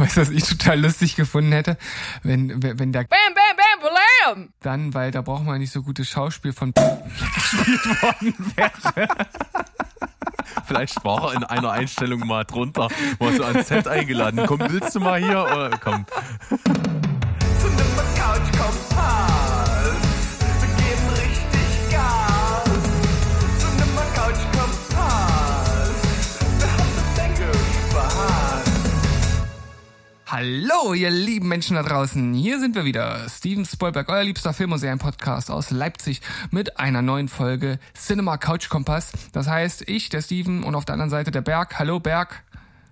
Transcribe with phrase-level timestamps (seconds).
[0.00, 1.76] weißt du, was ich total lustig gefunden hätte?
[2.22, 3.90] Wenn, wenn, wenn der Bam, Bam, Bam,
[4.34, 9.08] Bam, dann, weil da braucht man nicht so gutes Schauspiel von gespielt worden wäre.
[10.66, 14.44] Vielleicht war er in einer Einstellung mal drunter, war so ans Set eingeladen.
[14.46, 15.42] Komm, willst du mal hier?
[15.42, 16.06] Oder, komm.
[30.40, 32.32] Hallo, ihr lieben Menschen da draußen.
[32.32, 33.28] Hier sind wir wieder.
[33.28, 38.70] Steven Spoilberg, euer liebster Film- und Serien-Podcast aus Leipzig mit einer neuen Folge Cinema Couch
[38.70, 39.12] Kompass.
[39.32, 41.78] Das heißt, ich, der Steven und auf der anderen Seite der Berg.
[41.78, 42.42] Hallo, Berg.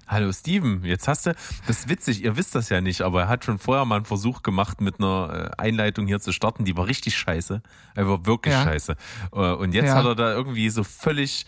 [0.06, 1.34] Hallo Steven, jetzt hast du,
[1.66, 4.04] das ist witzig, ihr wisst das ja nicht, aber er hat schon vorher mal einen
[4.04, 7.62] Versuch gemacht mit einer äh, Einleitung hier zu starten, die war richtig scheiße.
[7.94, 8.62] Er war wirklich ja.
[8.62, 8.94] scheiße.
[9.32, 9.94] Äh, und jetzt ja.
[9.94, 11.46] hat er da irgendwie so völlig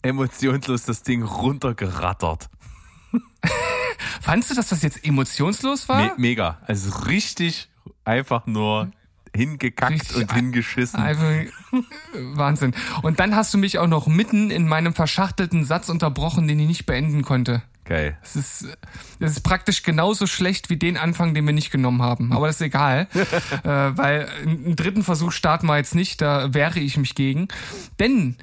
[0.00, 2.48] emotionslos das Ding runtergerattert.
[4.20, 5.98] Fandest du, dass das jetzt emotionslos war?
[5.98, 6.58] Me mega.
[6.66, 7.68] Also richtig
[8.04, 8.90] einfach nur
[9.34, 11.00] hingekackt richtig und hingeschissen.
[11.00, 11.52] Einfach,
[12.12, 12.74] Wahnsinn.
[13.02, 16.68] Und dann hast du mich auch noch mitten in meinem verschachtelten Satz unterbrochen, den ich
[16.68, 17.62] nicht beenden konnte.
[17.84, 18.16] Geil.
[18.22, 18.78] Es ist,
[19.20, 22.32] es ist praktisch genauso schlecht wie den Anfang, den wir nicht genommen haben.
[22.32, 26.80] Aber das ist egal, äh, weil einen dritten Versuch starten wir jetzt nicht, da wehre
[26.80, 27.48] ich mich gegen.
[27.98, 28.36] Denn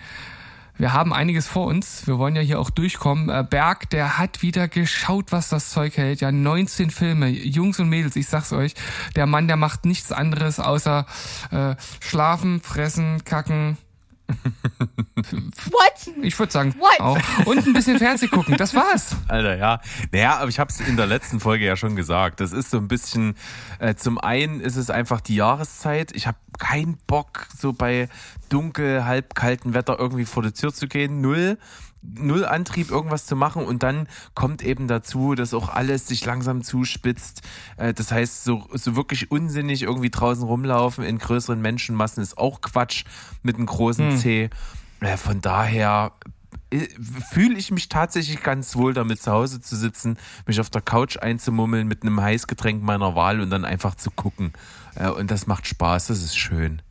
[0.82, 2.08] wir haben einiges vor uns.
[2.08, 3.30] Wir wollen ja hier auch durchkommen.
[3.30, 6.22] Äh, Berg, der hat wieder geschaut, was das Zeug hält.
[6.22, 7.28] Ja, 19 Filme.
[7.28, 8.73] Jungs und Mädels, ich sag's euch.
[9.16, 11.06] Der Mann, der macht nichts anderes außer
[11.52, 13.78] äh, schlafen, fressen, kacken,
[15.16, 16.14] What?
[16.22, 17.00] Ich würde sagen, What?
[17.00, 17.46] auch.
[17.46, 19.16] Und ein bisschen Fernseh gucken, das war's.
[19.28, 19.82] Alter, ja.
[20.12, 22.40] Naja, aber ich habe es in der letzten Folge ja schon gesagt.
[22.40, 23.36] Das ist so ein bisschen,
[23.80, 26.16] äh, zum einen ist es einfach die Jahreszeit.
[26.16, 28.10] Ich habe keinen Bock, so bei
[28.50, 31.22] dunkel, halb kalten Wetter irgendwie vor die Tür zu gehen.
[31.22, 31.58] Null
[32.02, 33.66] null Antrieb, irgendwas zu machen.
[33.66, 37.42] Und dann kommt eben dazu, dass auch alles sich langsam zuspitzt.
[37.78, 42.62] Äh, das heißt, so, so wirklich unsinnig irgendwie draußen rumlaufen in größeren Menschenmassen ist auch
[42.62, 43.06] Quatsch
[43.44, 44.17] mit einem großen hm.
[44.17, 44.50] C.
[45.00, 46.14] Äh, von daher
[46.72, 46.88] äh,
[47.32, 51.17] fühle ich mich tatsächlich ganz wohl damit zu Hause zu sitzen, mich auf der Couch
[51.17, 54.54] einzumummeln mit einem Heißgetränk meiner Wahl und dann einfach zu gucken.
[55.17, 56.82] Und das macht Spaß, das ist schön.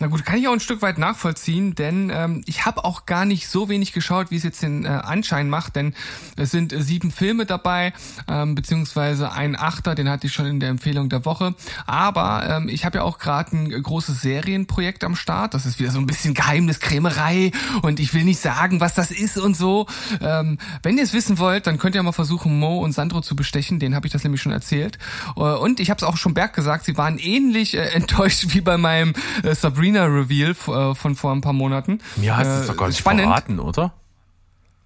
[0.00, 3.24] Na gut, kann ich auch ein Stück weit nachvollziehen, denn ähm, ich habe auch gar
[3.24, 5.92] nicht so wenig geschaut, wie es jetzt den äh, Anschein macht, denn
[6.36, 7.92] es sind äh, sieben Filme dabei,
[8.28, 11.56] ähm, beziehungsweise ein Achter, den hatte ich schon in der Empfehlung der Woche.
[11.86, 15.54] Aber ähm, ich habe ja auch gerade ein großes Serienprojekt am Start.
[15.54, 17.50] Das ist wieder so ein bisschen Geheimniskrämerei
[17.82, 19.88] und ich will nicht sagen, was das ist und so.
[20.20, 23.34] Ähm, wenn ihr es wissen wollt, dann könnt ihr mal versuchen, Mo und Sandro zu
[23.34, 23.80] bestechen.
[23.80, 24.96] Den habe ich das nämlich schon erzählt.
[25.36, 28.60] Äh, und ich habe es auch schon Berg gesagt, sie waren ähnlich äh, enttäuscht wie
[28.60, 32.00] bei meinem äh, Sabrina Sabrina-Reveal äh, von vor ein paar Monaten.
[32.16, 33.22] Mir hast du es äh, doch gar nicht spannend.
[33.22, 33.92] verraten, oder?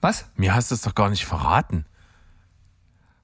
[0.01, 0.27] Was?
[0.37, 1.85] Mir hast du es doch gar nicht verraten.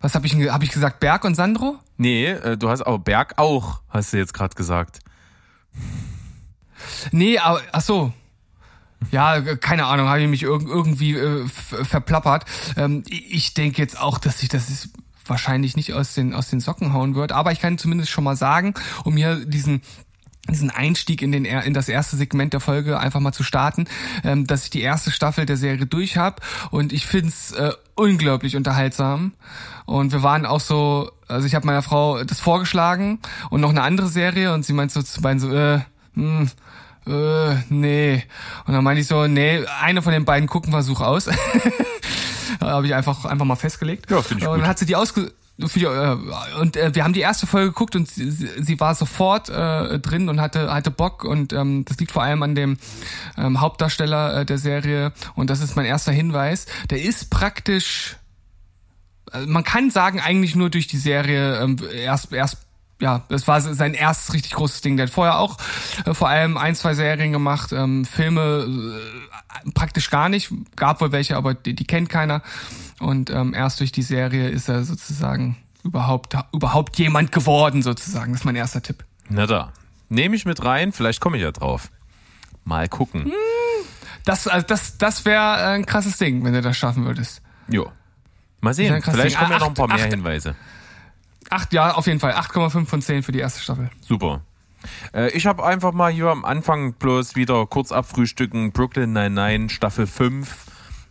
[0.00, 1.00] Was habe ich, hab ich gesagt?
[1.00, 1.78] Berg und Sandro?
[1.96, 5.00] Nee, äh, du hast auch Berg auch, hast du jetzt gerade gesagt.
[7.10, 8.12] Nee, aber, ach so.
[9.12, 12.44] Ja, keine Ahnung, habe ich mich irgendwie äh, verplappert.
[12.76, 14.90] Ähm, ich denke jetzt auch, dass sich das ist
[15.24, 18.34] wahrscheinlich nicht aus den aus den Socken hauen wird, aber ich kann zumindest schon mal
[18.34, 18.74] sagen,
[19.04, 19.82] um hier diesen
[20.48, 23.86] diesen Einstieg in den in das erste Segment der Folge einfach mal zu starten,
[24.24, 26.36] ähm, dass ich die erste Staffel der Serie durch habe
[26.70, 29.32] und ich find's äh, unglaublich unterhaltsam
[29.86, 33.18] und wir waren auch so, also ich habe meiner Frau das vorgeschlagen
[33.50, 35.80] und noch eine andere Serie und sie meint so zu beiden so, äh,
[36.14, 36.50] hm,
[37.06, 38.22] äh, nee.
[38.66, 41.28] Und dann meinte ich so, nee, eine von den beiden gucken wir such aus.
[42.60, 44.10] habe ich einfach einfach mal festgelegt.
[44.10, 44.62] Ja, finde ich Und gut.
[44.62, 48.30] dann hat sie die ausge und äh, wir haben die erste Folge geguckt und sie,
[48.30, 52.44] sie war sofort äh, drin und hatte hatte Bock und ähm, das liegt vor allem
[52.44, 52.78] an dem
[53.36, 56.66] ähm, Hauptdarsteller äh, der Serie und das ist mein erster Hinweis.
[56.90, 58.16] Der ist praktisch,
[59.32, 62.67] äh, man kann sagen eigentlich nur durch die Serie ähm, erst erst
[63.00, 64.96] ja, das war sein erstes richtig großes Ding.
[64.96, 65.56] Der hat vorher auch
[66.04, 68.66] äh, vor allem ein, zwei Serien gemacht, ähm, Filme
[69.64, 70.52] äh, praktisch gar nicht.
[70.76, 72.42] Gab wohl welche, aber die, die kennt keiner.
[72.98, 78.32] Und ähm, erst durch die Serie ist er sozusagen überhaupt, überhaupt jemand geworden, sozusagen.
[78.32, 79.04] Das ist mein erster Tipp.
[79.28, 79.72] Na da.
[80.08, 81.90] Nehme ich mit rein, vielleicht komme ich ja drauf.
[82.64, 83.26] Mal gucken.
[83.26, 83.32] Hm,
[84.24, 87.42] das, also das, das wäre ein krasses Ding, wenn du das schaffen würdest.
[87.68, 87.92] Jo.
[88.60, 89.38] Mal sehen, vielleicht Ding.
[89.38, 90.50] kommen ja noch ein paar mehr acht, Hinweise.
[90.50, 90.77] Acht,
[91.70, 92.32] ja, auf jeden Fall.
[92.32, 93.90] 8,5 von 10 für die erste Staffel.
[94.00, 94.42] Super.
[95.12, 98.72] Äh, ich habe einfach mal hier am Anfang bloß wieder kurz abfrühstücken.
[98.72, 100.66] Brooklyn 99, Staffel 5.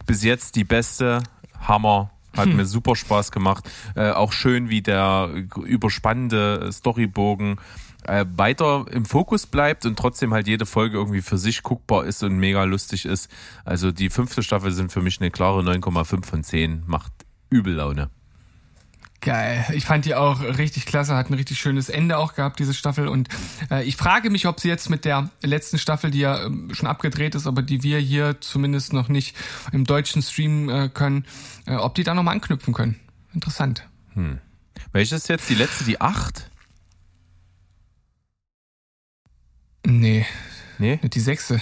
[0.05, 1.23] Bis jetzt die beste.
[1.59, 2.11] Hammer.
[2.35, 2.57] Hat hm.
[2.57, 3.69] mir super Spaß gemacht.
[3.95, 5.31] Äh, auch schön, wie der
[5.65, 7.57] überspannende Storybogen
[8.03, 12.23] äh, weiter im Fokus bleibt und trotzdem halt jede Folge irgendwie für sich guckbar ist
[12.23, 13.29] und mega lustig ist.
[13.65, 16.83] Also die fünfte Staffel sind für mich eine klare 9,5 von 10.
[16.85, 17.11] Macht
[17.49, 18.09] übel Laune.
[19.19, 19.65] Geil.
[19.73, 23.07] Ich fand die auch richtig klasse, hat ein richtig schönes Ende auch gehabt, diese Staffel.
[23.07, 23.29] Und
[23.71, 26.87] äh, ich frage mich, ob sie jetzt mit der letzten Staffel, die ja ähm, schon
[26.87, 29.35] abgedreht ist, aber die wir hier zumindest noch nicht
[29.71, 31.25] im deutschen streamen äh, können,
[31.65, 32.99] äh, ob die da nochmal anknüpfen können.
[33.33, 33.87] Interessant.
[34.13, 34.39] Hm.
[34.91, 36.49] Welche ist jetzt die letzte, die acht?
[39.85, 40.25] Nee.
[40.77, 40.97] Nee?
[40.97, 41.61] Die sechste.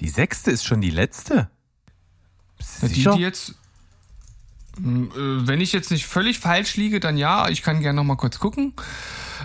[0.00, 1.50] Die sechste ist schon die letzte?
[2.80, 3.54] Ja, die, die jetzt.
[4.76, 8.04] Hm, äh, wenn ich jetzt nicht völlig falsch liege, dann ja, ich kann gerne noch
[8.04, 8.74] mal kurz gucken.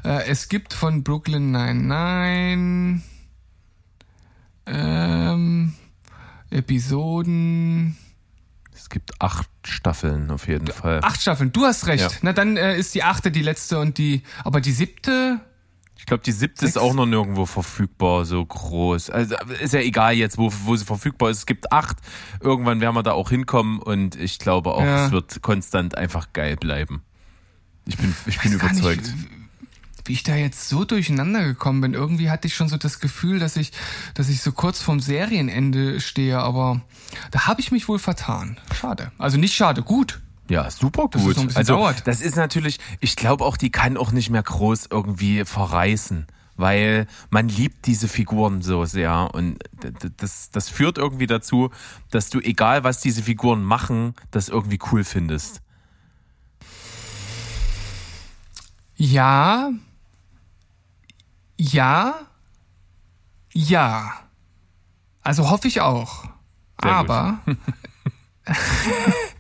[0.04, 3.02] Äh, es gibt von Brooklyn Nine-Nine
[4.66, 5.74] ähm,
[6.50, 7.98] Episoden.
[8.74, 11.00] Es gibt acht Staffeln auf jeden Fall.
[11.04, 12.12] Acht Staffeln, du hast recht.
[12.12, 12.18] Ja.
[12.22, 15.42] Na dann äh, ist die achte die letzte und die, aber die siebte.
[15.98, 19.10] Ich glaube, die siebte ist auch noch nirgendwo verfügbar, so groß.
[19.10, 21.40] Also ist ja egal jetzt, wo, wo sie verfügbar ist.
[21.40, 21.98] Es gibt acht.
[22.42, 25.06] Irgendwann werden wir da auch hinkommen und ich glaube auch, ja.
[25.06, 27.02] es wird konstant einfach geil bleiben.
[27.88, 29.04] Ich bin, ich bin überzeugt.
[29.04, 29.28] Nicht,
[30.06, 31.94] wie ich da jetzt so durcheinander gekommen bin.
[31.94, 33.72] Irgendwie hatte ich schon so das Gefühl, dass ich,
[34.14, 36.82] dass ich so kurz vorm Serienende stehe, aber
[37.32, 38.58] da habe ich mich wohl vertan.
[38.74, 39.12] Schade.
[39.18, 40.22] Also nicht schade, gut.
[40.50, 41.38] Ja, super gut.
[41.38, 42.08] Das also dauert.
[42.08, 47.08] das ist natürlich, ich glaube auch, die kann auch nicht mehr groß irgendwie verreißen, weil
[47.30, 49.58] man liebt diese Figuren so sehr und
[50.18, 51.72] das, das führt irgendwie dazu,
[52.12, 55.62] dass du egal was diese Figuren machen, das irgendwie cool findest.
[58.98, 59.72] Ja,
[61.58, 62.16] ja,
[63.52, 64.14] ja.
[65.22, 66.26] Also hoffe ich auch.
[66.82, 67.40] Sehr Aber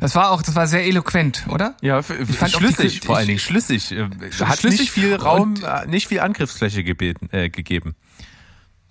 [0.00, 1.76] Das war auch, das war sehr eloquent, oder?
[1.80, 3.92] Ja, ich fand schlüssig, die, vor allen Dingen schlüssig.
[3.92, 4.08] Äh,
[4.44, 7.94] hat schlüssig nicht viel Raum, äh, nicht viel Angriffsfläche gebeten, äh, gegeben.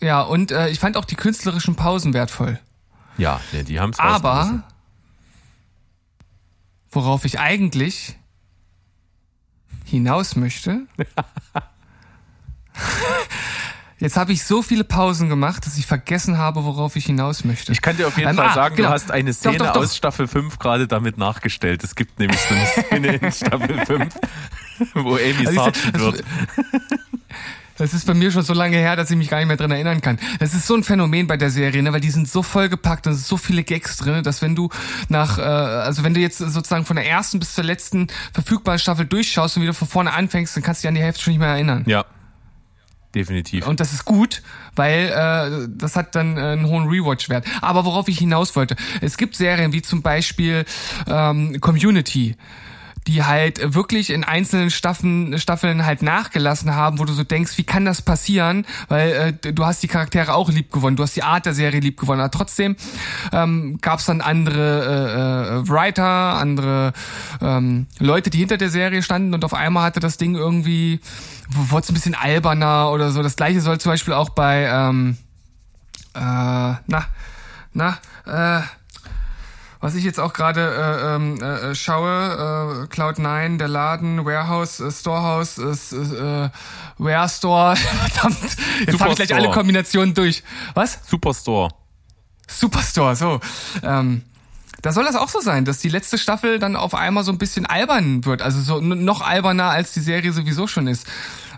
[0.01, 2.59] Ja, und äh, ich fand auch die künstlerischen Pausen wertvoll.
[3.17, 4.63] Ja, nee, die haben es Aber
[6.91, 8.15] worauf ich eigentlich
[9.85, 10.87] hinaus möchte,
[14.03, 17.71] Jetzt habe ich so viele Pausen gemacht, dass ich vergessen habe, worauf ich hinaus möchte.
[17.71, 18.89] Ich kann dir auf jeden ähm, Fall ah, sagen, genau.
[18.89, 19.81] du hast eine Szene doch, doch, doch.
[19.83, 21.85] aus Staffel 5 gerade damit nachgestellt.
[21.85, 24.13] Es gibt nämlich so eine Szene in Staffel 5,
[24.95, 26.23] wo Amy also Sargent wird.
[27.75, 29.71] Das ist bei mir schon so lange her, dass ich mich gar nicht mehr dran
[29.71, 30.19] erinnern kann.
[30.37, 31.91] Das ist so ein Phänomen bei der Serie, ne?
[31.91, 34.69] weil die sind so vollgepackt und so viele Gags drin, dass wenn du
[35.09, 39.07] nach, äh, also wenn du jetzt sozusagen von der ersten bis zur letzten verfügbaren Staffel
[39.07, 41.39] durchschaust und wieder von vorne anfängst, dann kannst du dich an die Hälfte schon nicht
[41.39, 41.83] mehr erinnern.
[41.87, 42.05] Ja,
[43.15, 43.67] definitiv.
[43.67, 44.41] Und das ist gut,
[44.75, 47.45] weil äh, das hat dann äh, einen hohen Rewatch-Wert.
[47.61, 50.65] Aber worauf ich hinaus wollte, es gibt Serien wie zum Beispiel
[51.07, 52.35] ähm, Community
[53.07, 57.63] die halt wirklich in einzelnen Staffeln, Staffeln halt nachgelassen haben, wo du so denkst, wie
[57.63, 58.65] kann das passieren?
[58.87, 61.79] Weil äh, du hast die Charaktere auch lieb gewonnen, du hast die Art der Serie
[61.79, 62.21] lieb gewonnen.
[62.21, 62.75] Aber trotzdem
[63.31, 66.93] ähm, gab es dann andere äh, äh, Writer, andere
[67.41, 70.99] ähm, Leute, die hinter der Serie standen und auf einmal hatte das Ding irgendwie,
[71.49, 73.21] wurde es ein bisschen alberner oder so.
[73.21, 75.17] Das gleiche soll zum Beispiel auch bei ähm,
[76.15, 77.05] äh, na,
[77.73, 78.61] na, äh,
[79.83, 84.79] was ich jetzt auch gerade äh, ähm, äh, äh, schaue, äh, Cloud9, der Laden, Warehouse,
[84.79, 86.49] äh, Storehouse, äh,
[86.97, 87.75] Ware Store,
[88.05, 88.37] verdammt,
[88.87, 90.41] jetzt habe ich gleich alle Kombinationen durch.
[90.73, 90.99] Was?
[91.05, 91.71] Superstore.
[92.47, 93.41] Superstore, so.
[93.83, 94.21] Ähm,
[94.81, 97.37] da soll das auch so sein, dass die letzte Staffel dann auf einmal so ein
[97.37, 101.07] bisschen albern wird, also so noch alberner als die Serie sowieso schon ist.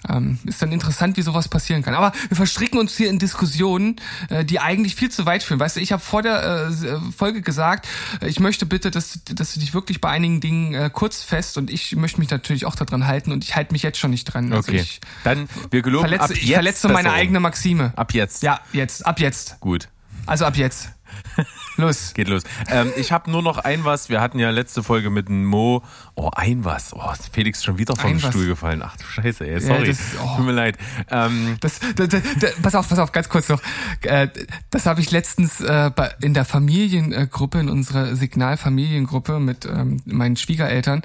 [0.10, 1.94] Ähm, ist dann interessant, wie sowas passieren kann.
[1.94, 3.98] Aber wir verstricken uns hier in Diskussionen,
[4.30, 5.60] äh, die eigentlich viel zu weit führen.
[5.60, 7.88] Weißt du, ich habe vor der äh, Folge gesagt,
[8.22, 11.58] äh, ich möchte bitte, dass, dass du dich wirklich bei einigen Dingen äh, kurz fest
[11.58, 14.26] und ich möchte mich natürlich auch daran halten und ich halte mich jetzt schon nicht
[14.26, 14.52] dran.
[14.54, 14.82] Also okay.
[14.82, 17.94] Ich dann wir geloben verletze, ab jetzt ich verletze meine eigene Maxime.
[17.96, 18.44] Ab jetzt.
[18.44, 19.06] Ja, jetzt.
[19.06, 19.60] Ab jetzt.
[19.60, 19.90] Gut.
[20.26, 20.90] Also ab jetzt.
[21.78, 22.14] Los.
[22.14, 22.44] Geht los.
[22.70, 24.10] Ähm, ich habe nur noch ein was.
[24.10, 25.84] Wir hatten ja letzte Folge mit dem Mo.
[26.18, 26.94] Oh, ein was.
[26.94, 28.82] Oh, ist Felix schon wieder vom Stuhl gefallen.
[28.82, 29.60] Ach du Scheiße, ey.
[29.60, 29.82] Sorry.
[29.82, 30.38] Ja, das, oh.
[30.38, 30.78] Tut mir leid.
[31.12, 33.62] Ähm, das, das, das, pass auf, pass auf, ganz kurz noch.
[34.02, 34.30] Äh,
[34.70, 35.92] das habe ich letztens äh,
[36.22, 41.02] in der Familiengruppe, in unserer Signalfamiliengruppe mit ähm, meinen Schwiegereltern.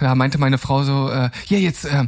[0.00, 2.06] Da meinte meine Frau so, äh, ja, jetzt äh,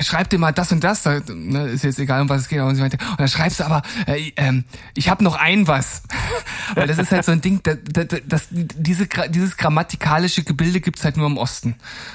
[0.00, 1.02] schreib dir mal das und das.
[1.02, 2.60] Da, ne, ist jetzt egal, um was es geht.
[2.60, 4.62] Und sie meinte, und dann schreibst du aber, äh, äh,
[4.96, 6.04] ich habe noch ein was.
[6.76, 11.04] Weil das ist halt so ein Ding, das, das, das, diese, dieses grammatikalische Gebilde gibt's
[11.04, 11.63] halt nur im Osten.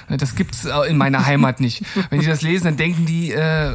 [0.08, 1.84] Das gibt's in meiner Heimat nicht.
[2.10, 3.74] Wenn die das lesen, dann denken die, äh,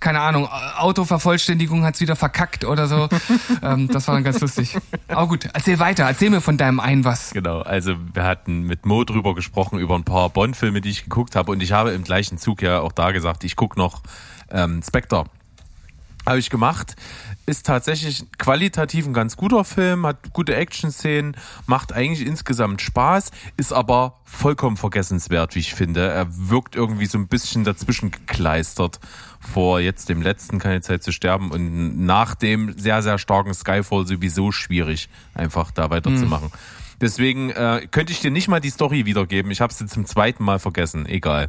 [0.00, 0.48] keine Ahnung,
[0.78, 3.08] Autovervollständigung hat's wieder verkackt oder so.
[3.62, 4.76] ähm, das war dann ganz lustig.
[5.08, 7.30] Aber gut, erzähl weiter, erzähl mir von deinem ein was.
[7.32, 11.36] Genau, also wir hatten mit Mo drüber gesprochen, über ein paar Bond-Filme, die ich geguckt
[11.36, 14.02] habe und ich habe im gleichen Zug ja auch da gesagt, ich guck noch
[14.50, 15.24] ähm, Spectre
[16.26, 16.96] Habe ich gemacht.
[17.50, 23.72] Ist tatsächlich qualitativ ein ganz guter Film, hat gute Action-Szenen, macht eigentlich insgesamt Spaß, ist
[23.72, 26.06] aber vollkommen vergessenswert, wie ich finde.
[26.06, 29.00] Er wirkt irgendwie so ein bisschen dazwischen gekleistert
[29.40, 34.06] vor jetzt dem letzten Keine Zeit zu sterben und nach dem sehr, sehr starken Skyfall
[34.06, 36.52] sowieso schwierig, einfach da weiterzumachen.
[36.52, 36.58] Hm.
[37.00, 39.50] Deswegen äh, könnte ich dir nicht mal die Story wiedergeben.
[39.50, 41.04] Ich habe sie zum zweiten Mal vergessen.
[41.06, 41.48] Egal.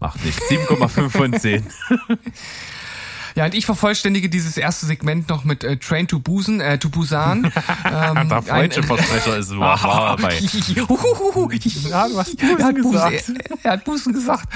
[0.00, 0.42] Macht nichts.
[0.50, 1.64] 7,5 von 10.
[3.34, 6.88] Ja, und ich vervollständige dieses erste Segment noch mit äh, Train to Busan, äh, to
[6.88, 7.44] Busan.
[7.84, 10.38] ähm, Der falsche Versprecher ist wahr, wahr dabei.
[11.88, 13.26] ja, du hast Busen er hat gesagt.
[13.26, 14.48] Busen, er hat Busen gesagt.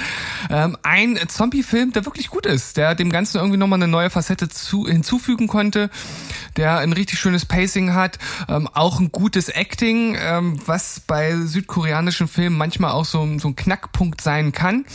[0.49, 4.49] Ähm, ein Zombie-Film, der wirklich gut ist, der dem Ganzen irgendwie nochmal eine neue Facette
[4.49, 5.89] zu, hinzufügen konnte,
[6.57, 12.27] der ein richtig schönes Pacing hat, ähm, auch ein gutes Acting, ähm, was bei südkoreanischen
[12.27, 14.85] Filmen manchmal auch so, so ein Knackpunkt sein kann.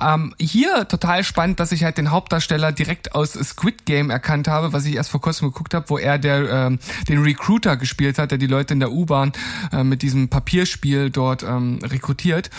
[0.00, 4.72] Ähm, hier total spannend, dass ich halt den Hauptdarsteller direkt aus Squid Game erkannt habe,
[4.72, 8.30] was ich erst vor kurzem geguckt habe, wo er der ähm, den Recruiter gespielt hat,
[8.30, 9.32] der die Leute in der U-Bahn
[9.72, 12.50] äh, mit diesem Papierspiel dort ähm, rekrutiert.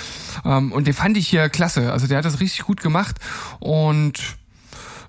[0.46, 1.92] Ähm, und den fand ich hier klasse.
[1.92, 3.16] Also der hat das richtig gut gemacht
[3.60, 4.20] und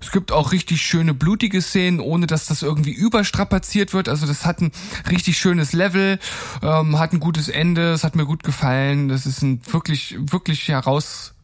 [0.00, 4.08] es gibt auch richtig schöne blutige Szenen, ohne dass das irgendwie überstrapaziert wird.
[4.08, 4.72] Also das hat ein
[5.10, 6.18] richtig schönes Level,
[6.62, 9.08] ähm, hat ein gutes Ende, es hat mir gut gefallen.
[9.08, 11.34] Das ist ein wirklich, wirklich heraus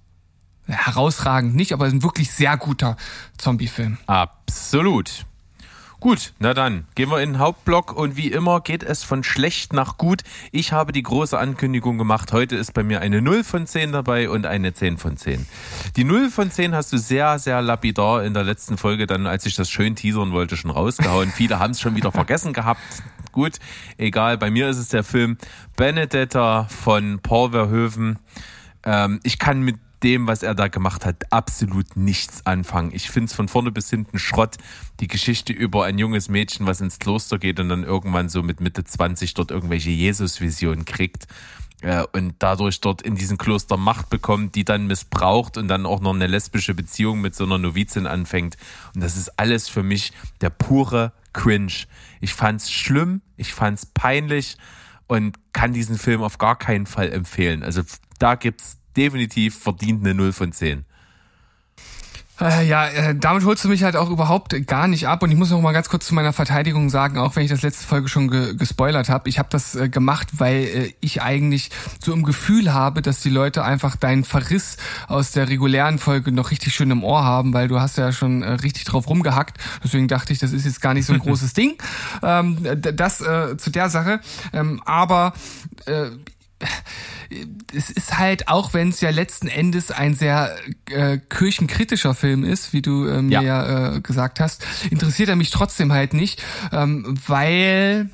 [0.67, 2.97] herausragend nicht, aber ein wirklich sehr guter
[3.39, 3.99] Zombie-Film.
[4.07, 5.27] Absolut.
[5.99, 9.73] Gut, na dann gehen wir in den Hauptblock und wie immer geht es von schlecht
[9.73, 10.23] nach gut.
[10.53, 12.33] Ich habe die große Ankündigung gemacht.
[12.33, 15.47] Heute ist bei mir eine 0 von 10 dabei und eine 10 von 10.
[15.97, 19.47] Die 0 von 10 hast du sehr, sehr lapidar in der letzten Folge dann, als
[19.47, 21.33] ich das schön teasern wollte, schon rausgehauen.
[21.33, 22.83] Viele haben es schon wieder vergessen gehabt.
[23.33, 23.55] Gut,
[23.97, 24.37] egal.
[24.37, 25.39] Bei mir ist es der Film
[25.77, 28.19] Benedetta von Paul Verhoeven.
[28.85, 32.91] Ähm, ich kann mit dem, was er da gemacht hat, absolut nichts anfangen.
[32.93, 34.57] Ich finde es von vorne bis hinten Schrott.
[35.01, 38.61] Die Geschichte über ein junges Mädchen, was ins Kloster geht und dann irgendwann so mit
[38.61, 41.27] Mitte 20 dort irgendwelche Jesus-Visionen kriegt
[41.83, 46.01] äh, und dadurch dort in diesem Kloster Macht bekommt, die dann missbraucht und dann auch
[46.01, 48.57] noch eine lesbische Beziehung mit so einer Novizin anfängt.
[48.95, 51.73] Und das ist alles für mich der pure Cringe.
[52.21, 54.57] Ich fand's schlimm, ich fand's peinlich
[55.07, 57.63] und kann diesen Film auf gar keinen Fall empfehlen.
[57.63, 57.83] Also
[58.19, 60.85] da gibt's definitiv verdient eine 0 von 10.
[62.39, 65.39] Äh, ja, äh, damit holst du mich halt auch überhaupt gar nicht ab und ich
[65.39, 68.09] muss noch mal ganz kurz zu meiner Verteidigung sagen, auch wenn ich das letzte Folge
[68.09, 71.71] schon ge gespoilert habe, ich habe das äh, gemacht, weil äh, ich eigentlich
[72.05, 74.77] so im Gefühl habe, dass die Leute einfach deinen Verriss
[75.09, 78.43] aus der regulären Folge noch richtig schön im Ohr haben, weil du hast ja schon
[78.43, 81.55] äh, richtig drauf rumgehackt, deswegen dachte ich, das ist jetzt gar nicht so ein großes
[81.55, 81.77] Ding.
[82.23, 83.17] Ähm, das
[83.57, 84.21] zu der Sache,
[84.53, 85.33] ähm, aber
[87.75, 90.57] es ist halt, auch wenn es ja letzten Endes ein sehr
[90.91, 95.37] äh, kirchenkritischer Film ist, wie du äh, mir ja, ja äh, gesagt hast, interessiert er
[95.37, 98.11] mich trotzdem halt nicht, ähm, weil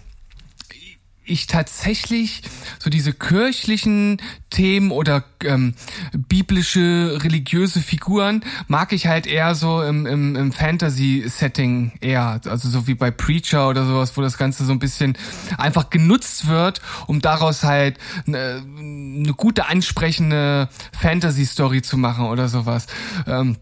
[1.25, 2.43] ich tatsächlich
[2.79, 5.75] so diese kirchlichen Themen oder ähm,
[6.13, 12.41] biblische, religiöse Figuren mag ich halt eher so im, im, im Fantasy-Setting eher.
[12.45, 15.17] Also so wie bei Preacher oder sowas, wo das Ganze so ein bisschen
[15.59, 20.69] einfach genutzt wird, um daraus halt eine, eine gute, ansprechende
[21.01, 22.87] Fantasy-Story zu machen oder sowas.
[23.27, 23.57] Ähm,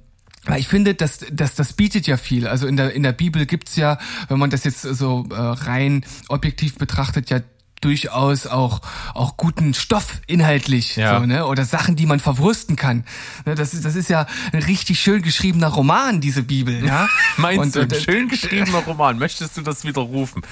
[0.59, 2.47] ich finde, dass, dass das bietet ja viel.
[2.47, 6.05] Also in der in der Bibel gibt's ja, wenn man das jetzt so äh, rein
[6.29, 7.41] objektiv betrachtet, ja
[7.81, 8.81] durchaus auch
[9.15, 11.19] auch guten Stoff inhaltlich ja.
[11.19, 11.47] so, ne?
[11.47, 13.05] Oder Sachen die man verwursten kann.
[13.47, 17.09] Ne, das ist das ist ja ein richtig schön geschriebener Roman diese Bibel ja?
[17.37, 19.19] Meinst und, du ein schön geschriebener Roman?
[19.19, 20.43] Möchtest du das widerrufen?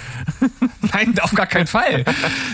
[0.92, 2.04] Nein auf gar keinen Fall.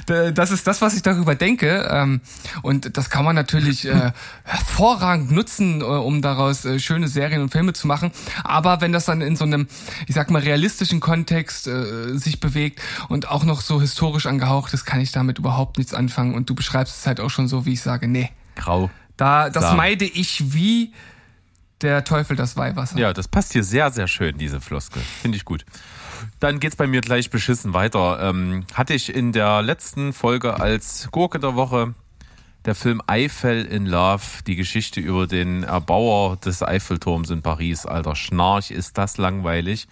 [0.07, 2.21] Das ist das was ich darüber denke ähm,
[2.63, 4.13] und das kann man natürlich äh,
[4.45, 8.11] hervorragend nutzen äh, um daraus äh, schöne Serien und Filme zu machen.
[8.43, 9.69] Aber wenn das dann in so einem
[10.07, 14.85] ich sag mal realistischen Kontext sich bewegt und auch noch so historisch angehaucht auch, das
[14.85, 16.35] kann ich damit überhaupt nichts anfangen.
[16.35, 18.31] Und du beschreibst es halt auch schon so, wie ich sage, nee.
[18.57, 18.91] Grau.
[19.17, 19.77] Da, das Sam.
[19.77, 20.93] meide ich wie
[21.81, 22.99] der Teufel das Weihwasser.
[22.99, 25.03] Ja, das passt hier sehr, sehr schön, diese Floskel.
[25.23, 25.65] Finde ich gut.
[26.41, 28.19] Dann geht's bei mir gleich beschissen weiter.
[28.21, 31.95] Ähm, hatte ich in der letzten Folge als Gurke der Woche
[32.65, 37.85] der Film Eiffel in Love, die Geschichte über den Erbauer des Eiffelturms in Paris.
[37.85, 39.87] Alter Schnarch, ist das langweilig.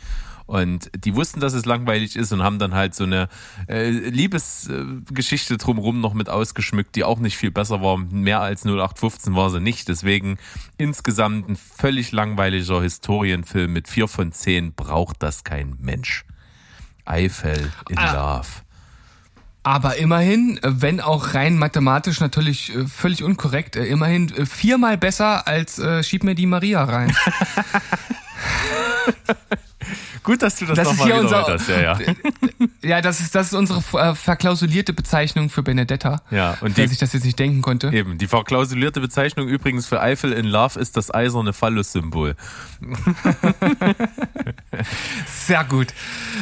[0.52, 3.30] Und die wussten, dass es langweilig ist und haben dann halt so eine
[3.68, 7.96] äh, Liebesgeschichte drumherum noch mit ausgeschmückt, die auch nicht viel besser war.
[7.96, 9.88] Mehr als 0815 war sie nicht.
[9.88, 10.36] Deswegen
[10.76, 16.26] insgesamt ein völlig langweiliger Historienfilm mit vier von zehn braucht das kein Mensch.
[17.06, 18.36] Eiffel in ah.
[18.36, 18.48] Love.
[19.62, 25.48] Aber immerhin, wenn auch rein mathematisch natürlich äh, völlig unkorrekt, äh, immerhin äh, viermal besser
[25.48, 27.16] als äh, Schieb mir die Maria rein.
[30.22, 31.68] Gut, dass du das, Das nochmal wiederholt hast.
[31.68, 31.98] Ja, ja.
[32.82, 36.22] ja, das ist, das ist unsere äh, verklausulierte Bezeichnung für Benedetta.
[36.30, 37.92] Ja, und die- sich das jetzt nicht denken konnte.
[37.92, 42.36] Eben, die verklausulierte Bezeichnung übrigens für Eiffel in Love ist das eiserne Phallus-Symbol.
[45.26, 45.88] Sehr gut.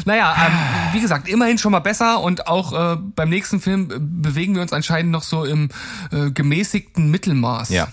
[0.05, 0.53] Naja, ähm,
[0.95, 4.63] wie gesagt, immerhin schon mal besser und auch äh, beim nächsten Film äh, bewegen wir
[4.63, 5.69] uns anscheinend noch so im
[6.13, 7.71] äh, gemäßigten Mittelmaß.
[7.71, 7.89] Ja.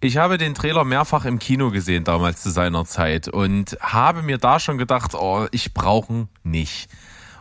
[0.00, 4.38] Ich habe den Trailer mehrfach im Kino gesehen damals zu seiner Zeit und habe mir
[4.38, 6.88] da schon gedacht, oh, ich brauche ihn nicht.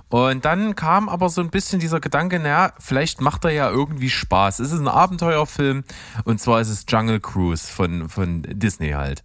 [0.10, 4.10] Und dann kam aber so ein bisschen dieser Gedanke, naja, vielleicht macht er ja irgendwie
[4.10, 4.60] Spaß.
[4.60, 5.84] Es ist ein Abenteuerfilm
[6.24, 9.24] und zwar ist es Jungle Cruise von, von Disney halt.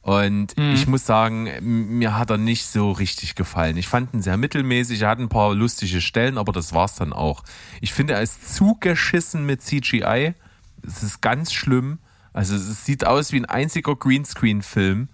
[0.00, 3.78] Und ich muss sagen, mir hat er nicht so richtig gefallen.
[3.78, 7.12] Ich fand ihn sehr mittelmäßig, er hat ein paar lustige Stellen, aber das war's dann
[7.14, 7.42] auch.
[7.80, 10.34] Ich finde, er ist zugeschissen mit CGI.
[10.86, 11.98] Es ist ganz schlimm.
[12.34, 15.08] Also es sieht aus wie ein einziger Greenscreen-Film.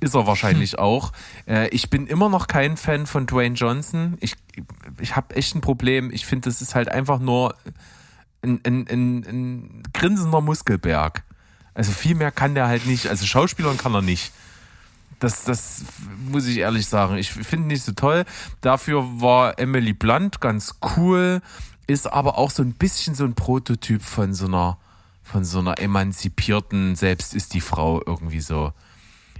[0.00, 1.12] Ist er wahrscheinlich auch.
[1.46, 4.18] Äh, ich bin immer noch kein Fan von Dwayne Johnson.
[4.20, 4.34] Ich,
[5.00, 6.10] ich habe echt ein Problem.
[6.10, 7.54] Ich finde, das ist halt einfach nur
[8.42, 11.22] ein, ein, ein, ein grinsender Muskelberg.
[11.72, 13.06] Also viel mehr kann der halt nicht.
[13.06, 14.32] Also Schauspielern kann er nicht.
[15.20, 15.84] Das, das
[16.30, 17.16] muss ich ehrlich sagen.
[17.16, 18.24] Ich finde nicht so toll.
[18.62, 21.42] Dafür war Emily Blunt ganz cool,
[21.86, 24.78] ist aber auch so ein bisschen so ein Prototyp von so einer,
[25.30, 28.72] von so einer emanzipierten, selbst ist die Frau irgendwie so.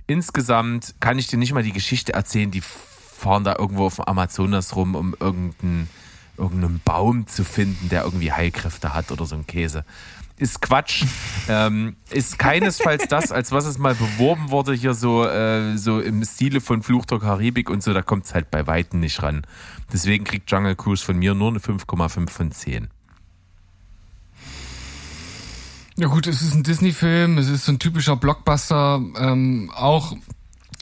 [0.07, 4.05] Insgesamt kann ich dir nicht mal die Geschichte erzählen, die fahren da irgendwo auf dem
[4.05, 5.89] Amazonas rum, um irgendeinen,
[6.37, 9.85] irgendeinen Baum zu finden, der irgendwie Heilkräfte hat oder so ein Käse.
[10.37, 11.05] Ist Quatsch.
[11.49, 16.25] ähm, ist keinesfalls das, als was es mal beworben wurde, hier so, äh, so im
[16.25, 19.43] Stile von Fluch der Karibik und so, da kommt es halt bei Weitem nicht ran.
[19.93, 22.89] Deswegen kriegt Jungle Cruise von mir nur eine 5,5 von 10.
[26.01, 29.03] Ja gut, es ist ein Disney-Film, es ist so ein typischer Blockbuster.
[29.19, 30.17] Ähm, auch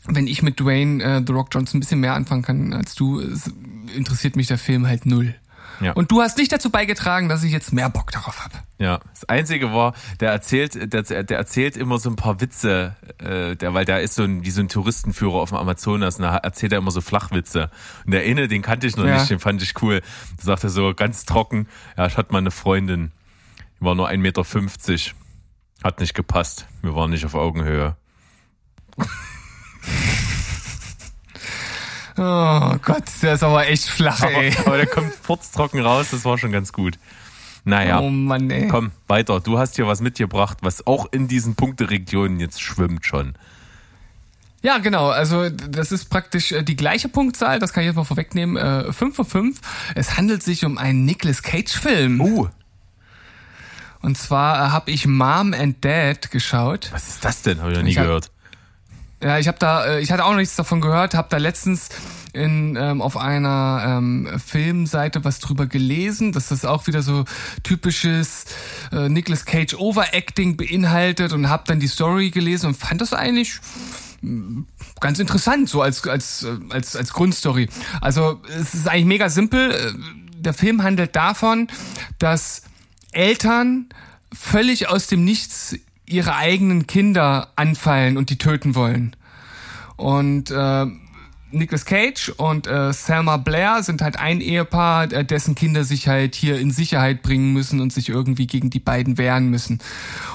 [0.06, 3.18] wenn ich mit Dwayne äh, The Rock Johnson ein bisschen mehr anfangen kann als du,
[3.20, 3.50] es
[3.96, 5.34] interessiert mich der Film halt null.
[5.80, 5.92] Ja.
[5.92, 8.54] Und du hast nicht dazu beigetragen, dass ich jetzt mehr Bock darauf habe.
[8.78, 13.56] Ja, das Einzige war, der erzählt, der, der erzählt immer so ein paar Witze, äh,
[13.56, 16.36] der, weil der ist so ein, wie so ein Touristenführer auf dem Amazonas, und da
[16.36, 17.71] erzählt er immer so Flachwitze.
[18.06, 19.19] Und der eine, den kannte ich noch Ja.
[19.19, 20.00] nicht, den fand ich cool.
[20.38, 21.66] Da sagt er so ganz trocken,
[21.97, 23.10] ja, ich hatte mal eine Freundin,
[23.80, 24.45] die war nur 1,50 Meter,
[25.84, 27.97] hat nicht gepasst, wir waren nicht auf Augenhöhe.
[32.21, 34.52] Oh Gott, der ist aber echt flach, ey.
[34.67, 36.99] Aber, der kommt furztrocken raus, das war schon ganz gut.
[37.64, 38.00] Naja.
[38.00, 38.67] Oh Mann, ey.
[38.67, 39.41] Komm, weiter.
[39.41, 43.34] Du hast hier was mitgebracht, was auch in diesen Punkteregionen jetzt schwimmt schon.
[44.62, 45.08] Ja, genau.
[45.10, 48.56] Also das ist praktisch äh, die gleiche Punktzahl, das kann ich jetzt mal vorwegnehmen.
[48.56, 49.60] Äh, 5 von 5.
[49.95, 52.21] Es handelt sich um einen Nicolas Cage-Film.
[52.21, 52.49] Uh,
[54.00, 56.89] Und zwar äh, habe ich Mom and Dad geschaut.
[56.93, 57.61] was ist das denn?
[57.61, 58.30] Habe ich noch nie Ich hab- gehört.
[59.21, 61.89] Ja, ich habe da, äh, ich hatte auch noch nichts davon gehört, habe da letztens
[62.32, 67.25] in, ähm, auf einer ähm, Filmseite was drüber gelesen, dass das auch wieder so
[67.65, 68.45] typisches
[68.93, 73.58] äh, Nicolas Cage Overacting beinhaltet und habe dann die Story gelesen und fand das eigentlich
[74.21, 74.63] mh,
[75.00, 77.69] ganz interessant, so als, als, äh, als, als Grundstory.
[78.00, 79.73] Also es ist eigentlich mega simpel.
[79.73, 79.93] Äh,
[80.37, 81.67] Der Film handelt davon,
[82.21, 82.63] dass
[83.12, 83.88] Eltern
[84.32, 89.14] völlig aus dem Nichts ihre eigenen Kinder anfallen und die töten wollen.
[89.97, 90.86] Und äh,
[91.50, 96.34] Nicolas Cage und äh, Selma Blair sind halt ein Ehepaar, äh, dessen Kinder sich halt
[96.34, 99.80] hier in Sicherheit bringen müssen und sich irgendwie gegen die beiden wehren müssen.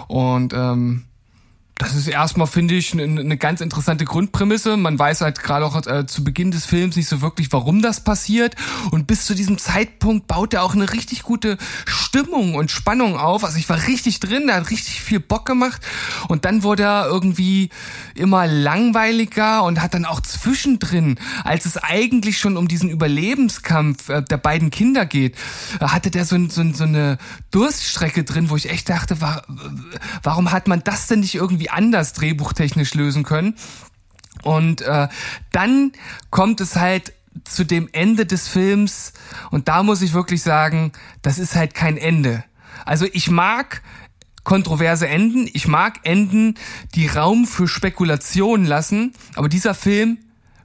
[0.07, 1.05] Und ähm,
[1.77, 4.77] das ist erstmal, finde ich, eine ganz interessante Grundprämisse.
[4.77, 8.03] Man weiß halt gerade auch äh, zu Beginn des Films nicht so wirklich, warum das
[8.03, 8.55] passiert.
[8.91, 13.43] Und bis zu diesem Zeitpunkt baut er auch eine richtig gute Stimmung und Spannung auf.
[13.43, 15.81] Also ich war richtig drin, der hat richtig viel Bock gemacht.
[16.27, 17.69] Und dann wurde er irgendwie
[18.15, 24.21] immer langweiliger und hat dann auch zwischendrin, als es eigentlich schon um diesen Überlebenskampf äh,
[24.21, 25.35] der beiden Kinder geht,
[25.79, 27.17] äh, hatte der so, so, so eine
[27.51, 29.41] Durststrecke drin, wo ich echt dachte, wa
[30.21, 33.55] warum hat man das denn nicht irgendwie anders drehbuchtechnisch lösen können?
[34.43, 35.07] Und äh,
[35.51, 35.91] dann
[36.29, 37.13] kommt es halt
[37.45, 39.13] zu dem Ende des Films
[39.51, 42.43] und da muss ich wirklich sagen, das ist halt kein Ende.
[42.85, 43.81] Also ich mag
[44.43, 46.55] kontroverse Enden, ich mag Enden,
[46.95, 50.17] die Raum für Spekulation lassen, aber dieser Film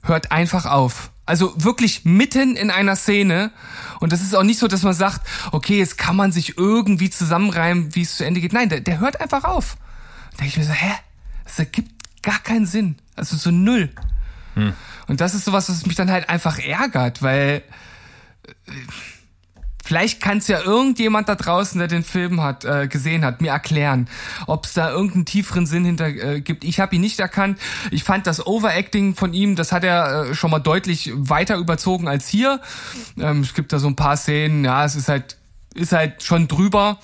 [0.03, 1.11] hört einfach auf.
[1.25, 3.51] Also wirklich mitten in einer Szene.
[3.99, 7.11] Und das ist auch nicht so, dass man sagt, okay, jetzt kann man sich irgendwie
[7.11, 8.51] zusammenreimen, wie es zu Ende geht.
[8.51, 9.77] Nein, der, der hört einfach auf.
[10.31, 10.91] Da denke ich mir so, hä?
[11.43, 12.97] Das ergibt gar keinen Sinn.
[13.15, 13.89] Also so null.
[15.07, 17.63] Und das ist sowas, was mich dann halt einfach ärgert, weil
[18.45, 18.51] äh,
[19.89, 23.49] Vielleicht kann es ja irgendjemand da draußen, der den Film hat äh, gesehen hat, mir
[23.49, 24.07] erklären,
[24.45, 26.63] ob es da irgendeinen tieferen Sinn hinter äh, gibt.
[26.63, 27.57] Ich habe ihn nicht erkannt.
[27.89, 32.07] Ich fand das Overacting von ihm, das hat er äh, schon mal deutlich weiter überzogen
[32.07, 32.61] als hier.
[33.17, 35.37] Ähm, es gibt da so ein paar Szenen, ja, es ist halt
[35.73, 36.99] ist halt schon drüber.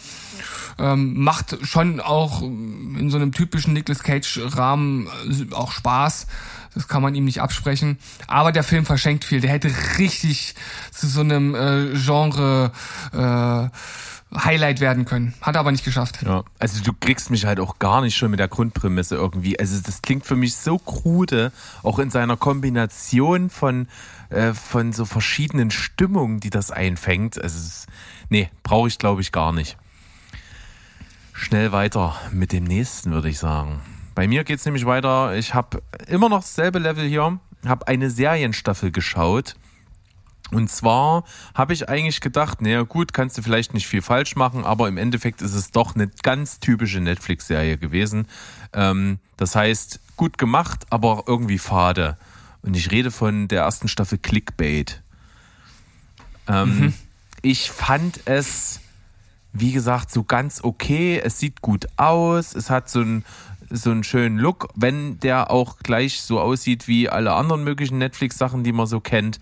[0.77, 6.27] Ähm, macht schon auch in so einem typischen Nicolas Cage Rahmen äh, auch Spaß.
[6.73, 7.97] Das kann man ihm nicht absprechen.
[8.27, 9.39] Aber der Film verschenkt viel.
[9.39, 10.55] Der hätte richtig
[10.91, 12.71] zu so einem äh, Genre
[13.13, 13.69] äh,
[14.37, 15.33] Highlight werden können.
[15.41, 16.19] Hat er aber nicht geschafft.
[16.25, 19.57] Ja, also du kriegst mich halt auch gar nicht schon mit der Grundprämisse irgendwie.
[19.59, 21.51] Also das klingt für mich so krude,
[21.83, 23.87] auch in seiner Kombination von,
[24.29, 27.41] äh, von so verschiedenen Stimmungen, die das einfängt.
[27.41, 27.85] Also
[28.29, 29.77] nee, brauche ich glaube ich gar nicht.
[31.37, 33.81] Schnell weiter mit dem nächsten, würde ich sagen.
[34.15, 35.35] Bei mir geht es nämlich weiter.
[35.35, 39.55] Ich habe immer noch dasselbe Level hier, habe eine Serienstaffel geschaut.
[40.51, 44.63] Und zwar habe ich eigentlich gedacht, naja gut, kannst du vielleicht nicht viel falsch machen,
[44.63, 48.27] aber im Endeffekt ist es doch eine ganz typische Netflix-Serie gewesen.
[48.71, 52.17] Ähm, das heißt, gut gemacht, aber irgendwie fade.
[52.61, 55.01] Und ich rede von der ersten Staffel Clickbait.
[56.47, 56.93] Ähm, mhm.
[57.41, 58.79] Ich fand es,
[59.55, 61.19] wie gesagt, so ganz okay.
[61.23, 62.53] Es sieht gut aus.
[62.53, 63.25] Es hat so ein
[63.69, 68.63] so einen schönen Look, wenn der auch gleich so aussieht wie alle anderen möglichen Netflix-Sachen,
[68.63, 69.39] die man so kennt.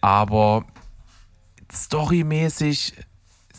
[0.00, 0.64] Aber
[1.70, 2.94] storymäßig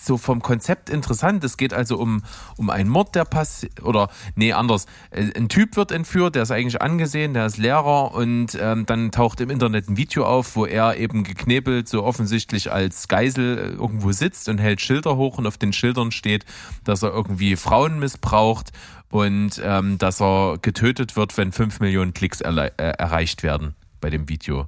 [0.06, 1.44] so vom Konzept interessant.
[1.44, 2.24] Es geht also um,
[2.58, 4.86] um einen Mord, der passiert, oder nee, anders.
[5.12, 9.42] Ein Typ wird entführt, der ist eigentlich angesehen, der ist Lehrer und ähm, dann taucht
[9.42, 14.12] im Internet ein Video auf, wo er eben geknebelt, so offensichtlich als Geisel äh, irgendwo
[14.12, 16.46] sitzt und hält Schilder hoch und auf den Schildern steht,
[16.84, 18.72] dass er irgendwie Frauen missbraucht
[19.10, 24.28] und ähm, dass er getötet wird, wenn fünf Millionen Klicks äh, erreicht werden bei dem
[24.28, 24.68] Video.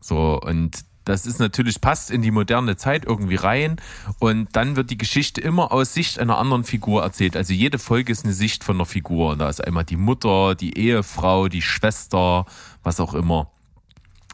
[0.00, 3.76] So, und das ist natürlich, passt in die moderne Zeit irgendwie rein.
[4.18, 7.36] Und dann wird die Geschichte immer aus Sicht einer anderen Figur erzählt.
[7.36, 9.32] Also jede Folge ist eine Sicht von einer Figur.
[9.32, 12.46] Und da ist einmal die Mutter, die Ehefrau, die Schwester,
[12.82, 13.50] was auch immer.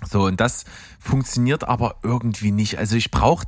[0.05, 0.65] So, und das
[0.99, 2.79] funktioniert aber irgendwie nicht.
[2.79, 3.47] Also ich brauche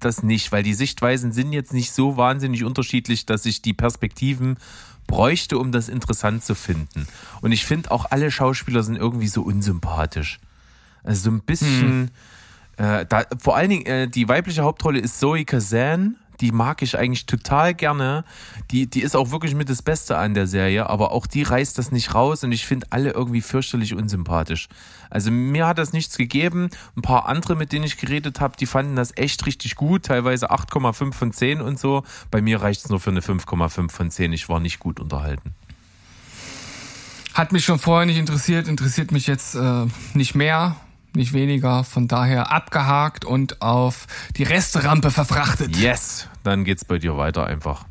[0.00, 4.58] das nicht, weil die Sichtweisen sind jetzt nicht so wahnsinnig unterschiedlich, dass ich die Perspektiven
[5.06, 7.06] bräuchte, um das interessant zu finden.
[7.40, 10.40] Und ich finde auch alle Schauspieler sind irgendwie so unsympathisch.
[11.04, 12.10] Also so ein bisschen, hm.
[12.76, 16.98] Äh, da, vor allen Dingen äh, die weibliche Hauptrolle ist Zoe Kazan die mag ich
[16.98, 18.24] eigentlich total gerne.
[18.70, 21.78] Die, die ist auch wirklich mit das Beste an der Serie, aber auch die reißt
[21.78, 24.68] das nicht raus und ich finde alle irgendwie fürchterlich unsympathisch.
[25.08, 26.70] Also mir hat das nichts gegeben.
[26.96, 30.50] Ein paar andere, mit denen ich geredet habe, die fanden das echt richtig gut, teilweise
[30.50, 32.02] 8,5 von 10 und so.
[32.30, 34.32] Bei mir reicht es nur für eine 5,5 von 10.
[34.32, 35.54] Ich war nicht gut unterhalten.
[37.34, 40.76] Hat mich schon vorher nicht interessiert, interessiert mich jetzt äh, nicht mehr
[41.16, 41.84] nicht weniger.
[41.84, 45.76] Von daher abgehakt und auf die Restrampe verfrachtet.
[45.76, 47.84] Yes, dann geht's bei dir weiter einfach.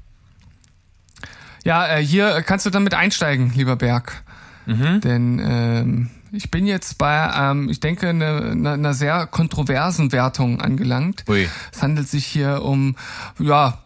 [1.63, 4.23] Ja, äh, hier kannst du damit einsteigen, lieber Berg.
[4.67, 5.01] Mhm.
[5.01, 10.61] Denn ähm, ich bin jetzt bei, ähm, ich denke, einer ne, ne sehr kontroversen Wertung
[10.61, 11.23] angelangt.
[11.27, 11.49] Ui.
[11.71, 12.95] Es handelt sich hier um,
[13.39, 13.79] ja,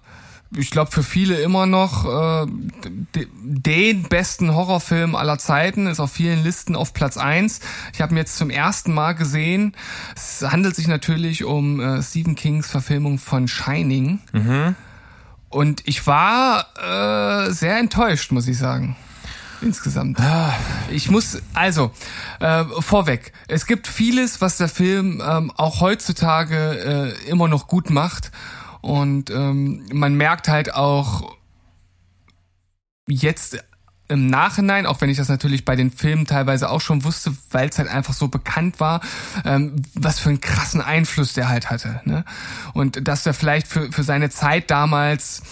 [0.56, 2.48] ich glaube, für viele immer noch äh,
[3.14, 7.60] den besten Horrorfilm aller Zeiten, ist auf vielen Listen auf Platz eins.
[7.94, 9.76] Ich habe ihn jetzt zum ersten Mal gesehen.
[10.16, 14.20] Es handelt sich natürlich um äh, Stephen Kings Verfilmung von Shining.
[14.32, 14.76] Mhm.
[15.50, 18.96] Und ich war äh, sehr enttäuscht, muss ich sagen.
[19.62, 20.20] Insgesamt.
[20.20, 20.54] Ah.
[20.90, 21.92] Ich muss, also,
[22.40, 27.90] äh, vorweg, es gibt vieles, was der Film ähm, auch heutzutage äh, immer noch gut
[27.90, 28.32] macht.
[28.82, 31.36] Und ähm, man merkt halt auch
[33.08, 33.64] jetzt
[34.10, 37.70] im Nachhinein, auch wenn ich das natürlich bei den Filmen teilweise auch schon wusste, weil
[37.70, 39.02] es halt einfach so bekannt war,
[39.46, 42.02] ähm, was für einen krassen Einfluss der halt hatte.
[42.06, 42.26] Ne?
[42.74, 45.44] Und dass der vielleicht für, für seine Zeit damals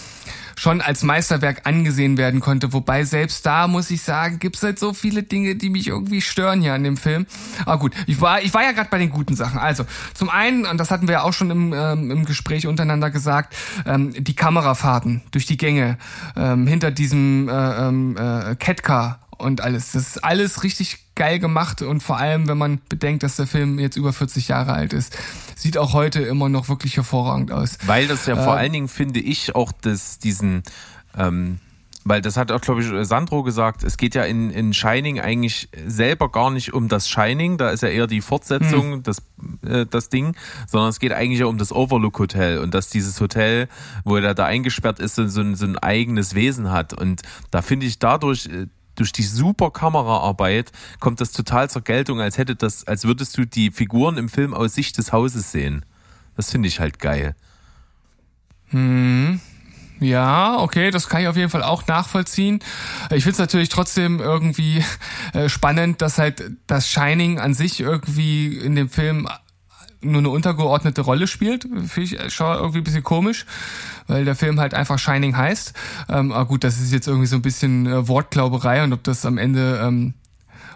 [0.58, 2.72] schon als Meisterwerk angesehen werden konnte.
[2.72, 6.60] Wobei selbst da muss ich sagen, gibt's halt so viele Dinge, die mich irgendwie stören
[6.60, 7.26] hier an dem Film.
[7.64, 9.58] Aber gut, ich war, ich war ja gerade bei den guten Sachen.
[9.58, 13.10] Also zum einen, und das hatten wir ja auch schon im, ähm, im Gespräch untereinander
[13.10, 13.54] gesagt,
[13.86, 15.96] ähm, die Kamerafahrten durch die Gänge
[16.36, 19.92] ähm, hinter diesem äh, ähm, äh, Catcar und alles.
[19.92, 23.78] Das ist alles richtig geil gemacht und vor allem, wenn man bedenkt, dass der Film
[23.78, 25.16] jetzt über 40 Jahre alt ist,
[25.56, 27.78] sieht auch heute immer noch wirklich hervorragend aus.
[27.86, 30.62] Weil das ja äh, vor allen Dingen, finde ich, auch das, diesen,
[31.16, 31.58] ähm,
[32.04, 35.68] weil das hat auch, glaube ich, Sandro gesagt, es geht ja in, in Shining eigentlich
[35.86, 39.02] selber gar nicht um das Shining, da ist ja eher die Fortsetzung, hm.
[39.02, 39.18] das,
[39.66, 40.36] äh, das Ding,
[40.68, 43.68] sondern es geht eigentlich ja um das Overlook Hotel und dass dieses Hotel,
[44.04, 46.94] wo er da eingesperrt ist, so, so, ein, so ein eigenes Wesen hat.
[46.94, 48.66] Und da finde ich dadurch, äh,
[48.98, 53.44] durch die super Kameraarbeit kommt das total zur Geltung, als hätte das, als würdest du
[53.46, 55.84] die Figuren im Film aus Sicht des Hauses sehen.
[56.36, 57.34] Das finde ich halt geil.
[58.70, 59.40] Hm.
[60.00, 62.60] Ja, okay, das kann ich auf jeden Fall auch nachvollziehen.
[63.10, 64.84] Ich finde es natürlich trotzdem irgendwie
[65.32, 69.28] äh, spannend, dass halt das Shining an sich irgendwie in dem Film
[70.00, 71.64] nur eine untergeordnete Rolle spielt.
[71.86, 73.46] Finde ich schon irgendwie ein bisschen komisch,
[74.06, 75.72] weil der Film halt einfach Shining heißt.
[76.08, 79.26] Ähm, aber gut, das ist jetzt irgendwie so ein bisschen äh, Wortglauberei und ob das
[79.26, 80.14] am Ende ähm,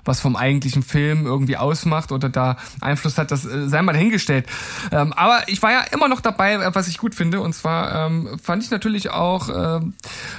[0.05, 4.47] was vom eigentlichen Film irgendwie ausmacht oder da Einfluss hat, das äh, sei mal dahingestellt.
[4.91, 7.41] Ähm, aber ich war ja immer noch dabei, äh, was ich gut finde.
[7.41, 9.81] Und zwar ähm, fand ich natürlich auch äh,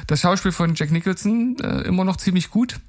[0.07, 2.79] das Schauspiel von Jack Nicholson äh, immer noch ziemlich gut.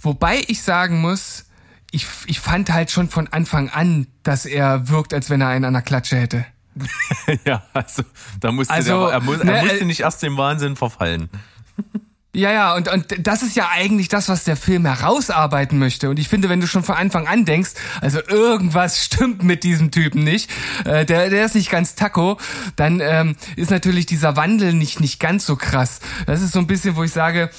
[0.00, 1.44] Wobei ich sagen muss,
[1.90, 5.64] ich, ich fand halt schon von Anfang an, dass er wirkt, als wenn er einen
[5.64, 6.44] an der Klatsche hätte.
[7.44, 8.02] ja, also
[8.40, 11.28] da musste also, der, er, mu ne, er musste äh, nicht erst dem Wahnsinn verfallen.
[12.34, 16.08] Ja, ja, und, und das ist ja eigentlich das, was der Film herausarbeiten möchte.
[16.10, 17.70] Und ich finde, wenn du schon von Anfang an denkst,
[18.00, 20.48] also irgendwas stimmt mit diesem Typen nicht,
[20.84, 22.38] äh, der, der ist nicht ganz taco,
[22.76, 26.00] dann ähm, ist natürlich dieser Wandel nicht, nicht ganz so krass.
[26.26, 27.50] Das ist so ein bisschen, wo ich sage,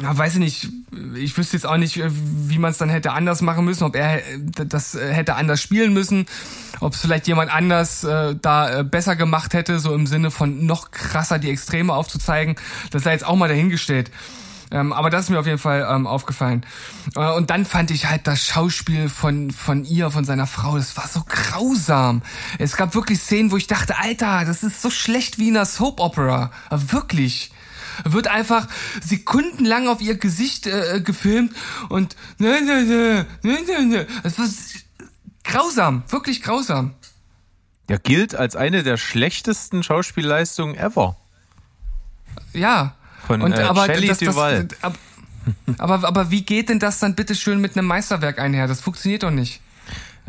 [0.00, 0.68] ja, weiß ich nicht,
[1.16, 3.96] ich wüsste jetzt auch nicht, äh, wie man es dann hätte anders machen müssen, ob
[3.96, 6.26] er äh, das äh, hätte anders spielen müssen,
[6.80, 10.90] ob es vielleicht jemand anders äh, da besser gemacht hätte, so im Sinne von noch
[10.90, 12.56] krasser die Extreme aufzuzeigen.
[12.90, 14.10] Das sei jetzt auch mal dahingestellt.
[14.70, 16.64] Ähm, aber das ist mir auf jeden Fall ähm, aufgefallen.
[17.16, 20.96] Äh, und dann fand ich halt das Schauspiel von, von ihr, von seiner Frau, das
[20.96, 22.22] war so grausam.
[22.58, 25.64] Es gab wirklich Szenen, wo ich dachte, Alter, das ist so schlecht wie in einer
[25.64, 26.50] Soap Opera.
[26.70, 27.50] wirklich
[28.04, 28.68] wird einfach
[29.00, 31.54] sekundenlang auf ihr Gesicht äh, gefilmt
[31.88, 34.06] und ne, ne, ne, ne, ne, ne.
[34.22, 34.46] Das war
[35.44, 36.94] grausam, wirklich grausam.
[37.88, 41.16] Ja, gilt als eine der schlechtesten Schauspielleistungen ever.
[42.52, 42.94] Ja.
[43.26, 44.64] Von und, äh, aber, Shelley das, Duval.
[44.64, 44.98] Das, ab,
[45.78, 48.66] aber, aber wie geht denn das dann bitte schön mit einem Meisterwerk einher?
[48.66, 49.60] Das funktioniert doch nicht.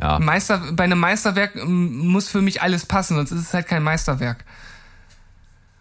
[0.01, 0.19] Ja.
[0.19, 4.45] Meister, bei einem Meisterwerk muss für mich alles passen, sonst ist es halt kein Meisterwerk.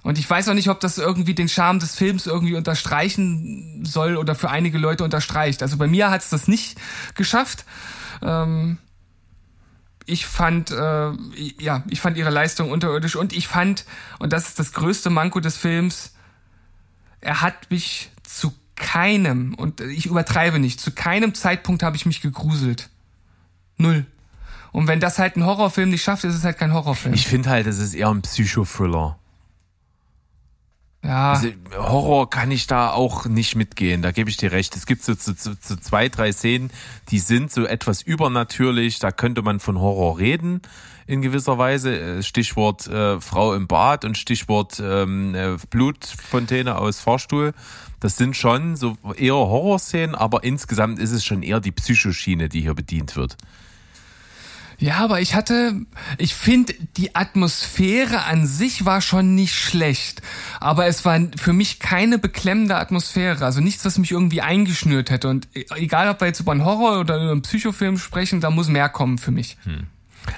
[0.08, 4.16] Und ich weiß auch nicht, ob das irgendwie den Charme des Films irgendwie unterstreichen soll
[4.16, 5.60] oder für einige Leute unterstreicht.
[5.60, 6.78] Also bei mir hat es das nicht
[7.14, 7.66] geschafft.
[8.22, 8.78] Ähm,
[10.06, 11.10] ich fand, äh,
[11.60, 13.84] ja, ich fand ihre Leistung unterirdisch und ich fand,
[14.18, 16.14] und das ist das größte Manko des Films,
[17.20, 22.22] er hat mich zu keinem, und ich übertreibe nicht, zu keinem Zeitpunkt habe ich mich
[22.22, 22.88] gegruselt.
[23.76, 24.06] Null.
[24.72, 27.12] Und wenn das halt ein Horrorfilm nicht schafft, ist es halt kein Horrorfilm.
[27.12, 29.18] Ich finde halt, es ist eher ein Psychothriller.
[31.04, 31.32] Ja.
[31.32, 34.74] Also Horror kann ich da auch nicht mitgehen, da gebe ich dir recht.
[34.76, 36.70] Es gibt so, so, so, zwei, drei Szenen,
[37.10, 40.60] die sind so etwas übernatürlich, da könnte man von Horror reden
[41.06, 41.98] in gewisser Weise.
[41.98, 47.54] Äh, Stichwort äh, Frau im Bad und Stichwort ähm, äh, Blutfontäne aus Fahrstuhl.
[48.00, 52.60] Das sind schon so eher Horrorszenen, aber insgesamt ist es schon eher die Psychoschiene, die
[52.60, 53.36] hier bedient wird.
[54.80, 55.74] Ja, aber ich hatte,
[56.18, 60.22] ich finde, die Atmosphäre an sich war schon nicht schlecht.
[60.60, 63.44] Aber es war für mich keine beklemmende Atmosphäre.
[63.44, 65.28] Also nichts, was mich irgendwie eingeschnürt hätte.
[65.28, 68.68] Und egal, ob wir jetzt über einen Horror oder über einen Psychofilm sprechen, da muss
[68.68, 69.56] mehr kommen für mich.
[69.64, 69.88] Hm.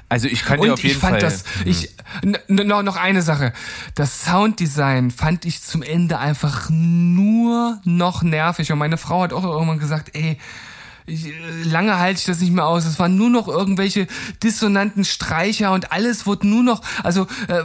[0.08, 1.12] Also ich kann dir auf jeden Fall.
[1.12, 1.90] Und ich fand das, ich,
[2.48, 3.52] noch, noch eine Sache.
[3.94, 8.72] Das Sounddesign fand ich zum Ende einfach nur noch nervig.
[8.72, 10.38] Und meine Frau hat auch irgendwann gesagt, ey,
[11.64, 12.84] lange halte ich das nicht mehr aus.
[12.84, 14.06] Es waren nur noch irgendwelche
[14.42, 17.64] dissonanten Streicher und alles wurde nur noch, also äh,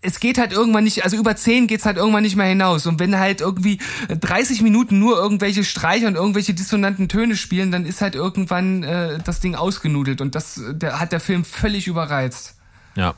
[0.00, 2.86] es geht halt irgendwann nicht, also über 10 geht's halt irgendwann nicht mehr hinaus.
[2.86, 7.86] Und wenn halt irgendwie 30 Minuten nur irgendwelche Streicher und irgendwelche dissonanten Töne spielen, dann
[7.86, 10.20] ist halt irgendwann äh, das Ding ausgenudelt.
[10.20, 12.56] Und das der, hat der Film völlig überreizt.
[12.96, 13.14] Ja.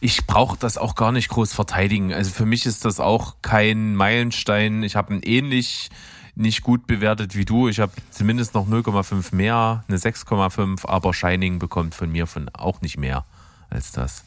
[0.00, 2.12] Ich brauche das auch gar nicht groß verteidigen.
[2.12, 4.82] Also für mich ist das auch kein Meilenstein.
[4.82, 5.88] Ich habe ein ähnlich
[6.34, 7.68] nicht gut bewertet wie du.
[7.68, 12.80] Ich habe zumindest noch 0,5 mehr, eine 6,5, aber Shining bekommt von mir von auch
[12.80, 13.24] nicht mehr
[13.70, 14.24] als das.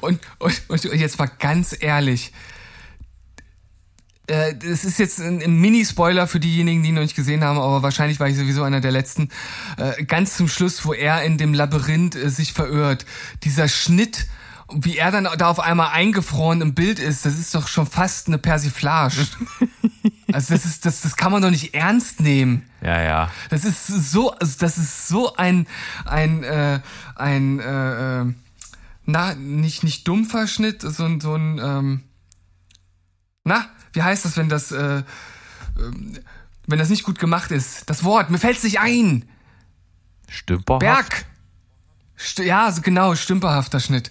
[0.00, 2.32] Und, und, und jetzt mal ganz ehrlich,
[4.26, 7.58] äh, das ist jetzt ein, ein Mini-Spoiler für diejenigen, die ihn noch nicht gesehen haben,
[7.58, 9.30] aber wahrscheinlich war ich sowieso einer der letzten.
[9.76, 13.04] Äh, ganz zum Schluss, wo er in dem Labyrinth äh, sich verirrt,
[13.42, 14.26] dieser Schnitt
[14.74, 18.28] wie er dann da auf einmal eingefroren im Bild ist, das ist doch schon fast
[18.28, 19.26] eine Persiflage.
[20.32, 22.68] also das ist, das, das kann man doch nicht ernst nehmen.
[22.80, 23.30] Ja, ja.
[23.50, 25.66] Das ist so, also das ist so ein,
[26.04, 26.80] ein, äh,
[27.16, 28.32] ein, äh, äh
[29.04, 32.02] na, nicht, nicht dumpfer Schnitt, so, ein so ein, ähm,
[33.44, 35.02] na, wie heißt das, wenn das, äh, äh,
[36.66, 37.90] wenn das nicht gut gemacht ist?
[37.90, 39.28] Das Wort, mir fällt's nicht ein.
[40.28, 40.80] Stümperhaft?
[40.80, 41.24] Berg.
[42.16, 44.10] St ja, genau, stümperhafter Schnitt.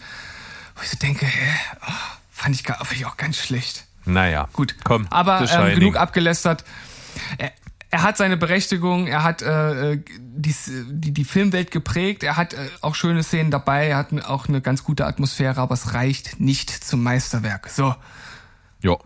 [0.81, 1.53] Wo ich so denke, hä,
[1.87, 1.91] oh,
[2.31, 3.85] fand, ich, fand ich auch ganz schlecht.
[4.05, 4.73] Naja, gut.
[4.83, 6.65] Komm, aber ähm, genug abgelästert.
[7.37, 7.51] Er,
[7.91, 10.55] er hat seine Berechtigung, er hat äh, die,
[10.89, 14.59] die, die Filmwelt geprägt, er hat äh, auch schöne Szenen dabei, er hat auch eine
[14.59, 17.69] ganz gute Atmosphäre, aber es reicht nicht zum Meisterwerk.
[17.69, 17.93] So.
[18.81, 18.97] Ja.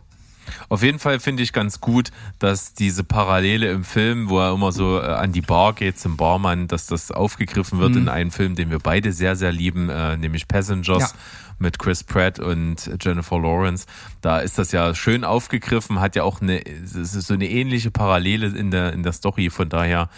[0.69, 4.71] Auf jeden Fall finde ich ganz gut, dass diese Parallele im Film, wo er immer
[4.71, 7.97] so äh, an die Bar geht zum Barmann, dass das aufgegriffen wird mhm.
[7.97, 11.01] in einen Film, den wir beide sehr, sehr lieben, äh, nämlich Passengers.
[11.01, 11.19] Ja
[11.57, 13.85] mit Chris Pratt und Jennifer Lawrence.
[14.21, 18.71] Da ist das ja schön aufgegriffen, hat ja auch eine, so eine ähnliche Parallele in
[18.71, 19.49] der, in der Story.
[19.49, 20.09] Von daher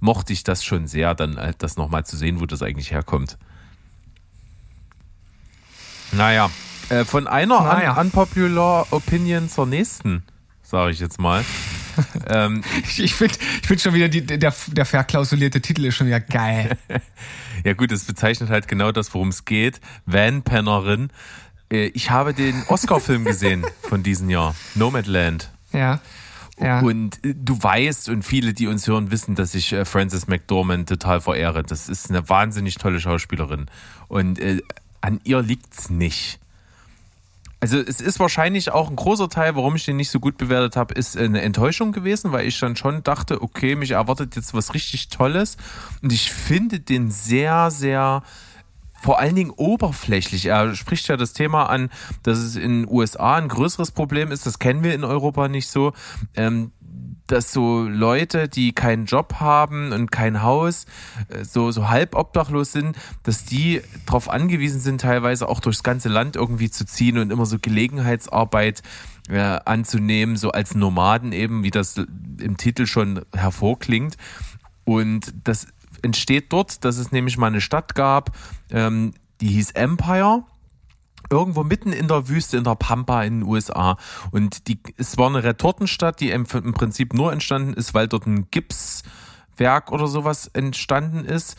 [0.00, 3.38] mochte ich das schon sehr, dann halt das nochmal zu sehen, wo das eigentlich herkommt.
[6.12, 6.50] Naja,
[6.88, 7.92] äh, von einer naja.
[7.92, 10.24] un unpopular Opinion zur nächsten,
[10.62, 11.44] sage ich jetzt mal.
[12.28, 12.62] ähm,
[12.96, 16.76] ich finde ich find schon wieder, die, der, der verklausulierte Titel ist schon wieder geil.
[17.62, 19.82] Ja gut, es bezeichnet halt genau das, worum es geht.
[20.06, 21.10] Van-Pennerin.
[21.70, 25.50] Äh, ich habe den Oscar-Film gesehen von diesem Jahr, Nomadland.
[25.70, 26.00] Ja.
[26.58, 26.80] Ja.
[26.80, 30.88] Und äh, du weißt und viele, die uns hören, wissen, dass ich äh, Frances McDormand
[30.88, 31.62] total verehre.
[31.62, 33.66] Das ist eine wahnsinnig tolle Schauspielerin.
[34.08, 34.62] Und äh,
[35.00, 36.38] an ihr liegt's nicht.
[37.60, 40.76] Also es ist wahrscheinlich auch ein großer Teil, warum ich den nicht so gut bewertet
[40.76, 44.72] habe, ist eine Enttäuschung gewesen, weil ich dann schon dachte, okay, mich erwartet jetzt was
[44.72, 45.58] richtig Tolles.
[46.02, 48.22] Und ich finde den sehr, sehr
[49.00, 50.46] vor allen Dingen oberflächlich.
[50.46, 51.90] Er spricht ja das Thema an,
[52.22, 54.46] dass es in den USA ein größeres Problem ist.
[54.46, 55.92] Das kennen wir in Europa nicht so.
[56.36, 56.72] Ähm,
[57.26, 60.86] dass so Leute, die keinen Job haben und kein Haus,
[61.28, 66.08] äh, so, so halb obdachlos sind, dass die darauf angewiesen sind, teilweise auch durchs ganze
[66.08, 68.82] Land irgendwie zu ziehen und immer so Gelegenheitsarbeit
[69.28, 71.96] äh, anzunehmen, so als Nomaden eben, wie das
[72.40, 74.16] im Titel schon hervorklingt.
[74.84, 75.68] Und das
[76.02, 78.36] entsteht dort, dass es nämlich mal eine Stadt gab,
[78.70, 80.44] ähm, die hieß Empire
[81.30, 83.96] irgendwo mitten in der Wüste in der Pampa in den USA.
[84.30, 88.26] Und die, es war eine Retortenstadt, die im, im Prinzip nur entstanden ist, weil dort
[88.26, 91.56] ein Gipswerk oder sowas entstanden ist.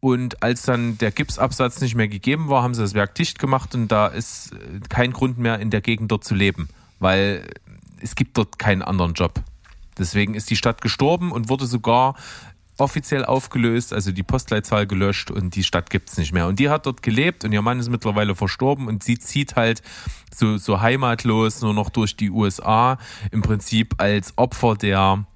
[0.00, 3.74] Und als dann der Gipsabsatz nicht mehr gegeben war, haben sie das Werk dicht gemacht
[3.74, 6.68] und da ist äh, kein Grund mehr in der Gegend dort zu leben,
[7.00, 7.44] weil
[8.00, 9.42] es gibt dort keinen anderen Job.
[9.98, 12.14] Deswegen ist die Stadt gestorben und wurde sogar
[12.78, 16.46] offiziell aufgelöst, also die Postleitzahl gelöscht und die Stadt gibt's nicht mehr.
[16.46, 19.82] Und die hat dort gelebt und ihr Mann ist mittlerweile verstorben und sie zieht halt
[20.34, 22.98] so, so heimatlos nur noch durch die USA,
[23.30, 25.26] im Prinzip als Opfer der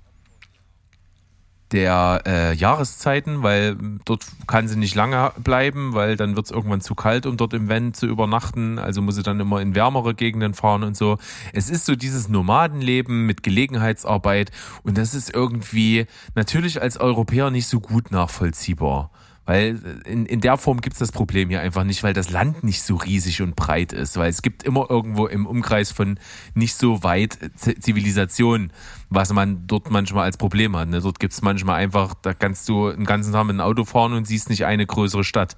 [1.73, 6.81] der äh, Jahreszeiten, weil dort kann sie nicht lange bleiben, weil dann wird es irgendwann
[6.81, 8.79] zu kalt, um dort im Van zu übernachten.
[8.79, 11.19] Also muss sie dann immer in wärmere Gegenden fahren und so.
[11.53, 14.51] Es ist so dieses Nomadenleben mit Gelegenheitsarbeit
[14.83, 19.11] und das ist irgendwie natürlich als Europäer nicht so gut nachvollziehbar.
[19.45, 22.63] Weil in, in der Form gibt es das Problem hier einfach nicht, weil das Land
[22.63, 24.17] nicht so riesig und breit ist.
[24.17, 26.19] Weil es gibt immer irgendwo im Umkreis von
[26.55, 28.73] nicht so weit Zivilisation,
[29.11, 30.89] was man dort manchmal als Problem hat.
[30.89, 31.01] Ne?
[31.01, 34.13] Dort gibt es manchmal einfach, da kannst du den ganzen Tag mit einem Auto fahren
[34.13, 35.57] und siehst nicht eine größere Stadt.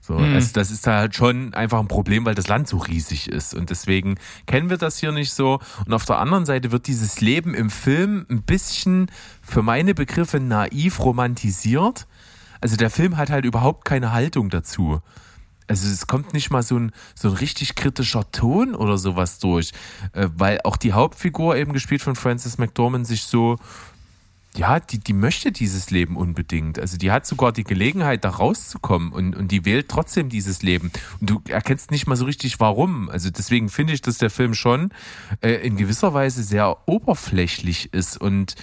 [0.00, 0.34] So, mhm.
[0.34, 3.54] also das ist da halt schon einfach ein Problem, weil das Land so riesig ist.
[3.54, 5.60] Und deswegen kennen wir das hier nicht so.
[5.86, 9.10] Und auf der anderen Seite wird dieses Leben im Film ein bisschen
[9.40, 12.06] für meine Begriffe naiv romantisiert
[12.64, 15.02] also der Film hat halt überhaupt keine Haltung dazu.
[15.68, 19.72] Also es kommt nicht mal so ein, so ein richtig kritischer Ton oder sowas durch,
[20.14, 23.58] äh, weil auch die Hauptfigur eben gespielt von Frances McDormand sich so,
[24.56, 26.78] ja, die, die möchte dieses Leben unbedingt.
[26.78, 30.90] Also die hat sogar die Gelegenheit, da rauszukommen und, und die wählt trotzdem dieses Leben.
[31.20, 33.10] Und du erkennst nicht mal so richtig, warum.
[33.10, 34.88] Also deswegen finde ich, dass der Film schon
[35.42, 38.54] äh, in gewisser Weise sehr oberflächlich ist und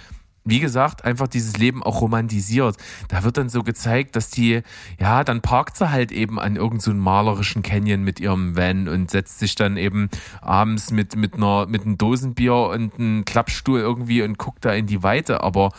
[0.43, 2.75] wie gesagt, einfach dieses Leben auch romantisiert.
[3.09, 4.61] Da wird dann so gezeigt, dass die,
[4.99, 9.11] ja, dann parkt sie halt eben an irgendeinem so malerischen Canyon mit ihrem Van und
[9.11, 10.09] setzt sich dann eben
[10.41, 14.87] abends mit, mit einer, mit einem Dosenbier und einem Klappstuhl irgendwie und guckt da in
[14.87, 15.43] die Weite.
[15.43, 15.71] Aber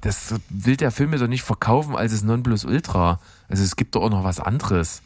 [0.00, 3.20] das will der Film mir doch nicht verkaufen als es Nonplusultra.
[3.48, 5.02] Also es gibt doch auch noch was anderes.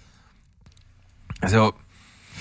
[1.41, 1.73] Also,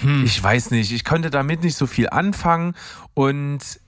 [0.02, 0.26] hm.
[0.26, 2.76] ich weiß nicht, ich konnte damit nicht so viel anfangen
[3.16, 3.80] und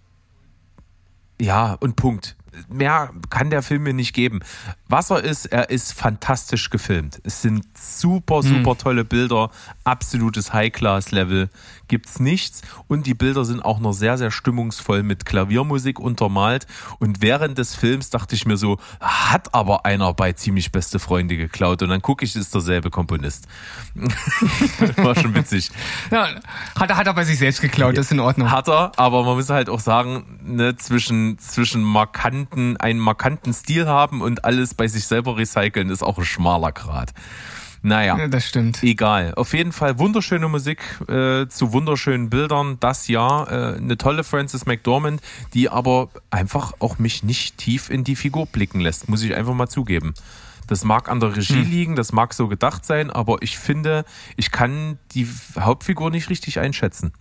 [1.40, 2.36] ja, und Punkt
[2.70, 4.40] mehr kann der Film mir nicht geben.
[4.88, 7.22] Was er ist, er ist fantastisch gefilmt.
[7.24, 8.78] Es sind super, super hm.
[8.78, 9.50] tolle Bilder,
[9.84, 11.50] absolutes High-Class-Level
[11.88, 16.66] gibt's nichts und die Bilder sind auch noch sehr, sehr stimmungsvoll mit Klaviermusik untermalt
[17.00, 21.38] und während des Films dachte ich mir so, hat aber einer bei ziemlich beste Freunde
[21.38, 23.48] geklaut und dann gucke ich, ist derselbe Komponist.
[24.98, 25.72] War schon witzig.
[26.10, 26.30] Ja,
[26.76, 28.50] hat, er, hat er bei sich selbst geklaut, das ist in Ordnung.
[28.50, 33.88] Hat er, aber man muss halt auch sagen, ne, zwischen, zwischen markanten, einen markanten Stil
[33.88, 37.14] haben und alles bei sich selber recyceln, ist auch ein schmaler Grad.
[37.86, 38.82] Naja, Ja, das stimmt.
[38.82, 39.34] egal.
[39.36, 40.80] Auf jeden Fall wunderschöne Musik
[41.10, 42.78] äh, zu wunderschönen Bildern.
[42.80, 45.22] Das Jahr äh, eine tolle Frances McDormand,
[45.54, 49.54] die aber einfach auch mich nicht tief in die Figur blicken lässt, muss ich einfach
[49.54, 50.14] mal zugeben.
[50.68, 54.06] Das mag an der Regie liegen, das mag so gedacht sein, aber ich finde,
[54.38, 55.28] ich kann die
[55.60, 57.12] Hauptfigur nicht richtig einschätzen.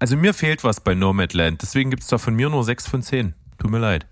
[0.00, 3.02] Also mir fehlt was bei Nomadland, deswegen gibt es da von mir nur 6 von
[3.02, 3.34] 10.
[3.58, 4.04] Tut mir leid.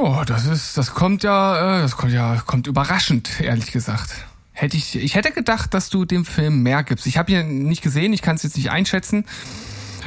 [0.00, 4.14] Oh, das ist, das kommt ja, äh, das kommt ja, kommt überraschend, ehrlich gesagt.
[4.52, 7.04] Hätte ich, ich hätte gedacht, dass du dem Film mehr gibst.
[7.08, 9.24] Ich habe ihn nicht gesehen, ich kann es jetzt nicht einschätzen.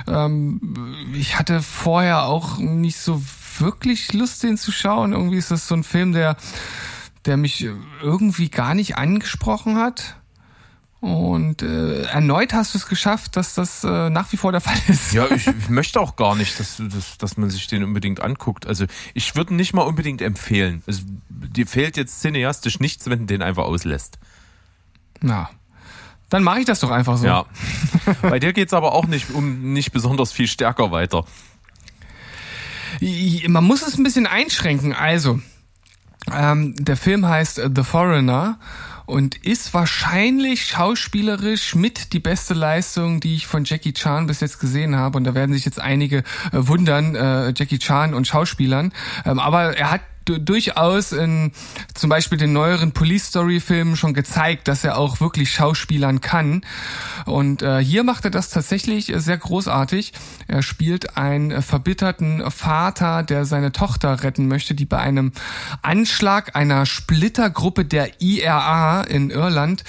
[0.08, 3.22] Ähm, ich hatte vorher auch nicht so
[3.58, 5.12] wirklich Lust, den zu schauen.
[5.12, 6.38] Irgendwie ist das so ein Film, der,
[7.26, 7.68] der mich
[8.02, 10.16] irgendwie gar nicht angesprochen hat.
[11.02, 14.78] Und äh, erneut hast du es geschafft, dass das äh, nach wie vor der Fall
[14.88, 15.12] ist.
[15.14, 18.68] Ja, ich, ich möchte auch gar nicht, dass, dass, dass man sich den unbedingt anguckt.
[18.68, 18.86] Also
[19.16, 20.84] ich würde nicht mal unbedingt empfehlen.
[20.86, 24.20] Also, dir fehlt jetzt cineastisch nichts, wenn du den einfach auslässt.
[25.22, 25.50] Na,
[26.30, 27.26] dann mache ich das doch einfach so.
[27.26, 27.46] Ja.
[28.22, 31.26] Bei dir geht's aber auch nicht um nicht besonders viel stärker weiter.
[33.48, 34.94] Man muss es ein bisschen einschränken.
[34.94, 35.40] Also,
[36.32, 38.60] ähm, der Film heißt The Foreigner
[39.06, 44.60] und ist wahrscheinlich schauspielerisch mit die beste Leistung, die ich von Jackie Chan bis jetzt
[44.60, 45.18] gesehen habe.
[45.18, 46.24] Und da werden sich jetzt einige äh,
[46.54, 48.94] wundern, äh, Jackie Chan und Schauspielern.
[49.26, 51.52] Ähm, aber er hat durchaus in
[51.94, 56.62] zum Beispiel den neueren Police Story Filmen schon gezeigt, dass er auch wirklich Schauspielern kann.
[57.26, 60.14] Und äh, hier macht er das tatsächlich äh, sehr großartig.
[60.48, 65.32] Er spielt einen äh, verbitterten Vater, der seine Tochter retten möchte, die bei einem
[65.82, 69.84] Anschlag einer Splittergruppe der IRA in Irland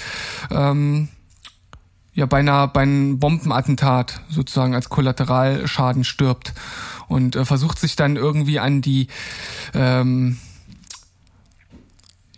[0.51, 1.09] ähm,
[2.13, 6.53] ja bei einer bei einem Bombenattentat sozusagen als Kollateralschaden stirbt
[7.07, 9.07] und äh, versucht sich dann irgendwie an die
[9.73, 10.37] ähm,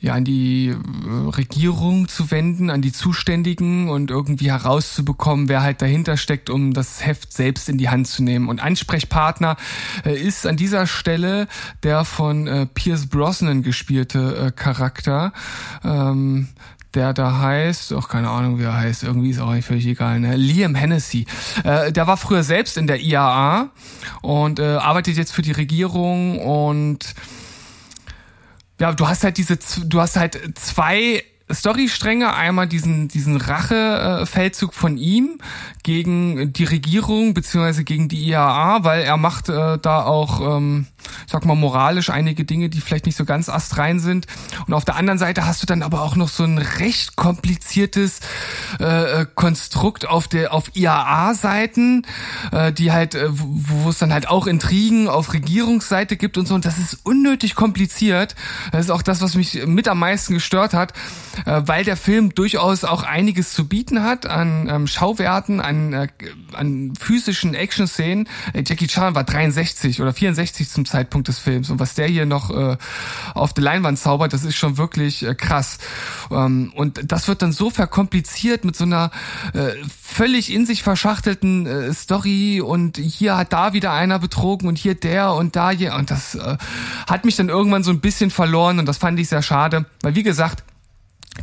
[0.06, 5.82] ja, an die äh, Regierung zu wenden, an die Zuständigen und irgendwie herauszubekommen, wer halt
[5.82, 8.48] dahinter steckt, um das Heft selbst in die Hand zu nehmen.
[8.48, 9.58] Und Ansprechpartner
[10.06, 11.48] äh, ist an dieser Stelle
[11.82, 15.34] der von äh, Pierce Brosnan gespielte äh, Charakter.
[15.84, 16.50] Ähm,
[16.96, 20.20] der da heißt, auch keine Ahnung, wie er heißt, irgendwie ist auch eigentlich völlig egal,
[20.20, 20.36] ne?
[20.36, 21.26] Liam Hennessy.
[21.64, 23.70] Äh, der war früher selbst in der IAA
[24.22, 27.14] und äh, arbeitet jetzt für die Regierung und
[28.80, 34.98] ja, du hast halt diese, du hast halt zwei Storystränge, einmal diesen diesen Rachefeldzug von
[34.98, 35.40] ihm
[35.84, 40.88] gegen die Regierung beziehungsweise gegen die IAA, weil er macht äh, da auch, ähm,
[41.28, 44.28] sag mal moralisch einige Dinge, die vielleicht nicht so ganz astrein sind.
[44.68, 48.20] Und auf der anderen Seite hast du dann aber auch noch so ein recht kompliziertes
[48.80, 52.06] äh, äh, Konstrukt auf der auf IAA-Seiten,
[52.52, 56.56] äh, die halt, äh, wo es dann halt auch Intrigen auf Regierungsseite gibt und so.
[56.56, 58.36] Und das ist unnötig kompliziert.
[58.72, 60.94] Das ist auch das, was mich mit am meisten gestört hat,
[61.46, 66.08] äh, weil der Film durchaus auch einiges zu bieten hat an ähm, Schauwerten, an, äh,
[66.54, 68.28] an physischen Action-Szenen.
[68.54, 71.70] Äh, Jackie Chan war 63 oder 64 zum Zeitpunkt des Films.
[71.70, 72.78] Und was der hier noch äh,
[73.34, 75.78] auf der Leinwand zaubert, das ist schon wirklich äh, krass.
[76.32, 79.12] Ähm, und das wird dann so verkompliziert mit so einer
[79.54, 79.72] äh,
[80.02, 82.62] völlig in sich verschachtelten äh, Story.
[82.62, 85.96] Und hier hat da wieder einer betrogen und hier der und da hier.
[85.96, 86.58] Und das äh,
[87.08, 88.80] hat mich dann irgendwann so ein bisschen verloren.
[88.80, 90.64] Und das fand ich sehr schade, weil wie gesagt,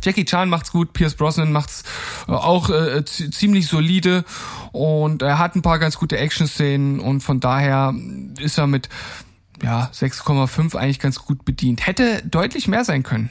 [0.01, 1.83] Jackie Chan macht's gut, Pierce Brosnan macht's
[2.27, 4.25] äh, auch äh, ziemlich solide.
[4.71, 6.99] Und er hat ein paar ganz gute Action-Szenen.
[6.99, 7.93] Und von daher
[8.39, 8.89] ist er mit
[9.63, 11.87] ja 6,5 eigentlich ganz gut bedient.
[11.87, 13.29] Hätte deutlich mehr sein können.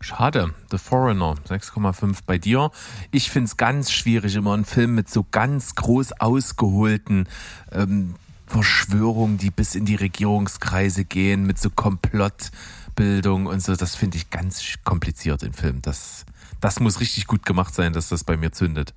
[0.00, 0.52] Schade.
[0.70, 2.72] The Foreigner, 6,5 bei dir.
[3.12, 7.28] Ich find's ganz schwierig, immer einen Film mit so ganz groß ausgeholten
[7.70, 8.16] ähm,
[8.48, 13.76] Verschwörungen, die bis in die Regierungskreise gehen, mit so Komplottbildung und so.
[13.76, 15.82] Das finde ich ganz kompliziert im Film.
[15.82, 16.26] Das,
[16.60, 18.94] das muss richtig gut gemacht sein, dass das bei mir zündet.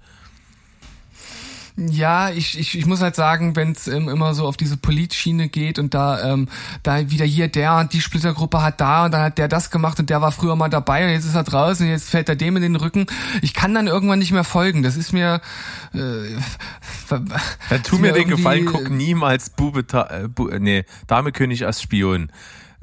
[1.78, 5.50] Ja, ich, ich, ich muss halt sagen, wenn es ähm, immer so auf diese Politschiene
[5.50, 6.48] geht und da ähm,
[6.84, 10.00] da wieder hier der und die Splittergruppe hat da und dann hat der das gemacht
[10.00, 12.38] und der war früher mal dabei und jetzt ist er draußen und jetzt fällt er
[12.38, 13.08] dem in den Rücken.
[13.42, 14.84] Ich kann dann irgendwann nicht mehr folgen.
[14.84, 15.42] Das ist mir
[15.94, 16.00] äh,
[17.10, 21.66] Dann tu mir den irgendwie- Gefallen, guck niemals Bube, äh, Bu äh, nee, Dame König
[21.66, 22.30] als Spion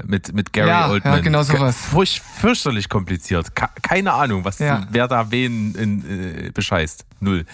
[0.07, 1.15] mit, mit Gary Ja, Oldman.
[1.15, 1.77] ja, genau sowas.
[1.77, 3.55] Furch, fürchterlich kompliziert.
[3.55, 4.87] Ka keine Ahnung, was, Ja.
[4.91, 7.05] wer da wen in, äh, bescheißt.
[7.21, 7.45] Null.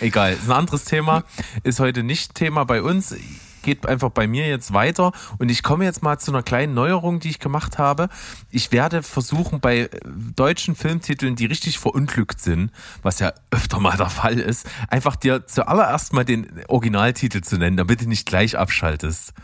[0.00, 0.32] Egal.
[0.32, 1.24] Ist ein anderes Thema.
[1.62, 3.14] Ist heute nicht Thema bei uns.
[3.62, 7.20] Geht einfach bei mir jetzt weiter und ich komme jetzt mal zu einer kleinen Neuerung,
[7.20, 8.08] die ich gemacht habe.
[8.50, 9.90] Ich werde versuchen, bei äh,
[10.34, 12.70] deutschen Filmtiteln, die richtig verunglückt sind,
[13.02, 17.76] was ja öfter mal der Fall ist, einfach dir zuallererst mal den Originaltitel zu nennen,
[17.76, 19.34] damit du nicht gleich abschaltest.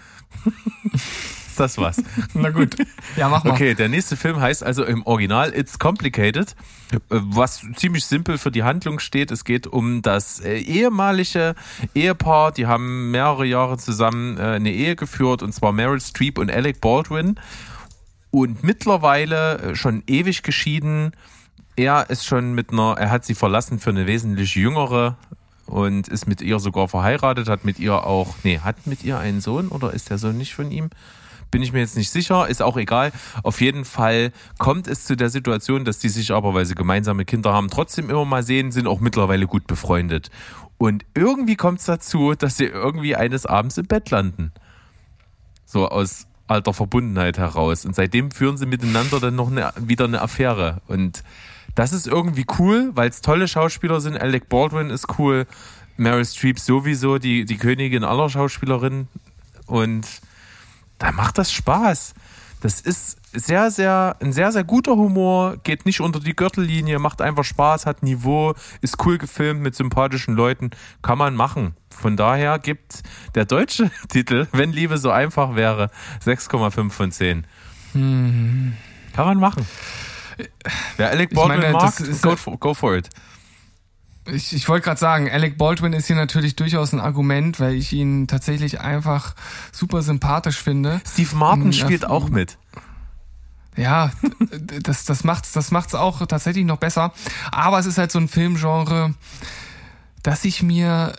[1.56, 2.02] ist das was.
[2.34, 2.76] Na gut.
[3.16, 3.52] Ja, mach mal.
[3.52, 6.54] Okay, der nächste Film heißt also im Original It's Complicated,
[6.92, 9.30] äh, was ziemlich simpel für die Handlung steht.
[9.30, 11.54] Es geht um das äh, ehemalige
[11.94, 16.50] Ehepaar, die haben mehrere Jahre zusammen äh, eine Ehe geführt, und zwar Meryl Streep und
[16.50, 17.36] Alec Baldwin.
[18.30, 21.12] Und mittlerweile schon ewig geschieden.
[21.76, 25.16] Er ist schon mit einer, er hat sie verlassen für eine wesentlich jüngere
[25.64, 29.40] und ist mit ihr sogar verheiratet, hat mit ihr auch, nee, hat mit ihr einen
[29.40, 30.90] Sohn oder ist der Sohn nicht von ihm?
[31.50, 33.12] Bin ich mir jetzt nicht sicher, ist auch egal.
[33.42, 37.24] Auf jeden Fall kommt es zu der Situation, dass die sich aber, weil sie gemeinsame
[37.24, 40.30] Kinder haben, trotzdem immer mal sehen, sind auch mittlerweile gut befreundet.
[40.78, 44.52] Und irgendwie kommt es dazu, dass sie irgendwie eines Abends im Bett landen.
[45.64, 47.84] So aus alter Verbundenheit heraus.
[47.84, 50.82] Und seitdem führen sie miteinander dann noch eine, wieder eine Affäre.
[50.86, 51.24] Und
[51.74, 54.20] das ist irgendwie cool, weil es tolle Schauspieler sind.
[54.20, 55.46] Alec Baldwin ist cool.
[55.96, 59.08] Meryl Streep sowieso, die, die Königin aller Schauspielerinnen.
[59.66, 60.06] Und
[60.98, 62.14] da macht das Spaß.
[62.60, 67.20] Das ist sehr, sehr, ein sehr, sehr guter Humor, geht nicht unter die Gürtellinie, macht
[67.20, 70.70] einfach Spaß, hat Niveau, ist cool gefilmt mit sympathischen Leuten,
[71.02, 71.76] kann man machen.
[71.90, 73.02] Von daher gibt
[73.34, 75.90] der deutsche Titel, wenn Liebe so einfach wäre,
[76.24, 77.46] 6,5 von 10.
[77.92, 78.76] Hm.
[79.14, 79.66] Kann man machen.
[80.96, 83.08] Wer Alec Baldwin mag, go for, go for it.
[84.26, 87.92] Ich, ich wollte gerade sagen, Alec Baldwin ist hier natürlich durchaus ein Argument, weil ich
[87.92, 89.34] ihn tatsächlich einfach
[89.72, 91.00] super sympathisch finde.
[91.06, 92.58] Steve Martin spielt äh, auch mit.
[93.76, 94.10] Ja,
[94.82, 97.12] das, das macht's, das macht's auch tatsächlich noch besser.
[97.52, 99.14] Aber es ist halt so ein Filmgenre,
[100.22, 101.14] dass ich mir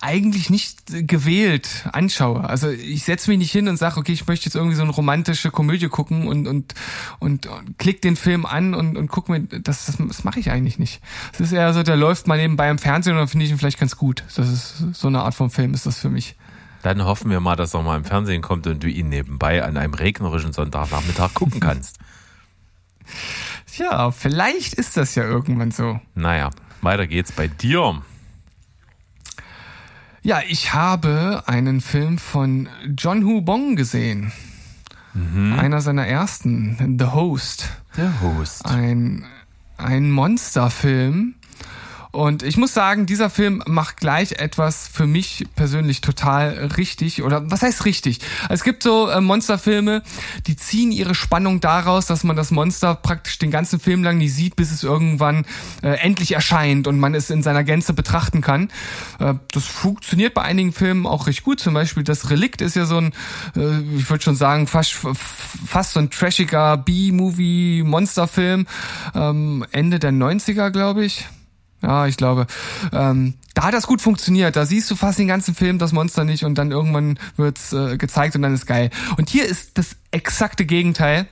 [0.00, 2.48] eigentlich nicht gewählt anschaue.
[2.48, 4.92] Also ich setze mich nicht hin und sage, okay, ich möchte jetzt irgendwie so eine
[4.92, 6.74] romantische Komödie gucken und und
[7.18, 10.50] und, und klick den Film an und und guck mir, das das, das mache ich
[10.50, 11.00] eigentlich nicht.
[11.32, 13.58] Es ist eher so, der läuft mal nebenbei im Fernsehen und dann finde ich ihn
[13.58, 14.24] vielleicht ganz gut.
[14.36, 16.36] Das ist so eine Art von Film ist das für mich.
[16.82, 19.76] Dann hoffen wir mal, dass er mal im Fernsehen kommt und du ihn nebenbei an
[19.76, 21.98] einem regnerischen Sonntagnachmittag gucken kannst.
[23.76, 26.00] ja, vielleicht ist das ja irgendwann so.
[26.14, 26.50] Naja,
[26.82, 28.02] weiter geht's bei dir.
[30.26, 32.68] Ja, ich habe einen Film von
[32.98, 34.32] John Hu Bong gesehen.
[35.14, 35.52] Mhm.
[35.56, 37.68] Einer seiner ersten, The Host.
[37.94, 38.66] The Host.
[38.66, 39.24] Ein,
[39.76, 41.36] ein Monsterfilm
[42.16, 47.22] und ich muss sagen, dieser Film macht gleich etwas für mich persönlich total richtig.
[47.22, 48.20] Oder was heißt richtig?
[48.48, 50.02] Es gibt so äh, Monsterfilme,
[50.46, 54.32] die ziehen ihre Spannung daraus, dass man das Monster praktisch den ganzen Film lang nicht
[54.32, 55.44] sieht, bis es irgendwann
[55.82, 58.70] äh, endlich erscheint und man es in seiner Gänze betrachten kann.
[59.18, 61.60] Äh, das funktioniert bei einigen Filmen auch recht gut.
[61.60, 63.12] Zum Beispiel das Relikt ist ja so ein,
[63.54, 64.94] äh, ich würde schon sagen, fast,
[65.66, 68.66] fast so ein trashiger B-Movie-Monsterfilm.
[69.14, 71.26] Ähm, Ende der 90er, glaube ich.
[71.82, 72.46] Ja, ich glaube.
[72.92, 74.56] Ähm, da hat das gut funktioniert.
[74.56, 77.96] Da siehst du fast den ganzen Film das Monster nicht und dann irgendwann wird's äh,
[77.96, 78.90] gezeigt und dann ist geil.
[79.16, 81.26] Und hier ist das exakte Gegenteil.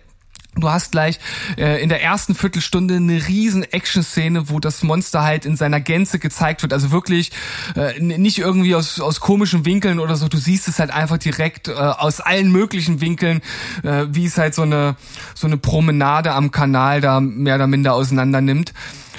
[0.56, 1.18] Du hast gleich
[1.58, 6.20] äh, in der ersten Viertelstunde eine riesen Action-Szene, wo das Monster halt in seiner Gänze
[6.20, 6.72] gezeigt wird.
[6.72, 7.32] Also wirklich
[7.74, 10.28] äh, nicht irgendwie aus, aus komischen Winkeln oder so.
[10.28, 13.40] Du siehst es halt einfach direkt äh, aus allen möglichen Winkeln,
[13.82, 14.96] äh, wie es halt so eine
[15.34, 18.72] so eine Promenade am Kanal da mehr oder minder auseinander nimmt.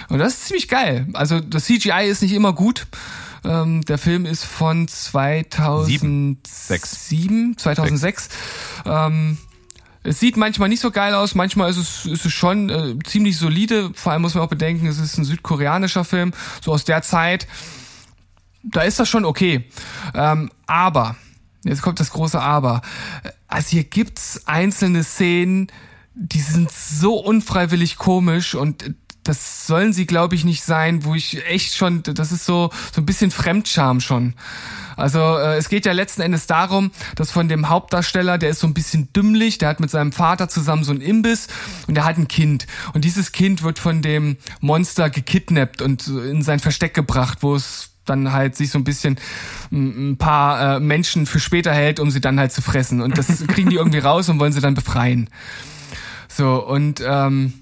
[0.10, 1.08] Und das ist ziemlich geil.
[1.14, 2.86] Also das CGI ist nicht immer gut.
[3.44, 8.30] Ähm, der Film ist von 2007, 2006.
[8.86, 9.40] Ähm,
[10.04, 13.38] es sieht manchmal nicht so geil aus, manchmal ist es, ist es schon äh, ziemlich
[13.38, 13.90] solide.
[13.96, 16.32] Vor allem muss man auch bedenken, es ist ein südkoreanischer Film,
[16.62, 17.48] so aus der Zeit.
[18.62, 19.66] Da ist das schon okay.
[20.14, 21.16] Ähm, aber,
[21.64, 22.84] jetzt kommt das große Aber.
[23.48, 25.72] Also hier gibt's einzelne Szenen,
[26.14, 28.94] die sind so unfreiwillig komisch und
[29.26, 33.02] das sollen sie, glaube ich, nicht sein, wo ich echt schon, das ist so, so
[33.02, 34.36] ein bisschen Fremdscham schon.
[34.96, 38.68] Also äh, es geht ja letzten Endes darum, dass von dem Hauptdarsteller, der ist so
[38.68, 41.48] ein bisschen dümmlich, der hat mit seinem Vater zusammen so ein Imbiss
[41.88, 42.68] und der hat ein Kind.
[42.94, 47.90] Und dieses Kind wird von dem Monster gekidnappt und in sein Versteck gebracht, wo es
[48.06, 49.18] dann halt sich so ein bisschen
[49.72, 53.02] ein paar äh, Menschen für später hält, um sie dann halt zu fressen.
[53.02, 55.32] Und das kriegen die irgendwie raus und wollen sie dann befreien.
[56.28, 57.54] So, und ähm,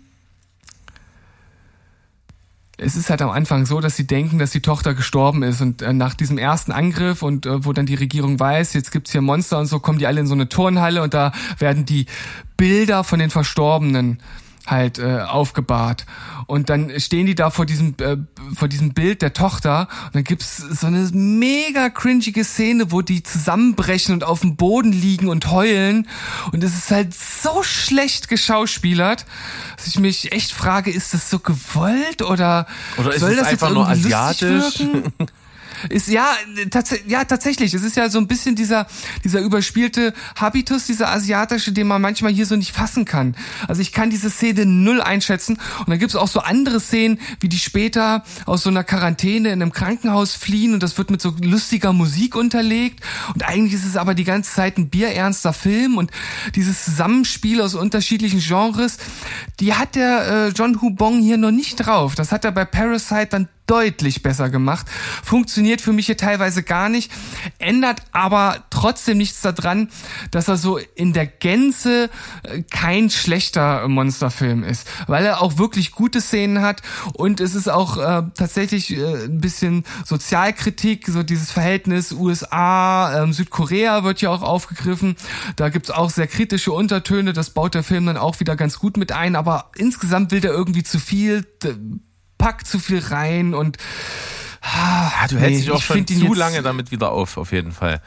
[2.84, 5.82] es ist halt am Anfang so, dass sie denken, dass die Tochter gestorben ist und
[5.82, 9.22] äh, nach diesem ersten Angriff und äh, wo dann die Regierung weiß, jetzt gibt's hier
[9.22, 12.06] Monster und so, kommen die alle in so eine Turnhalle und da werden die
[12.58, 14.20] Bilder von den Verstorbenen
[14.66, 16.06] halt äh, aufgebahrt.
[16.48, 18.18] Und dann stehen die da vor diesem, äh,
[18.56, 23.24] vor diesem Bild der Tochter und dann gibt's so eine mega cringige Szene, wo die
[23.24, 26.08] zusammenbrechen und auf dem Boden liegen und heulen.
[26.52, 29.26] Und es ist halt so schlecht geschauspielert,
[29.76, 33.72] dass ich mich echt frage, ist das so gewollt oder, oder ist soll das einfach
[33.72, 34.84] nur asiatisch?
[35.90, 36.28] Ist ja,
[36.70, 37.74] tats ja tatsächlich.
[37.74, 38.88] Es ist ja so ein bisschen dieser
[39.24, 43.36] dieser überspielte Habitus, dieser asiatische, den man manchmal hier so nicht fassen kann.
[43.68, 45.58] Also ich kann diese Szene null einschätzen.
[45.80, 49.50] Und dann gibt es auch so andere Szenen, wie die später aus so einer Quarantäne
[49.50, 53.04] in einem Krankenhaus fliehen und das wird mit so lustiger Musik unterlegt.
[53.34, 56.12] Und eigentlich ist es aber die ganze Zeit ein bierernster Film und
[56.56, 58.98] dieses Zusammenspiel aus unterschiedlichen Genres,
[59.60, 62.16] die hat der äh, John Hubong hier noch nicht drauf.
[62.16, 64.88] Das hat er bei Parasite dann deutlich besser gemacht.
[65.24, 67.12] Funktioniert für mich hier teilweise gar nicht,
[67.60, 69.90] ändert aber trotzdem nichts daran,
[70.32, 72.10] dass er so in der Gänze
[72.44, 76.82] äh, kein schlechter Monsterfilm ist, weil er auch wirklich gute Szenen hat
[77.14, 83.34] und es ist auch äh, tatsächlich äh, ein bisschen Sozialkritik, so dieses Verhältnis USA, äh,
[83.34, 85.16] Südkorea wird ja auch aufgegriffen.
[85.56, 88.98] Da gibt's auch sehr kritische Untertöne, das baut der Film dann auch wieder ganz gut
[88.98, 91.46] mit ein, aber insgesamt will der irgendwie zu viel
[92.44, 93.78] packt zu viel rein und
[94.62, 98.02] ah, du hältst nee, dich auch schon zu lange damit wieder auf, auf jeden Fall.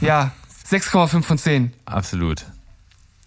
[0.00, 0.32] Ja,
[0.70, 1.74] 6,5 von 10.
[1.84, 2.46] Absolut.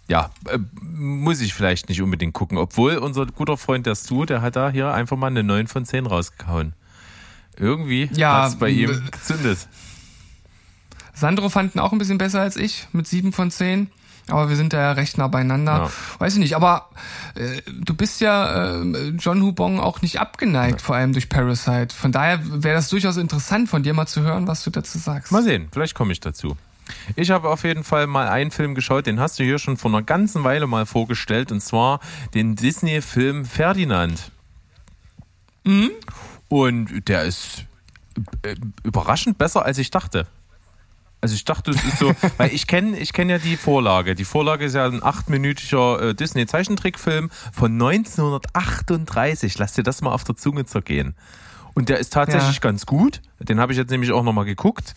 [0.08, 4.42] Ja, äh, muss ich vielleicht nicht unbedingt gucken, obwohl unser guter Freund der Stu, der
[4.42, 6.72] hat da hier einfach mal eine 9 von 10 rausgehauen.
[7.56, 9.68] Irgendwie ja, hat es bei ihm gezündet.
[11.14, 13.88] Sandro fanden auch ein bisschen besser als ich mit 7 von 10
[14.28, 15.72] aber wir sind da ja recht nah beieinander.
[15.72, 15.90] Ja.
[16.18, 16.88] Weiß ich nicht, aber
[17.34, 20.84] äh, du bist ja äh, John Hubong auch nicht abgeneigt, ja.
[20.84, 21.94] vor allem durch Parasite.
[21.94, 25.32] Von daher wäre das durchaus interessant, von dir mal zu hören, was du dazu sagst.
[25.32, 26.56] Mal sehen, vielleicht komme ich dazu.
[27.14, 29.90] Ich habe auf jeden Fall mal einen Film geschaut, den hast du hier schon vor
[29.90, 32.00] einer ganzen Weile mal vorgestellt, und zwar
[32.34, 34.30] den Disney-Film Ferdinand.
[35.64, 35.90] Mhm.
[36.48, 37.64] Und der ist
[38.42, 38.54] äh,
[38.84, 40.26] überraschend besser, als ich dachte.
[41.20, 44.14] Also ich dachte, es ist so, weil ich kenne ich kenn ja die Vorlage.
[44.14, 49.58] Die Vorlage ist ja ein achtminütiger äh, Disney-Zeichentrickfilm von 1938.
[49.58, 51.14] Lass dir das mal auf der Zunge zergehen.
[51.74, 52.60] Und der ist tatsächlich ja.
[52.60, 53.20] ganz gut.
[53.38, 54.94] Den habe ich jetzt nämlich auch nochmal geguckt.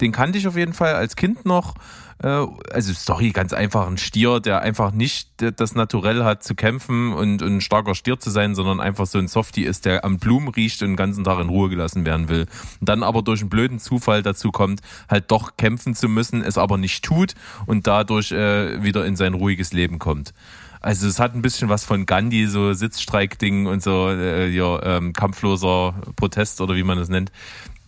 [0.00, 1.74] Den kannte ich auf jeden Fall als Kind noch.
[2.22, 7.12] Äh, also Story ganz einfach, ein Stier, der einfach nicht das Naturell hat zu kämpfen
[7.12, 10.18] und, und ein starker Stier zu sein, sondern einfach so ein Softie ist, der am
[10.18, 12.46] Blumen riecht und den ganzen Tag in Ruhe gelassen werden will.
[12.80, 16.58] Und dann aber durch einen blöden Zufall dazu kommt, halt doch kämpfen zu müssen, es
[16.58, 17.34] aber nicht tut
[17.66, 20.32] und dadurch äh, wieder in sein ruhiges Leben kommt.
[20.80, 25.12] Also es hat ein bisschen was von Gandhi, so Sitzstreik-Ding und so, äh, ja, ähm,
[25.12, 27.30] kampfloser Protest oder wie man das nennt.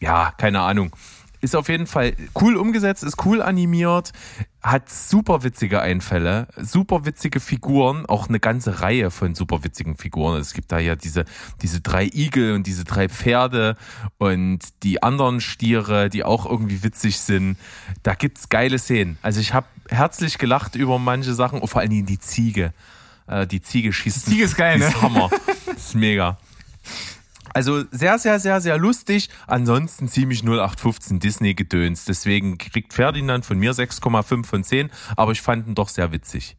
[0.00, 0.92] Ja, keine Ahnung.
[1.44, 4.12] Ist auf jeden Fall cool umgesetzt, ist cool animiert,
[4.62, 10.40] hat super witzige Einfälle, super witzige Figuren, auch eine ganze Reihe von super witzigen Figuren.
[10.40, 11.26] Es gibt da ja diese,
[11.60, 13.76] diese drei Igel und diese drei Pferde
[14.16, 17.58] und die anderen Stiere, die auch irgendwie witzig sind.
[18.02, 19.18] Da gibt's geile Szenen.
[19.20, 22.72] Also ich habe herzlich gelacht über manche Sachen, vor allen Dingen die Ziege.
[23.26, 24.28] Äh, die Ziege schießt.
[24.28, 24.86] Die Ziege ist geil, ne?
[24.86, 25.28] Ist Hammer.
[25.66, 26.38] Das ist mega.
[27.54, 29.30] Also sehr, sehr, sehr, sehr lustig.
[29.46, 32.04] Ansonsten ziemlich 0815 Disney-Gedöns.
[32.04, 34.90] Deswegen kriegt Ferdinand von mir 6,5 von 10.
[35.16, 36.56] Aber ich fand ihn doch sehr witzig.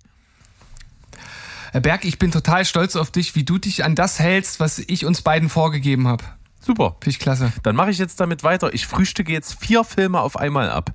[1.73, 4.79] Herr Berg, ich bin total stolz auf dich, wie du dich an das hältst, was
[4.79, 6.23] ich uns beiden vorgegeben habe.
[6.61, 6.95] Super.
[7.01, 7.51] Finde ich klasse.
[7.63, 8.73] Dann mache ich jetzt damit weiter.
[8.73, 10.93] Ich frühstücke jetzt vier Filme auf einmal ab.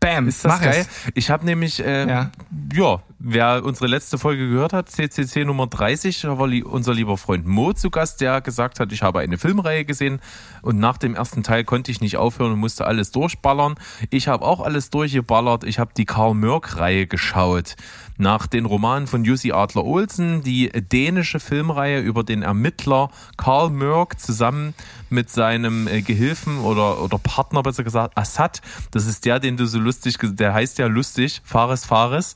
[0.00, 0.86] Bam, ist das geil?
[0.88, 1.12] Es.
[1.14, 2.30] Ich habe nämlich, äh, ja.
[2.72, 7.46] ja, wer unsere letzte Folge gehört hat, CCC Nummer 30, da war unser lieber Freund
[7.46, 10.20] Mo zu Gast, der gesagt hat, ich habe eine Filmreihe gesehen
[10.62, 13.74] und nach dem ersten Teil konnte ich nicht aufhören und musste alles durchballern.
[14.08, 15.64] Ich habe auch alles durchgeballert.
[15.64, 17.76] Ich habe die Karl Mörk-Reihe geschaut
[18.16, 24.18] nach den Romanen von Jussi Adler Olsen, die dänische Filmreihe über den Ermittler Karl Mörk
[24.20, 24.74] zusammen
[25.08, 28.60] mit seinem äh, Gehilfen oder, oder Partner, besser gesagt, Assad.
[28.90, 32.34] Das ist der, den du so lustig, der heißt ja lustig, Fares Fares.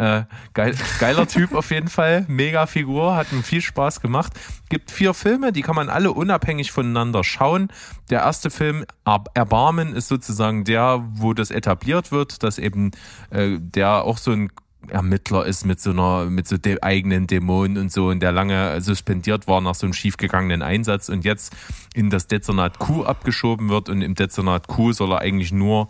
[0.00, 0.24] Äh,
[0.54, 4.32] geil, geiler Typ auf jeden Fall, mega Figur, hat mir viel Spaß gemacht.
[4.70, 7.68] Gibt vier Filme, die kann man alle unabhängig voneinander schauen.
[8.08, 8.86] Der erste Film,
[9.34, 12.92] Erbarmen, ist sozusagen der, wo das etabliert wird, dass eben
[13.28, 14.50] äh, der auch so ein
[14.88, 18.80] Ermittler ist mit so einer, mit so de eigenen Dämonen und so und der lange
[18.80, 21.54] suspendiert war nach so einem schiefgegangenen Einsatz und jetzt
[21.92, 25.88] in das Dezernat Q abgeschoben wird und im Dezernat Q soll er eigentlich nur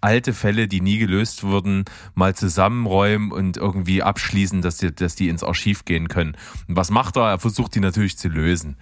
[0.00, 1.84] alte Fälle, die nie gelöst wurden,
[2.14, 6.36] mal zusammenräumen und irgendwie abschließen, dass die, dass die ins Archiv gehen können.
[6.68, 7.30] Und was macht er?
[7.30, 8.76] Er versucht die natürlich zu lösen.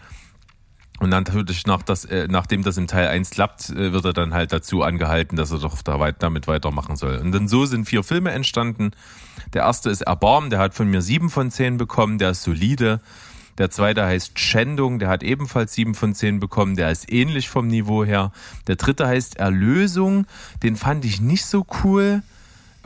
[0.98, 4.12] Und dann natürlich, nach das, äh, nachdem das im Teil 1 klappt, äh, wird er
[4.14, 7.18] dann halt dazu angehalten, dass er doch da weit, damit weitermachen soll.
[7.18, 8.92] Und dann so sind vier Filme entstanden.
[9.52, 13.00] Der erste ist Erbarm, der hat von mir sieben von zehn bekommen, der ist solide.
[13.58, 17.68] Der zweite heißt Schändung, der hat ebenfalls sieben von zehn bekommen, der ist ähnlich vom
[17.68, 18.32] Niveau her.
[18.66, 20.26] Der dritte heißt Erlösung,
[20.62, 22.22] den fand ich nicht so cool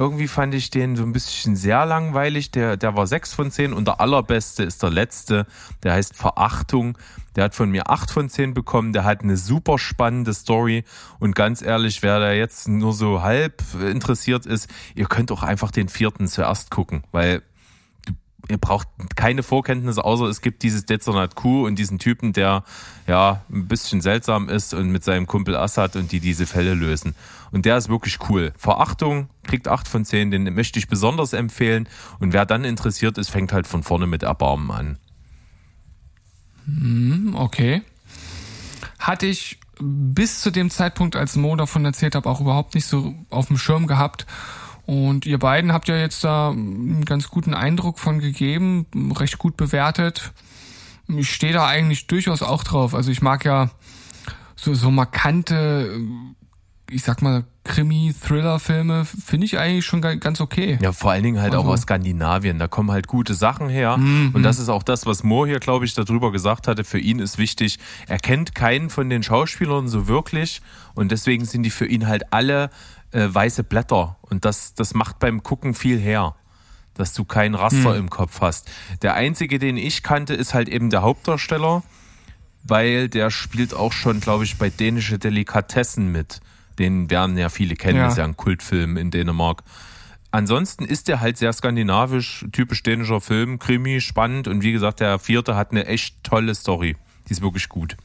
[0.01, 2.51] Irgendwie fand ich den so ein bisschen sehr langweilig.
[2.53, 5.47] Der, der war sechs von zehn und der allerbeste ist der letzte.
[5.83, 6.97] Der heißt Verachtung.
[7.37, 8.95] Der hat von mir acht von zehn bekommen.
[8.95, 10.85] Der hat eine super spannende Story.
[11.19, 15.71] Und ganz ehrlich, wer da jetzt nur so halb interessiert ist, ihr könnt auch einfach
[15.71, 17.43] den vierten zuerst gucken, weil
[18.51, 22.65] ihr braucht keine Vorkenntnisse, außer es gibt dieses Dezernat Q und diesen Typen, der
[23.07, 27.15] ja ein bisschen seltsam ist und mit seinem Kumpel Assad und die diese Fälle lösen.
[27.53, 28.53] Und der ist wirklich cool.
[28.57, 31.89] Verachtung kriegt 8 von 10, den möchte ich besonders empfehlen.
[32.19, 34.99] Und wer dann interessiert ist, fängt halt von vorne mit Erbarmen an.
[36.67, 37.83] Hm, okay.
[38.99, 43.15] Hatte ich bis zu dem Zeitpunkt, als Mo davon erzählt habe, auch überhaupt nicht so
[43.31, 44.27] auf dem Schirm gehabt.
[44.91, 48.87] Und ihr beiden habt ja jetzt da einen ganz guten Eindruck von gegeben,
[49.17, 50.33] recht gut bewertet.
[51.07, 52.93] Ich stehe da eigentlich durchaus auch drauf.
[52.93, 53.71] Also ich mag ja
[54.57, 55.97] so, so markante,
[56.91, 60.77] ich sag mal, Krimi-Thriller-Filme finde ich eigentlich schon ganz okay.
[60.83, 61.69] Ja, vor allen Dingen halt also.
[61.69, 62.59] auch aus Skandinavien.
[62.59, 63.97] Da kommen halt gute Sachen her.
[63.97, 64.31] Mhm.
[64.33, 66.83] Und das ist auch das, was Moore hier, glaube ich, darüber gesagt hatte.
[66.83, 67.79] Für ihn ist wichtig,
[68.09, 70.63] er kennt keinen von den Schauspielern so wirklich.
[70.95, 72.71] Und deswegen sind die für ihn halt alle
[73.13, 74.17] äh, weiße Blätter.
[74.23, 76.35] Und das, das macht beim Gucken viel her,
[76.95, 77.99] dass du kein Raster hm.
[77.99, 78.71] im Kopf hast.
[79.03, 81.83] Der einzige, den ich kannte, ist halt eben der Hauptdarsteller,
[82.63, 86.41] weil der spielt auch schon, glaube ich, bei dänische Delikatessen mit.
[86.79, 88.09] Den werden ja viele kennen, ja.
[88.09, 89.63] ist ja ein Kultfilm in Dänemark.
[90.31, 95.19] Ansonsten ist der halt sehr skandinavisch, typisch dänischer Film, Krimi, spannend und wie gesagt, der
[95.19, 96.97] vierte hat eine echt tolle Story.
[97.29, 97.97] Die ist wirklich gut.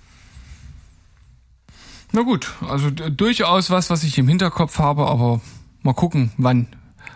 [2.15, 5.41] Na gut, also durchaus was, was ich im Hinterkopf habe, aber
[5.83, 6.67] mal gucken, wann.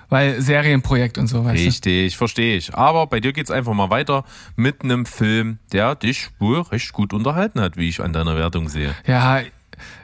[0.09, 2.75] Weil Serienprojekt und so, weißt Richtig, verstehe ich.
[2.75, 4.25] Aber bei dir geht's einfach mal weiter
[4.57, 8.67] mit einem Film, der dich wohl recht gut unterhalten hat, wie ich an deiner Wertung
[8.67, 8.93] sehe.
[9.07, 9.39] Ja,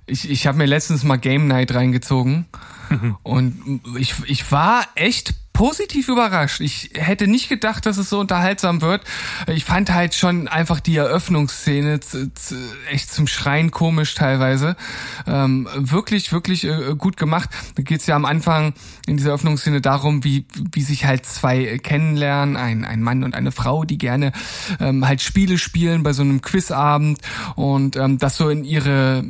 [0.06, 2.46] ich, ich habe mir letztens mal Game Night reingezogen
[3.24, 6.60] und ich, ich war echt positiv überrascht.
[6.60, 9.03] Ich hätte nicht gedacht, dass es so unterhaltsam wird.
[9.47, 12.01] Ich fand halt schon einfach die Eröffnungsszene
[12.91, 14.76] echt zum Schreien komisch teilweise.
[15.26, 17.49] Ähm, wirklich, wirklich äh, gut gemacht.
[17.76, 18.74] Da geht's ja am Anfang
[19.08, 23.53] in dieser Eröffnungsszene darum, wie, wie sich halt zwei kennenlernen, ein, ein Mann und eine
[23.53, 24.34] Frau, die gerne
[24.82, 27.20] ähm, halt Spiele spielen bei so einem Quizabend
[27.56, 29.24] und ähm, das so in ihre,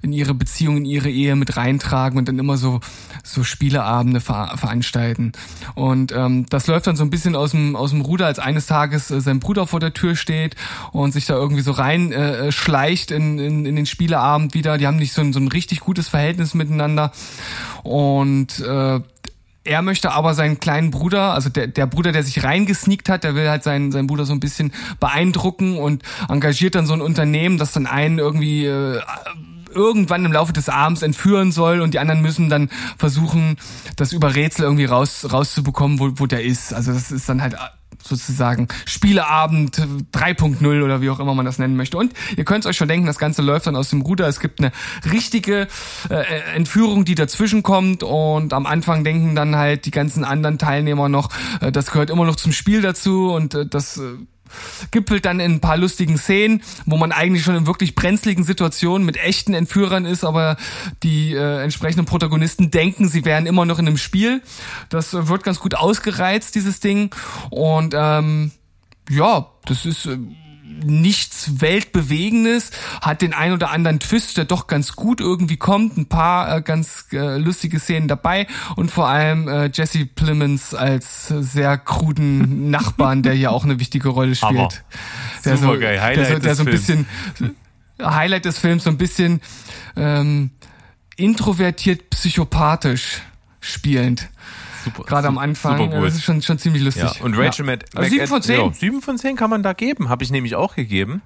[0.00, 2.78] in ihre Beziehung, in ihre Ehe mit reintragen und dann immer so,
[3.24, 5.32] so Spieleabende ver veranstalten.
[5.74, 8.66] Und ähm, das läuft dann so ein bisschen aus dem, aus dem Ruder, als eines
[8.66, 10.56] Tages äh, sein Bruder vor der Tür steht
[10.92, 14.78] und sich da irgendwie so rein äh, schleicht in, in, in den Spieleabend wieder.
[14.78, 17.12] Die haben nicht so ein, so ein richtig gutes Verhältnis miteinander.
[17.82, 19.00] Und äh,
[19.64, 23.34] er möchte aber seinen kleinen Bruder, also der, der Bruder, der sich reingesneakt hat, der
[23.34, 27.58] will halt seinen, seinen Bruder so ein bisschen beeindrucken und engagiert dann so ein Unternehmen,
[27.58, 29.00] das dann einen irgendwie äh,
[29.74, 33.56] irgendwann im Laufe des Abends entführen soll und die anderen müssen dann versuchen,
[33.96, 36.72] das über Rätsel irgendwie raus, rauszubekommen, wo, wo der ist.
[36.72, 37.56] Also das ist dann halt
[38.02, 39.76] sozusagen Spieleabend
[40.12, 41.96] 3.0 oder wie auch immer man das nennen möchte.
[41.96, 44.26] Und ihr könnt euch schon denken, das Ganze läuft dann aus dem Ruder.
[44.26, 44.72] Es gibt eine
[45.10, 45.68] richtige
[46.10, 51.08] äh, Entführung, die dazwischen kommt und am Anfang denken dann halt die ganzen anderen Teilnehmer
[51.08, 54.16] noch, äh, das gehört immer noch zum Spiel dazu und äh, das äh,
[54.90, 59.04] gipfelt dann in ein paar lustigen Szenen, wo man eigentlich schon in wirklich brenzligen Situationen
[59.04, 60.56] mit echten Entführern ist, aber
[61.02, 64.42] die äh, entsprechenden Protagonisten denken, sie wären immer noch in einem Spiel.
[64.88, 67.14] Das wird ganz gut ausgereizt, dieses Ding.
[67.50, 68.52] Und ähm,
[69.08, 70.18] ja, das ist äh,
[70.84, 72.70] nichts Weltbewegendes,
[73.00, 76.62] hat den ein oder anderen Twist, der doch ganz gut irgendwie kommt, ein paar äh,
[76.62, 78.46] ganz äh, lustige Szenen dabei
[78.76, 84.08] und vor allem äh, Jesse Plemons als sehr kruden Nachbarn, der hier auch eine wichtige
[84.08, 84.52] Rolle spielt.
[84.52, 84.68] Hammer.
[85.44, 86.00] Der Super so, geil.
[86.00, 87.06] Highlight der so, der so ein bisschen
[88.00, 89.40] Highlight des Films so ein bisschen
[89.96, 90.50] ähm,
[91.16, 93.22] introvertiert psychopathisch
[93.60, 94.28] spielend.
[94.84, 95.78] Super, Gerade am Anfang.
[95.78, 96.06] Super gut.
[96.06, 97.04] Das ist schon, schon ziemlich lustig.
[97.04, 97.24] Ja.
[97.24, 97.72] Und Rachel ja.
[97.72, 98.60] Matt also 7 von 10?
[98.60, 100.08] Ja, 7 von 10 kann man da geben.
[100.08, 101.22] Habe ich nämlich auch gegeben.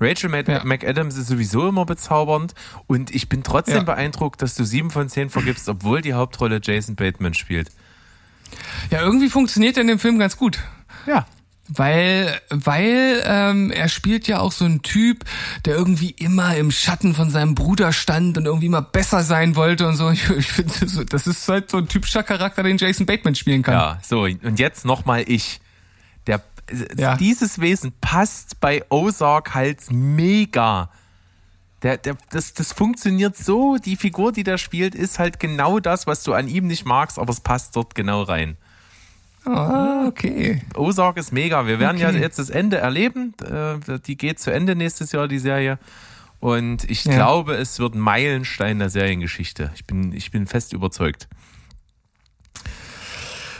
[0.00, 0.64] Rachel Matt ja.
[0.64, 2.54] McAdams ist sowieso immer bezaubernd
[2.86, 3.82] und ich bin trotzdem ja.
[3.82, 7.70] beeindruckt, dass du 7 von 10 vergibst, obwohl die Hauptrolle Jason Bateman spielt.
[8.90, 10.58] Ja, irgendwie funktioniert er in dem Film ganz gut.
[11.06, 11.26] Ja
[11.72, 15.24] weil weil ähm, er spielt ja auch so ein Typ,
[15.64, 19.86] der irgendwie immer im Schatten von seinem Bruder stand und irgendwie immer besser sein wollte
[19.86, 20.10] und so.
[20.10, 23.74] Ich, ich finde, das ist halt so ein typischer Charakter, den Jason Bateman spielen kann.
[23.74, 25.60] Ja, so und jetzt nochmal ich.
[26.26, 26.42] Der
[26.96, 27.16] ja.
[27.16, 30.90] dieses Wesen passt bei Ozark halt mega.
[31.82, 36.06] Der, der, das, das funktioniert so, die Figur, die der spielt, ist halt genau das,
[36.06, 38.58] was du an ihm nicht magst, aber es passt dort genau rein.
[39.44, 40.62] Ah, okay.
[40.74, 41.66] Ozark ist mega.
[41.66, 42.14] Wir werden okay.
[42.14, 43.34] ja jetzt das Ende erleben.
[43.42, 45.78] Äh, die geht zu Ende nächstes Jahr, die Serie.
[46.40, 47.14] Und ich ja.
[47.14, 49.70] glaube, es wird ein Meilenstein der Seriengeschichte.
[49.74, 51.28] Ich bin, ich bin fest überzeugt.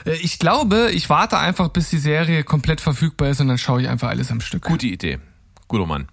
[0.04, 3.82] Äh, ich glaube, ich warte einfach, bis die Serie komplett verfügbar ist und dann schaue
[3.82, 4.64] ich einfach alles am Stück.
[4.64, 5.18] Gute Idee.
[5.68, 6.08] Guter Mann.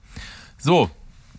[0.58, 0.90] So,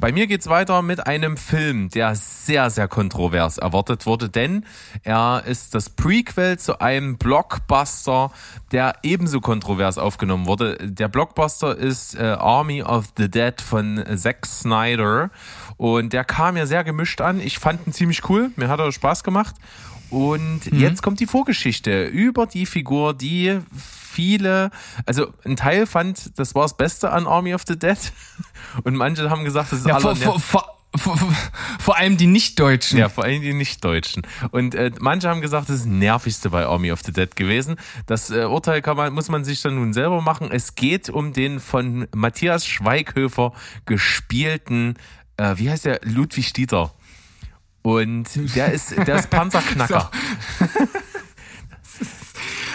[0.00, 4.64] bei mir geht's weiter mit einem Film, der sehr, sehr kontrovers erwartet wurde, denn
[5.02, 8.30] er ist das Prequel zu einem Blockbuster,
[8.70, 10.76] der ebenso kontrovers aufgenommen wurde.
[10.80, 15.30] Der Blockbuster ist äh, Army of the Dead von Zack Snyder
[15.76, 17.40] und der kam mir sehr gemischt an.
[17.40, 19.56] Ich fand ihn ziemlich cool, mir hat er Spaß gemacht.
[20.10, 20.80] Und mhm.
[20.80, 23.60] jetzt kommt die Vorgeschichte über die Figur, die
[24.18, 24.70] viele,
[25.06, 27.98] also ein Teil fand, das war das Beste an Army of the Dead
[28.84, 31.18] und manche haben gesagt, das ist ja, vor, vor, vor, vor,
[31.78, 32.98] vor allem die Nicht-Deutschen.
[32.98, 34.22] Ja, vor allem die Nicht-Deutschen.
[34.50, 37.76] Und äh, manche haben gesagt, das ist das Nervigste bei Army of the Dead gewesen.
[38.06, 40.48] Das äh, Urteil kann man, muss man sich dann nun selber machen.
[40.50, 43.52] Es geht um den von Matthias Schweighöfer
[43.86, 44.96] gespielten,
[45.36, 46.92] äh, wie heißt der, Ludwig Dieter.
[47.82, 50.10] Und der ist, der ist Panzerknacker.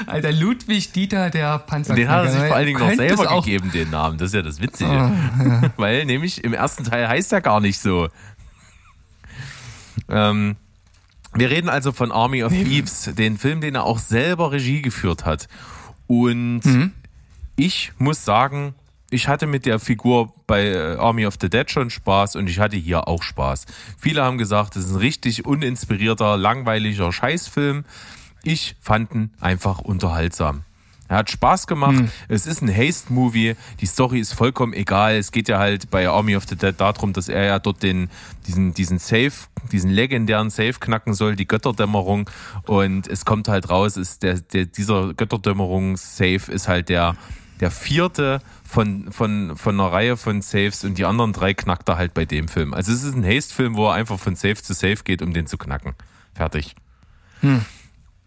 [0.07, 1.95] Alter, Ludwig Dieter, der Panzer.
[1.95, 4.17] Den hat er sich vor allen Dingen noch selber gegeben, den Namen.
[4.17, 4.89] Das ist ja das Witzige.
[4.89, 5.71] Oh, ja.
[5.77, 8.09] Weil nämlich im ersten Teil heißt er gar nicht so.
[10.09, 10.55] Ähm,
[11.33, 15.25] wir reden also von Army of Thieves, den Film, den er auch selber Regie geführt
[15.25, 15.47] hat.
[16.07, 16.91] Und mhm.
[17.55, 18.75] ich muss sagen,
[19.13, 22.59] ich hatte mit der Figur bei äh, Army of the Dead schon Spaß und ich
[22.59, 23.65] hatte hier auch Spaß.
[23.97, 27.85] Viele haben gesagt, es ist ein richtig uninspirierter, langweiliger Scheißfilm.
[28.43, 30.63] Ich fand ihn einfach unterhaltsam.
[31.09, 31.97] Er hat Spaß gemacht.
[31.97, 32.11] Hm.
[32.27, 33.55] Es ist ein Haste-Movie.
[33.81, 35.15] Die Story ist vollkommen egal.
[35.15, 38.09] Es geht ja halt bei Army of the Dead darum, dass er ja dort den,
[38.47, 39.31] diesen, diesen Safe,
[39.71, 42.29] diesen legendären Safe knacken soll, die Götterdämmerung.
[42.65, 47.15] Und es kommt halt raus, ist der, der, dieser Götterdämmerung-Safe ist halt der,
[47.63, 51.95] der vierte von, von, von einer Reihe von Saves und die anderen drei knackt er
[51.95, 52.73] halt bei dem Film.
[52.73, 55.47] Also es ist ein Haste-Film, wo er einfach von Safe zu Safe geht, um den
[55.47, 55.93] zu knacken.
[56.33, 56.75] Fertig.
[57.39, 57.63] Hm.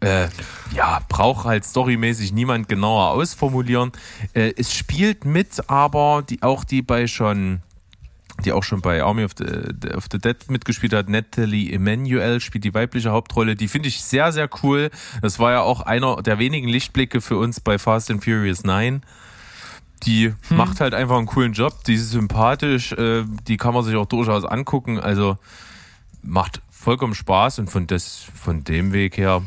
[0.01, 0.29] Äh,
[0.75, 3.93] ja, braucht halt storymäßig niemand genauer ausformulieren.
[4.33, 7.61] Äh, es spielt mit, aber die auch die bei schon,
[8.43, 12.65] die auch schon bei Army of the, of the Dead mitgespielt hat, Natalie Emanuel spielt
[12.65, 13.55] die weibliche Hauptrolle.
[13.55, 14.89] Die finde ich sehr, sehr cool.
[15.21, 19.03] Das war ja auch einer der wenigen Lichtblicke für uns bei Fast and Furious 9.
[20.07, 20.57] Die hm.
[20.57, 24.07] macht halt einfach einen coolen Job, die ist sympathisch, äh, die kann man sich auch
[24.07, 25.01] durchaus angucken.
[25.01, 25.37] Also
[26.23, 29.43] macht vollkommen Spaß und von, des, von dem Weg her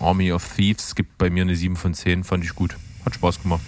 [0.00, 2.76] Army of Thieves gibt bei mir eine 7 von 10, fand ich gut.
[3.04, 3.60] Hat Spaß gemacht.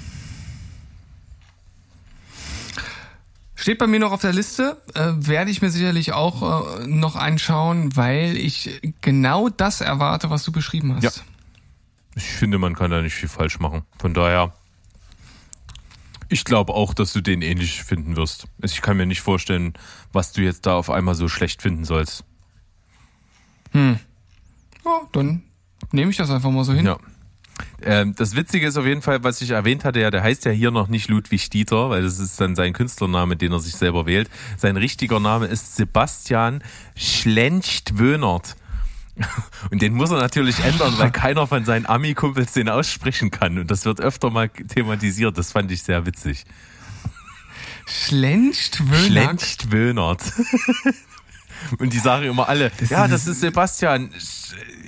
[3.54, 7.14] Steht bei mir noch auf der Liste, äh, werde ich mir sicherlich auch äh, noch
[7.14, 11.02] anschauen, weil ich genau das erwarte, was du beschrieben hast.
[11.02, 11.10] Ja.
[12.14, 13.82] Ich finde, man kann da nicht viel falsch machen.
[13.98, 14.54] Von daher,
[16.30, 18.46] ich glaube auch, dass du den ähnlich finden wirst.
[18.62, 19.74] Also ich kann mir nicht vorstellen,
[20.12, 22.24] was du jetzt da auf einmal so schlecht finden sollst.
[23.72, 23.98] Hm.
[24.84, 25.42] Ja, dann
[25.92, 26.86] nehme ich das einfach mal so hin.
[26.86, 26.98] Ja.
[27.82, 30.52] Ähm, das Witzige ist auf jeden Fall, was ich erwähnt hatte, ja, der heißt ja
[30.52, 34.06] hier noch nicht Ludwig Dieter, weil das ist dann sein Künstlername, den er sich selber
[34.06, 34.30] wählt.
[34.56, 36.62] Sein richtiger Name ist Sebastian
[36.96, 38.56] Schlencht-Wönert.
[39.70, 43.58] Und den muss er natürlich ändern, weil keiner von seinen Ami-Kumpels den aussprechen kann.
[43.58, 45.36] Und das wird öfter mal thematisiert.
[45.36, 46.44] Das fand ich sehr witzig.
[47.86, 49.06] Schlencht-Wönert.
[49.06, 50.22] Schlencht-Wönert.
[51.78, 54.10] Und die sagen immer alle, das ja, das ist Sebastian.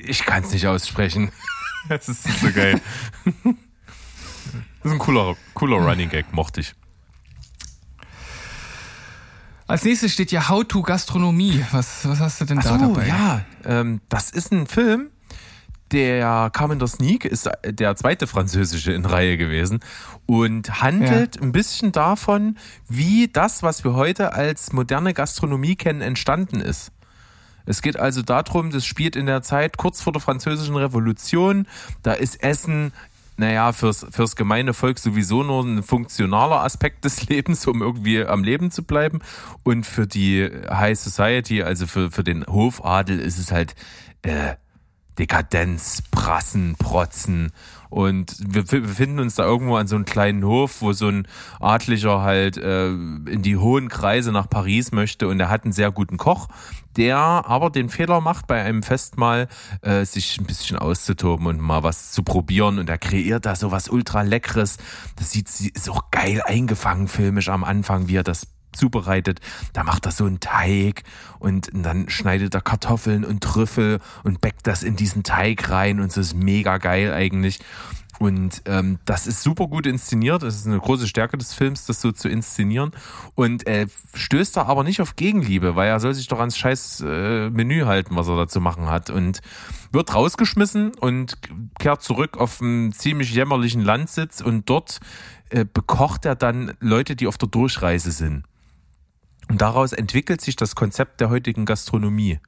[0.04, 1.30] Ich kann es nicht aussprechen.
[1.88, 2.80] Das ist so geil.
[3.42, 6.76] Das ist ein cooler, cooler Running Gag, mochte ich.
[9.72, 11.64] Als nächstes steht ja How to Gastronomie.
[11.72, 13.08] Was, was hast du denn Ach da so, dabei?
[13.08, 15.08] Ja, ähm, das ist ein Film,
[15.92, 19.80] der kam in der Sneak, ist der zweite französische in Reihe gewesen
[20.26, 21.42] und handelt ja.
[21.42, 26.92] ein bisschen davon, wie das, was wir heute als moderne Gastronomie kennen, entstanden ist.
[27.64, 31.66] Es geht also darum, das spielt in der Zeit kurz vor der französischen Revolution.
[32.02, 32.92] Da ist Essen
[33.36, 38.44] naja, fürs, fürs gemeine Volk sowieso nur ein funktionaler Aspekt des Lebens, um irgendwie am
[38.44, 39.20] Leben zu bleiben.
[39.62, 43.74] Und für die High Society, also für, für den Hofadel, ist es halt
[44.22, 44.54] äh,
[45.18, 47.52] Dekadenz, Prassen, Protzen.
[47.92, 51.28] Und wir befinden uns da irgendwo an so einem kleinen Hof, wo so ein
[51.60, 55.92] Adliger halt äh, in die hohen Kreise nach Paris möchte und er hat einen sehr
[55.92, 56.48] guten Koch,
[56.96, 59.46] der aber den Fehler macht, bei einem Festmahl
[59.82, 63.72] äh, sich ein bisschen auszutoben und mal was zu probieren und er kreiert da so
[63.72, 64.78] was ultra leckeres.
[65.16, 69.40] Das sieht ist auch geil eingefangen filmisch am Anfang, wie er das zubereitet.
[69.72, 71.02] Da macht er so einen Teig
[71.38, 76.12] und dann schneidet er Kartoffeln und Trüffel und bäckt das in diesen Teig rein und
[76.12, 77.60] so ist mega geil eigentlich.
[78.22, 80.44] Und ähm, das ist super gut inszeniert.
[80.44, 82.92] Das ist eine große Stärke des Films, das so zu inszenieren.
[83.34, 87.02] Und äh, stößt da aber nicht auf Gegenliebe, weil er soll sich doch ans scheiß
[87.04, 89.10] äh, Menü halten, was er da zu machen hat.
[89.10, 89.40] Und
[89.90, 91.36] wird rausgeschmissen und
[91.80, 94.40] kehrt zurück auf einen ziemlich jämmerlichen Landsitz.
[94.40, 95.00] Und dort
[95.50, 98.44] äh, bekocht er dann Leute, die auf der Durchreise sind.
[99.52, 102.38] Und daraus entwickelt sich das Konzept der heutigen Gastronomie.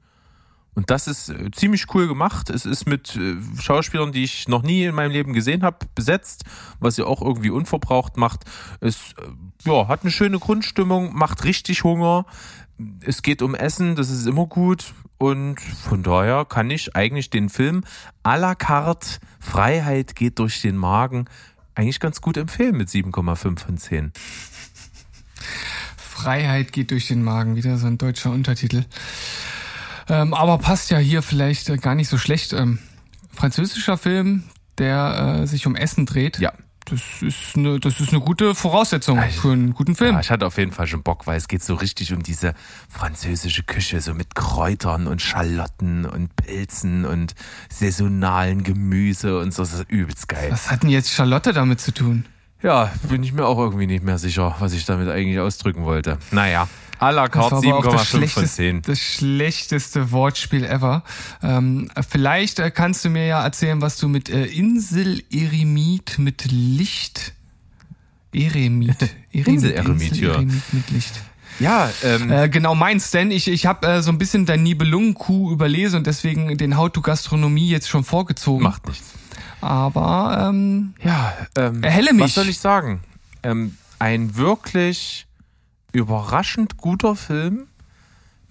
[0.73, 2.49] Und das ist äh, ziemlich cool gemacht.
[2.49, 6.45] Es ist mit äh, Schauspielern, die ich noch nie in meinem Leben gesehen habe, besetzt,
[6.79, 8.45] was sie auch irgendwie unverbraucht macht.
[8.79, 12.25] Es äh, ja, hat eine schöne Grundstimmung, macht richtig Hunger.
[13.01, 14.95] Es geht um Essen, das ist immer gut.
[15.19, 17.83] Und von daher kann ich eigentlich den Film
[18.23, 21.25] à la carte Freiheit geht durch den Magen
[21.75, 24.11] eigentlich ganz gut empfehlen mit 7,5 von 10.
[26.25, 28.83] Freiheit geht durch den Magen, wieder so ein deutscher Untertitel.
[30.09, 32.51] Ähm, aber passt ja hier vielleicht äh, gar nicht so schlecht.
[32.51, 32.79] Ähm,
[33.31, 34.43] französischer Film,
[34.79, 36.39] der äh, sich um Essen dreht.
[36.39, 36.51] Ja.
[36.85, 40.15] Das ist eine, das ist eine gute Voraussetzung ich, für einen guten Film.
[40.15, 42.55] Ja, ich hatte auf jeden Fall schon Bock, weil es geht so richtig um diese
[42.89, 47.35] französische Küche, so mit Kräutern und Schalotten und Pilzen und
[47.69, 49.61] saisonalen Gemüse und so.
[49.61, 50.47] Das ist übelst geil.
[50.51, 52.25] Was hat denn jetzt Charlotte damit zu tun?
[52.65, 56.17] Ja, bin ich mir auch irgendwie nicht mehr sicher, was ich damit eigentlich ausdrücken wollte.
[56.31, 56.67] Naja.
[56.97, 58.81] À la carte 7,5 von 10.
[58.81, 61.03] Das schlechteste Wortspiel ever.
[61.43, 66.45] Ähm, vielleicht äh, kannst du mir ja erzählen, was du mit äh, Insel Eremit mit
[66.49, 67.33] Licht.
[68.33, 68.97] Eremit.
[69.31, 70.31] Eremit Insel Eremit, ja.
[70.31, 71.21] Eremit mit Licht.
[71.59, 75.51] Ja, ähm, äh, genau meinst, denn ich, ich habe äh, so ein bisschen dein Nibelungen-Kuh
[75.51, 78.63] überlesen und deswegen den How to Gastronomie jetzt schon vorgezogen.
[78.63, 79.13] Macht nichts.
[79.61, 82.23] Aber ähm, ja, ähm, erhelle mich.
[82.23, 83.01] Was soll ich sagen?
[83.43, 85.27] Ähm, ein wirklich
[85.91, 87.67] überraschend guter Film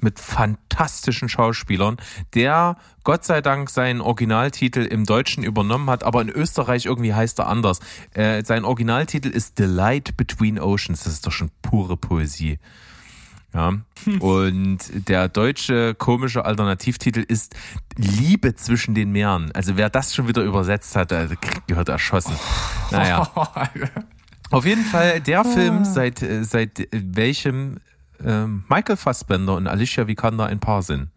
[0.05, 1.97] mit fantastischen Schauspielern,
[2.35, 7.39] der Gott sei Dank seinen Originaltitel im Deutschen übernommen hat, aber in Österreich irgendwie heißt
[7.41, 7.81] er anders.
[8.13, 11.05] Äh, sein Originaltitel ist The Light Between Oceans.
[11.05, 12.59] Das ist doch schon pure Poesie.
[13.55, 13.73] Ja.
[14.19, 14.79] Und
[15.09, 17.55] der deutsche komische Alternativtitel ist
[17.97, 19.53] Liebe zwischen den Meeren.
[19.53, 21.29] Also wer das schon wieder übersetzt hat, der
[21.69, 22.35] gehört erschossen.
[22.91, 23.31] Naja.
[24.51, 25.85] Auf jeden Fall der Film, ah.
[25.85, 27.79] seit, äh, seit welchem
[28.23, 31.09] äh, Michael Fassbender und Alicia Vikander ein Paar sind.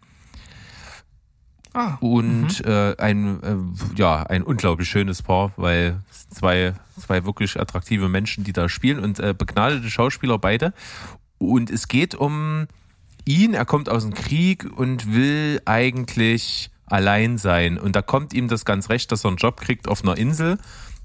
[1.73, 2.71] Ah, und mhm.
[2.71, 3.55] äh, ein äh,
[3.95, 9.19] ja ein unglaublich schönes Paar, weil zwei zwei wirklich attraktive Menschen, die da spielen und
[9.19, 10.73] äh, begnadete Schauspieler beide.
[11.39, 12.67] Und es geht um
[13.25, 13.53] ihn.
[13.53, 17.77] Er kommt aus dem Krieg und will eigentlich allein sein.
[17.77, 20.57] Und da kommt ihm das ganz recht, dass er einen Job kriegt auf einer Insel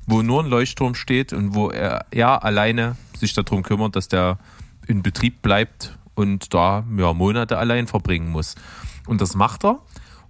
[0.07, 4.39] wo nur ein Leuchtturm steht und wo er ja alleine sich darum kümmert, dass der
[4.87, 8.57] in Betrieb bleibt und da ja, Monate allein verbringen muss.
[9.07, 9.81] Und das macht er.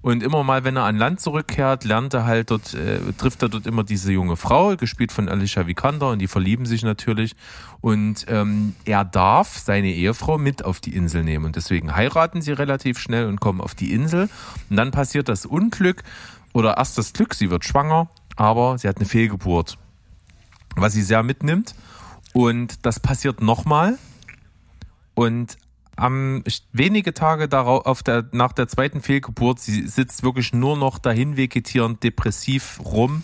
[0.03, 3.48] Und immer mal, wenn er an Land zurückkehrt, lernt er halt dort, äh, trifft er
[3.48, 7.34] dort immer diese junge Frau, gespielt von Alicia Vikander, und die verlieben sich natürlich.
[7.80, 11.44] Und ähm, er darf seine Ehefrau mit auf die Insel nehmen.
[11.44, 14.28] Und deswegen heiraten sie relativ schnell und kommen auf die Insel.
[14.68, 16.03] Und dann passiert das Unglück
[16.53, 19.78] oder erst das Glück, sie wird schwanger aber sie hat eine Fehlgeburt,
[20.76, 21.74] was sie sehr mitnimmt.
[22.32, 23.98] Und das passiert nochmal.
[25.14, 25.59] Und
[26.03, 26.42] am
[26.72, 31.36] wenige Tage darauf, auf der, nach der zweiten Fehlgeburt, sie sitzt wirklich nur noch dahin
[31.36, 33.22] vegetierend depressiv rum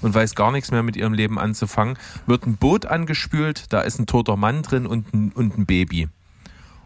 [0.00, 3.98] und weiß gar nichts mehr mit ihrem Leben anzufangen, wird ein Boot angespült, da ist
[3.98, 6.08] ein toter Mann drin und ein, und ein Baby.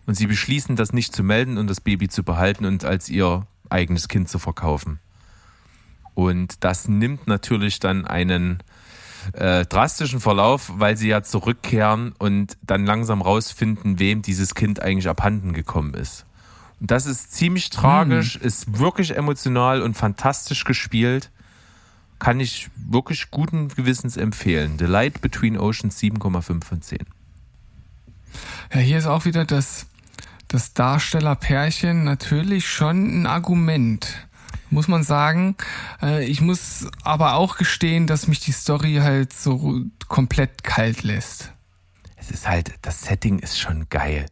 [0.07, 3.47] Und sie beschließen, das nicht zu melden und das Baby zu behalten und als ihr
[3.69, 4.99] eigenes Kind zu verkaufen.
[6.15, 8.63] Und das nimmt natürlich dann einen
[9.33, 15.09] äh, drastischen Verlauf, weil sie ja zurückkehren und dann langsam rausfinden, wem dieses Kind eigentlich
[15.09, 16.27] abhanden gekommen ist.
[16.81, 18.43] Und das ist ziemlich tragisch, hm.
[18.43, 21.31] ist wirklich emotional und fantastisch gespielt.
[22.19, 24.77] Kann ich wirklich guten Gewissens empfehlen.
[24.79, 26.99] The Light Between Oceans 7,5 von 10.
[28.73, 29.87] Ja, hier ist auch wieder das,
[30.49, 34.27] das Darstellerpärchen natürlich schon ein Argument
[34.75, 35.57] muss man sagen.
[36.03, 41.53] Äh, ich muss aber auch gestehen, dass mich die Story halt so komplett kalt lässt.
[42.17, 44.27] Es ist halt, das Setting ist schon geil.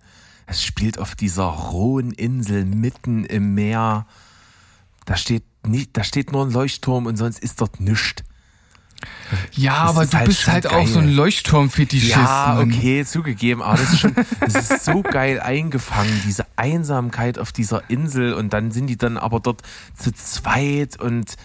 [0.46, 4.06] Es spielt auf dieser rohen Insel mitten im Meer.
[5.06, 8.22] Da steht nicht, da steht nur ein Leuchtturm und sonst ist dort nichts.
[9.52, 10.72] Ja, aber du halt bist halt geil.
[10.72, 12.16] auch so ein Leuchtturm-Fetischist.
[12.16, 17.52] Ja, okay, zugegeben, aber das ist schon, das ist so geil eingefangen, diese Einsamkeit auf
[17.52, 19.62] dieser Insel und dann sind die dann aber dort
[19.96, 21.36] zu zweit und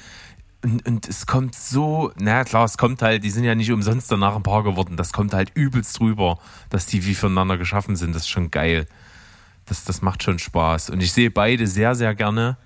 [0.63, 4.11] und, und es kommt so, na klar, es kommt halt, die sind ja nicht umsonst
[4.11, 6.39] danach ein Paar geworden, das kommt halt übelst drüber,
[6.69, 8.87] dass die wie voneinander geschaffen sind, das ist schon geil.
[9.65, 10.89] Das, das macht schon Spaß.
[10.89, 12.57] Und ich sehe beide sehr, sehr gerne.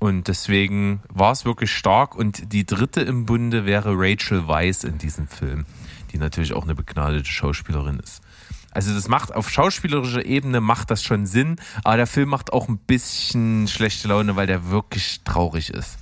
[0.00, 2.16] Und deswegen war es wirklich stark.
[2.16, 5.66] Und die dritte im Bunde wäre Rachel Weisz in diesem Film,
[6.10, 8.22] die natürlich auch eine begnadete Schauspielerin ist.
[8.72, 12.68] Also das macht auf schauspielerischer Ebene macht das schon Sinn, aber der Film macht auch
[12.68, 15.98] ein bisschen schlechte Laune, weil der wirklich traurig ist.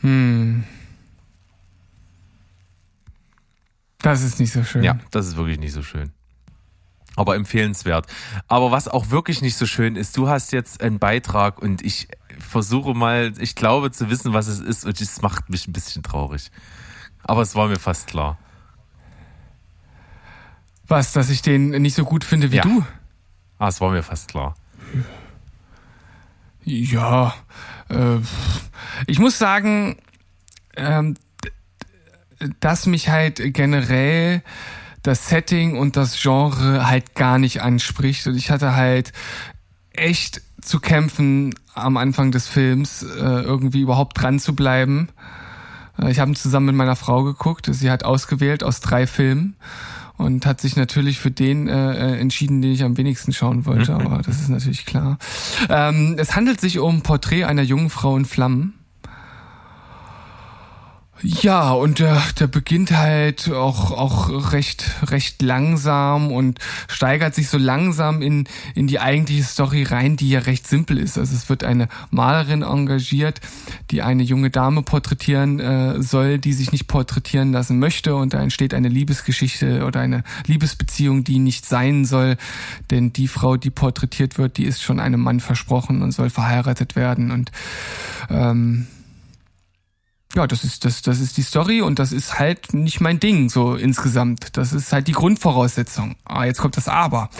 [0.00, 0.64] Hm.
[3.98, 4.82] Das ist nicht so schön.
[4.82, 6.12] Ja, das ist wirklich nicht so schön.
[7.16, 8.06] Aber empfehlenswert.
[8.48, 12.08] Aber was auch wirklich nicht so schön ist, du hast jetzt einen Beitrag und ich
[12.44, 16.02] versuche mal, ich glaube zu wissen, was es ist und es macht mich ein bisschen
[16.02, 16.50] traurig.
[17.22, 18.38] Aber es war mir fast klar.
[20.86, 22.62] Was, dass ich den nicht so gut finde wie Ja.
[22.62, 22.84] du?
[23.58, 24.54] Ah, es war mir fast klar.
[26.64, 27.34] Ja,
[27.88, 28.18] äh,
[29.06, 29.96] ich muss sagen,
[30.76, 31.14] ähm,
[32.60, 34.42] dass mich halt generell
[35.02, 38.26] das Setting und das Genre halt gar nicht anspricht.
[38.26, 39.12] Und ich hatte halt
[39.92, 43.06] echt zu kämpfen am Anfang des Films, äh,
[43.42, 45.08] irgendwie überhaupt dran zu bleiben.
[46.00, 47.68] Äh, Ich habe ihn zusammen mit meiner Frau geguckt.
[47.72, 49.56] Sie hat ausgewählt aus drei Filmen
[50.16, 53.94] und hat sich natürlich für den äh, äh, entschieden, den ich am wenigsten schauen wollte.
[53.94, 55.18] Aber das ist natürlich klar.
[55.68, 58.74] Ähm, es handelt sich um Porträt einer jungen Frau in Flammen.
[61.22, 66.58] Ja, und der, der beginnt halt auch, auch recht, recht langsam und
[66.88, 68.44] steigert sich so langsam in,
[68.74, 71.16] in die eigentliche Story rein, die ja recht simpel ist.
[71.16, 73.40] Also es wird eine Malerin engagiert,
[73.90, 78.16] die eine junge Dame porträtieren äh, soll, die sich nicht porträtieren lassen möchte.
[78.16, 82.36] Und da entsteht eine Liebesgeschichte oder eine Liebesbeziehung, die nicht sein soll,
[82.90, 86.96] denn die Frau, die porträtiert wird, die ist schon einem Mann versprochen und soll verheiratet
[86.96, 87.30] werden.
[87.30, 87.50] Und
[88.28, 88.88] ähm,
[90.34, 93.48] ja, das ist, das, das ist die Story und das ist halt nicht mein Ding,
[93.48, 94.56] so insgesamt.
[94.56, 96.16] Das ist halt die Grundvoraussetzung.
[96.24, 97.30] Ah, jetzt kommt das Aber.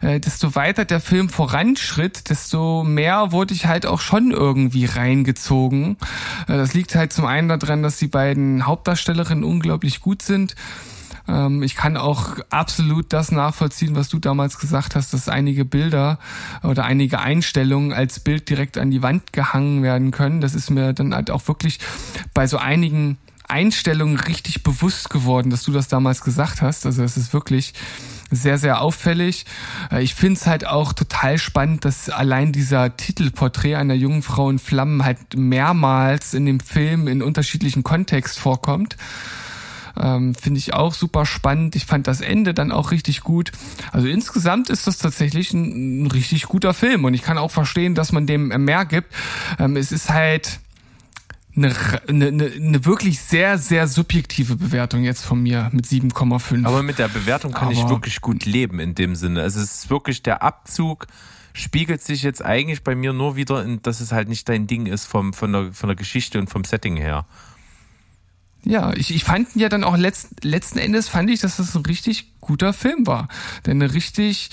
[0.00, 5.96] Äh, desto weiter der Film voranschritt, desto mehr wurde ich halt auch schon irgendwie reingezogen.
[6.48, 10.56] Äh, das liegt halt zum einen daran, dass die beiden Hauptdarstellerinnen unglaublich gut sind.
[11.28, 16.18] Ähm, ich kann auch absolut das nachvollziehen, was du damals gesagt hast, dass einige Bilder
[16.62, 20.40] oder einige Einstellungen als Bild direkt an die Wand gehangen werden können.
[20.40, 21.78] Das ist mir dann halt auch wirklich
[22.34, 23.18] bei so einigen
[23.48, 26.86] Einstellungen richtig bewusst geworden, dass du das damals gesagt hast.
[26.86, 27.74] Also es ist wirklich
[28.30, 29.44] sehr, sehr auffällig.
[29.90, 34.48] Äh, Ich finde es halt auch total spannend, dass allein dieser Titelporträt einer jungen Frau
[34.48, 38.96] in Flammen halt mehrmals in dem Film in unterschiedlichen Kontext vorkommt.
[40.02, 41.76] Ähm, Finde ich auch super spannend.
[41.76, 43.52] Ich fand das Ende dann auch richtig gut.
[43.92, 47.94] Also insgesamt ist das tatsächlich ein, ein richtig guter Film und ich kann auch verstehen,
[47.94, 49.12] dass man dem mehr gibt.
[49.58, 50.58] Ähm, es ist halt
[51.54, 51.74] eine,
[52.08, 56.66] eine, eine, wirklich sehr, sehr subjektive Bewertung jetzt von mir mit 7,5.
[56.66, 59.42] Aber mit der Bewertung kann ich Aber- wirklich gut leben in dem Sinne.
[59.42, 61.06] Also es ist wirklich der Abzug
[61.54, 64.86] spiegelt sich jetzt eigentlich bei mir nur wieder in, dass es halt nicht dein Ding
[64.86, 67.26] ist vom, von, der, von der Geschichte und vom Setting her.
[68.64, 71.74] Ja, ich, ich fand ihn ja dann auch letzt, letzten Endes fand ich, dass das
[71.74, 73.28] ein richtig guter Film war.
[73.66, 74.50] Der eine richtig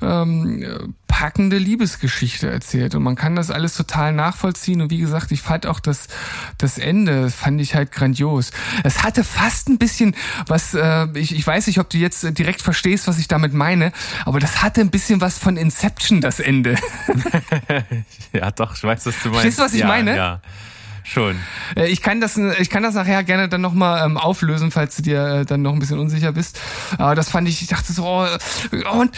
[0.00, 2.94] ähm, packende Liebesgeschichte erzählt.
[2.94, 4.80] Und man kann das alles total nachvollziehen.
[4.80, 6.08] Und wie gesagt, ich fand auch das,
[6.56, 8.52] das Ende, fand ich halt grandios.
[8.84, 12.62] Es hatte fast ein bisschen was, äh, ich, ich weiß nicht, ob du jetzt direkt
[12.62, 13.92] verstehst, was ich damit meine,
[14.24, 16.76] aber das hatte ein bisschen was von Inception, das Ende.
[18.32, 19.40] Ja, doch, ich weiß, was du meinst.
[19.42, 20.16] Verstehst du, was ich ja, meine?
[20.16, 20.40] Ja,
[21.04, 21.36] schon.
[21.76, 25.02] Äh, Ich kann das, ich kann das nachher gerne dann nochmal ähm, auflösen, falls du
[25.02, 26.60] dir äh, dann noch ein bisschen unsicher bist.
[26.98, 29.10] Aber das fand ich, ich dachte so, oh, äh, und,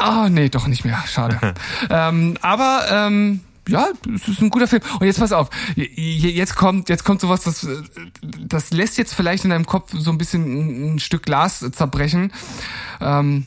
[0.00, 1.54] oh, nee, doch nicht mehr, schade.
[1.90, 4.82] ähm, aber, ähm, ja, es ist ein guter Film.
[4.98, 7.76] Und jetzt pass auf, jetzt kommt, jetzt kommt sowas, das, äh,
[8.22, 12.32] das lässt jetzt vielleicht in deinem Kopf so ein bisschen ein, ein Stück Glas zerbrechen.
[13.00, 13.46] Ähm,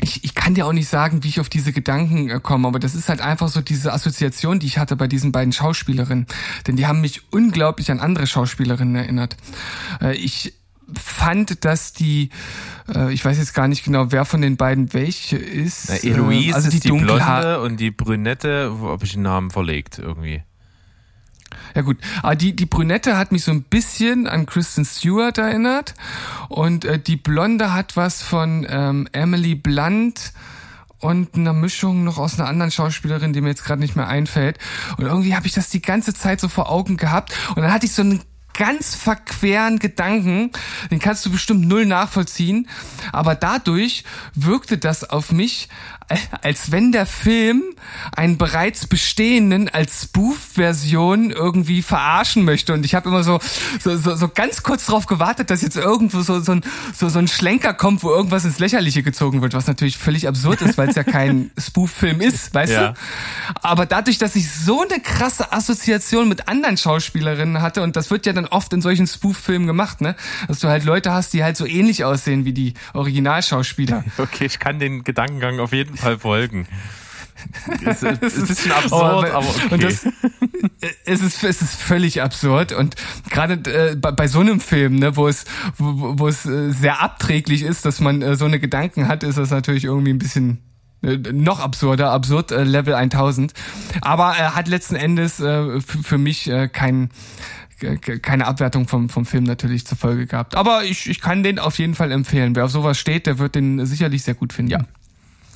[0.00, 2.78] ich, ich kann dir auch nicht sagen, wie ich auf diese Gedanken äh, komme, aber
[2.78, 6.26] das ist halt einfach so diese Assoziation, die ich hatte bei diesen beiden Schauspielerinnen.
[6.66, 9.36] Denn die haben mich unglaublich an andere Schauspielerinnen erinnert.
[10.00, 10.54] Äh, ich
[10.98, 12.30] fand, dass die,
[12.92, 15.88] äh, ich weiß jetzt gar nicht genau, wer von den beiden welche ist.
[15.88, 19.98] Na, Eloise also die, ist die Blonde und die Brünette, habe ich den Namen verlegt
[19.98, 20.42] irgendwie.
[21.74, 25.94] Ja gut, aber die, die Brünette hat mich so ein bisschen an Kristen Stewart erinnert.
[26.48, 30.32] Und äh, die Blonde hat was von ähm, Emily Blunt
[30.98, 34.58] und einer Mischung noch aus einer anderen Schauspielerin, die mir jetzt gerade nicht mehr einfällt.
[34.96, 37.34] Und irgendwie habe ich das die ganze Zeit so vor Augen gehabt.
[37.50, 38.22] Und dann hatte ich so einen
[38.54, 40.50] ganz verqueren Gedanken,
[40.90, 42.68] den kannst du bestimmt null nachvollziehen,
[43.12, 44.04] aber dadurch
[44.34, 45.68] wirkte das auf mich,
[46.42, 47.62] als wenn der Film
[48.16, 52.72] einen bereits bestehenden als Spoof-Version irgendwie verarschen möchte.
[52.72, 53.40] Und ich habe immer so,
[53.80, 56.62] so, so, so ganz kurz darauf gewartet, dass jetzt irgendwo so, so, ein,
[56.94, 60.62] so, so ein Schlenker kommt, wo irgendwas ins Lächerliche gezogen wird, was natürlich völlig absurd
[60.62, 62.88] ist, weil es ja kein Spoof-Film ist, weißt ja.
[62.88, 62.94] du?
[63.62, 68.26] Aber dadurch, dass ich so eine krasse Assoziation mit anderen Schauspielerinnen hatte, und das wird
[68.26, 70.16] ja dann oft in solchen Spoof-Filmen gemacht, ne?
[70.48, 74.04] Dass du halt Leute hast, die halt so ähnlich aussehen wie die Originalschauspieler.
[74.18, 76.66] Okay, ich kann den Gedankengang auf jeden Fall folgen.
[77.84, 79.78] Es ist, ein bisschen absurd, aber, aber okay.
[79.78, 80.06] Das,
[81.04, 82.94] es, ist, es ist völlig absurd und
[83.30, 85.44] gerade äh, bei, bei so einem Film, ne, wo es,
[85.76, 89.38] wo, wo es äh, sehr abträglich ist, dass man äh, so eine Gedanken hat, ist
[89.38, 90.58] das natürlich irgendwie ein bisschen
[91.02, 93.52] äh, noch absurder, absurd äh, Level 1000.
[94.00, 97.10] Aber er hat letzten Endes äh, für mich äh, kein
[98.22, 100.54] keine Abwertung vom, vom Film natürlich zur Folge gehabt.
[100.54, 102.54] Aber ich, ich kann den auf jeden Fall empfehlen.
[102.54, 104.70] Wer auf sowas steht, der wird den sicherlich sehr gut finden.
[104.70, 104.78] Ja.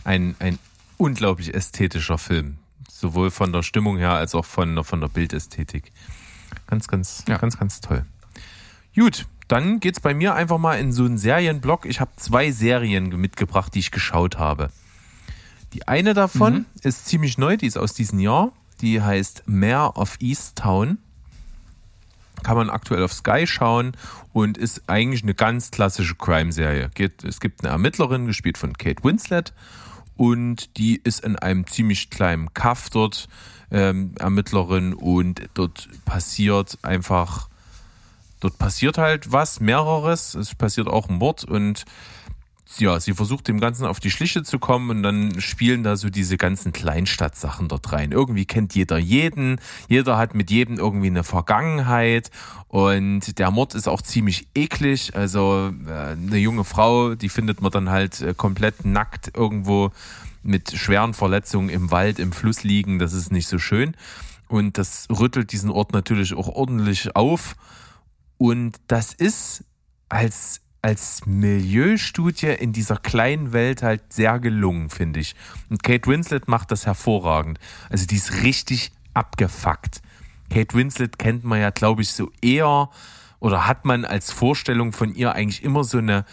[0.06, 0.60] Ein, ein
[0.98, 2.58] unglaublich ästhetischer Film.
[2.88, 5.90] Sowohl von der Stimmung her als auch von, von der Bildästhetik.
[6.68, 7.38] Ganz, ganz, ja.
[7.38, 8.06] ganz, ganz toll.
[8.94, 11.86] Gut, dann geht's bei mir einfach mal in so einen Serienblock.
[11.86, 14.70] Ich habe zwei Serien mitgebracht, die ich geschaut habe.
[15.72, 16.66] Die eine davon mhm.
[16.82, 18.52] ist ziemlich neu, die ist aus diesem Jahr.
[18.80, 20.98] Die heißt Mayor of Easttown.
[22.44, 23.96] Kann man aktuell auf Sky schauen
[24.32, 26.90] und ist eigentlich eine ganz klassische Crime-Serie.
[27.24, 29.52] Es gibt eine Ermittlerin, gespielt von Kate Winslet,
[30.16, 33.28] und die ist in einem ziemlich kleinen Kaff dort
[33.70, 37.48] ähm, Ermittlerin und dort passiert einfach,
[38.40, 40.34] dort passiert halt was, mehreres.
[40.34, 41.84] Es passiert auch ein Mord und
[42.78, 46.10] ja, sie versucht dem Ganzen auf die Schliche zu kommen und dann spielen da so
[46.10, 48.12] diese ganzen Kleinstadtsachen dort rein.
[48.12, 52.30] Irgendwie kennt jeder jeden, jeder hat mit jedem irgendwie eine Vergangenheit
[52.68, 55.14] und der Mord ist auch ziemlich eklig.
[55.14, 59.92] Also äh, eine junge Frau, die findet man dann halt äh, komplett nackt irgendwo
[60.42, 62.98] mit schweren Verletzungen im Wald, im Fluss liegen.
[62.98, 63.94] Das ist nicht so schön.
[64.48, 67.56] Und das rüttelt diesen Ort natürlich auch ordentlich auf.
[68.38, 69.64] Und das ist
[70.08, 75.34] als als Milieustudie in dieser kleinen Welt halt sehr gelungen, finde ich.
[75.68, 77.58] Und Kate Winslet macht das hervorragend.
[77.90, 80.00] Also die ist richtig abgefuckt.
[80.48, 82.88] Kate Winslet kennt man ja, glaube ich, so eher
[83.40, 86.24] oder hat man als Vorstellung von ihr eigentlich immer so eine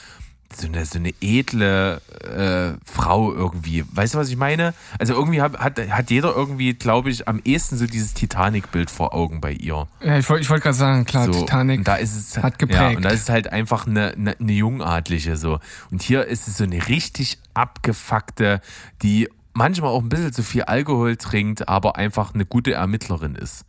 [0.56, 3.84] so eine, so eine edle äh, Frau irgendwie.
[3.92, 4.74] Weißt du, was ich meine?
[5.00, 9.14] Also irgendwie hat, hat, hat jeder irgendwie, glaube ich, am ehesten so dieses Titanic-Bild vor
[9.14, 9.88] Augen bei ihr.
[10.02, 12.82] Ja, ich wollte ich wollt gerade sagen, klar, so, Titanic da ist es, hat geprägt.
[12.82, 15.60] Ja, und da ist es halt einfach eine, eine, eine Jungadliche so.
[15.92, 18.62] Und hier ist es so eine richtig abgefuckte,
[19.02, 23.66] die manchmal auch ein bisschen zu viel Alkohol trinkt, aber einfach eine gute Ermittlerin ist.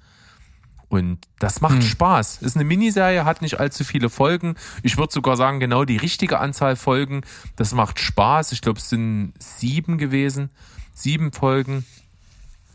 [0.95, 1.83] Und das macht hm.
[1.83, 2.39] Spaß.
[2.43, 4.55] Ist eine Miniserie, hat nicht allzu viele Folgen.
[4.85, 7.23] Ich würde sogar sagen, genau die richtige Anzahl Folgen.
[7.57, 8.53] Das macht Spaß.
[8.53, 10.51] Ich glaube, es sind sieben gewesen.
[10.95, 11.85] Sieben Folgen.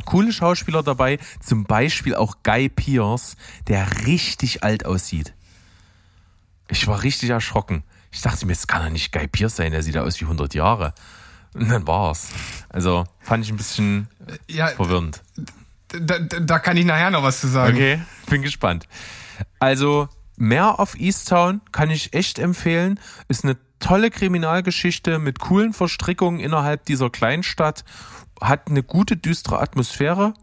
[0.04, 1.18] Coole Schauspieler dabei.
[1.42, 3.38] Zum Beispiel auch Guy Pierce,
[3.70, 5.34] der richtig alt aussieht.
[6.68, 7.84] Ich war richtig erschrocken.
[8.12, 10.26] Ich dachte mir, es kann ja nicht Guy Pierce sein, der sieht ja aus wie
[10.26, 10.94] 100 Jahre.
[11.54, 12.28] Und dann war's.
[12.68, 14.10] Also fand ich ein bisschen
[14.50, 15.24] ja, verwirrend
[15.90, 17.76] da, da kann ich nachher noch was zu sagen.
[17.76, 18.88] Okay, bin gespannt.
[19.60, 23.00] Also, mehr auf Easttown kann ich echt empfehlen.
[23.28, 27.84] Ist eine tolle Kriminalgeschichte mit coolen Verstrickungen innerhalb dieser Kleinstadt.
[28.40, 30.34] Hat eine gute, düstere Atmosphäre.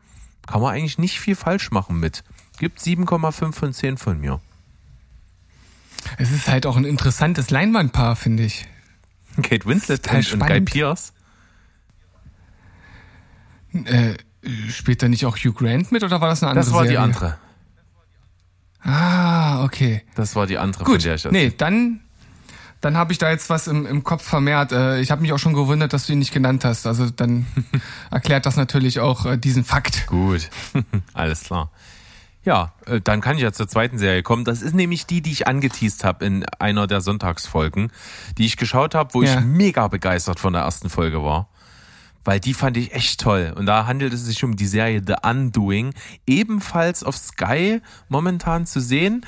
[0.47, 2.25] Kann man eigentlich nicht viel falsch machen mit.
[2.59, 4.41] Gibt 7,5 von 10 von mir.
[6.19, 8.67] Es ist halt auch ein interessantes Leinwandpaar, finde ich.
[9.43, 11.13] Kate Winslet und, und Guy Pierce.
[13.73, 14.15] Äh,
[14.71, 16.93] Spielt da nicht auch Hugh Grant mit oder war das eine andere Das war Serie?
[16.93, 17.39] die andere.
[18.83, 20.03] Ah, okay.
[20.15, 22.01] Das war die andere, Gut, von der ich das Nee, dann,
[22.81, 24.71] dann habe ich da jetzt was im, im Kopf vermehrt.
[24.71, 26.87] Äh, ich habe mich auch schon gewundert, dass du ihn nicht genannt hast.
[26.87, 27.47] Also dann
[28.11, 30.07] erklärt das natürlich auch äh, diesen Fakt.
[30.07, 30.49] Gut,
[31.15, 31.73] alles klar.
[32.45, 34.45] Ja, äh, dann kann ich ja zur zweiten Serie kommen.
[34.45, 37.91] Das ist nämlich die, die ich angeteased habe in einer der Sonntagsfolgen,
[38.39, 39.35] die ich geschaut habe, wo ja.
[39.35, 41.49] ich mega begeistert von der ersten Folge war
[42.27, 43.55] weil die fand ich echt toll.
[43.57, 45.95] Und da handelt es sich um die Serie The Undoing,
[46.27, 49.25] ebenfalls auf Sky momentan zu sehen.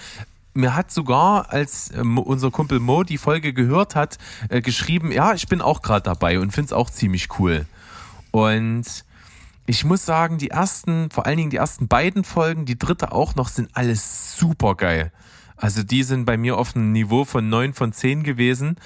[0.52, 4.18] Mir hat sogar, als äh, unser Kumpel Mo die Folge gehört hat,
[4.48, 7.66] äh, geschrieben, ja, ich bin auch gerade dabei und finde es auch ziemlich cool.
[8.32, 9.04] Und
[9.66, 13.36] ich muss sagen, die ersten, vor allen Dingen die ersten beiden Folgen, die dritte auch
[13.36, 15.12] noch, sind alles super geil.
[15.56, 18.76] Also die sind bei mir auf einem Niveau von neun von zehn gewesen.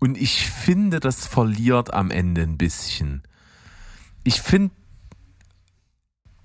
[0.00, 3.22] Und ich finde, das verliert am Ende ein bisschen
[4.24, 4.74] ich finde,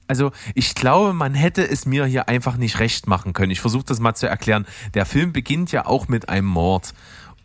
[0.07, 3.51] also ich glaube, man hätte es mir hier einfach nicht recht machen können.
[3.51, 4.65] Ich versuche das mal zu erklären.
[4.93, 6.93] Der Film beginnt ja auch mit einem Mord.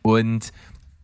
[0.02, 0.52] Und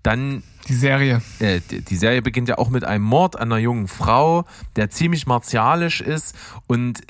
[0.02, 1.22] dann die Serie.
[1.40, 4.44] Äh, die Serie beginnt ja auch mit einem Mord an einer jungen Frau,
[4.76, 6.36] der ziemlich martialisch ist
[6.66, 7.02] und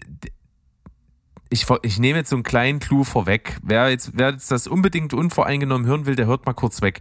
[1.49, 3.57] ich, ich nehme jetzt so einen kleinen Clou vorweg.
[3.63, 7.01] Wer jetzt, wer jetzt das unbedingt unvoreingenommen hören will, der hört mal kurz weg.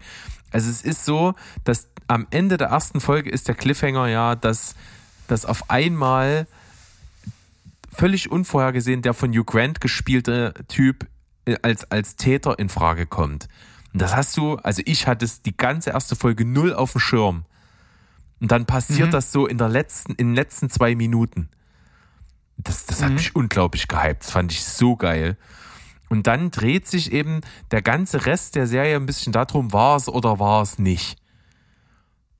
[0.51, 1.33] Also es ist so,
[1.63, 4.75] dass am Ende der ersten Folge ist der Cliffhanger ja, dass,
[5.27, 6.47] dass auf einmal
[7.91, 11.07] völlig unvorhergesehen der von Hugh Grant gespielte Typ
[11.45, 13.47] äh, als, als Täter in Frage kommt.
[13.93, 16.99] Und das hast du, also ich hatte es die ganze erste Folge null auf dem
[16.99, 17.45] Schirm.
[18.41, 19.11] Und dann passiert mhm.
[19.11, 21.49] das so in der letzten, in den letzten zwei Minuten.
[22.57, 23.15] Das, das hat mhm.
[23.15, 24.23] mich unglaublich gehypt.
[24.23, 25.37] Das fand ich so geil.
[26.09, 27.41] Und dann dreht sich eben
[27.71, 31.17] der ganze Rest der Serie ein bisschen darum, war es oder war es nicht.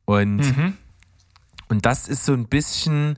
[0.06, 0.78] Und, mhm.
[1.70, 3.18] Und das ist so ein bisschen,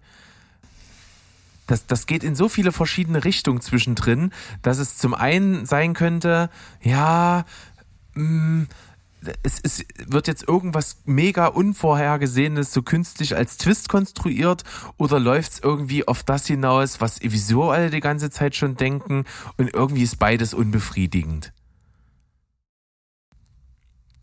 [1.67, 6.49] das, das geht in so viele verschiedene Richtungen zwischendrin, dass es zum einen sein könnte,
[6.81, 7.45] ja,
[8.13, 8.67] mh, mm,
[9.43, 14.63] es, es wird jetzt irgendwas mega Unvorhergesehenes so künstlich als Twist konstruiert
[14.97, 19.25] oder läuft es irgendwie auf das hinaus, was sowieso alle die ganze Zeit schon denken
[19.57, 21.51] und irgendwie ist beides unbefriedigend.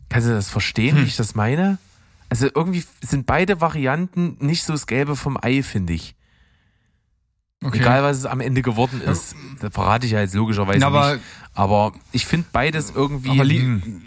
[0.09, 1.03] Kannst du das verstehen, hm.
[1.03, 1.77] wie ich das meine?
[2.29, 6.15] Also irgendwie sind beide Varianten nicht so das Gelbe vom Ei, finde ich.
[7.63, 7.79] Okay.
[7.79, 9.35] Egal, was es am Ende geworden ist.
[9.59, 11.23] Das verrate ich ja jetzt logischerweise aber, nicht.
[11.53, 13.31] Aber ich finde beides irgendwie.
[13.31, 14.01] Aber, li hm.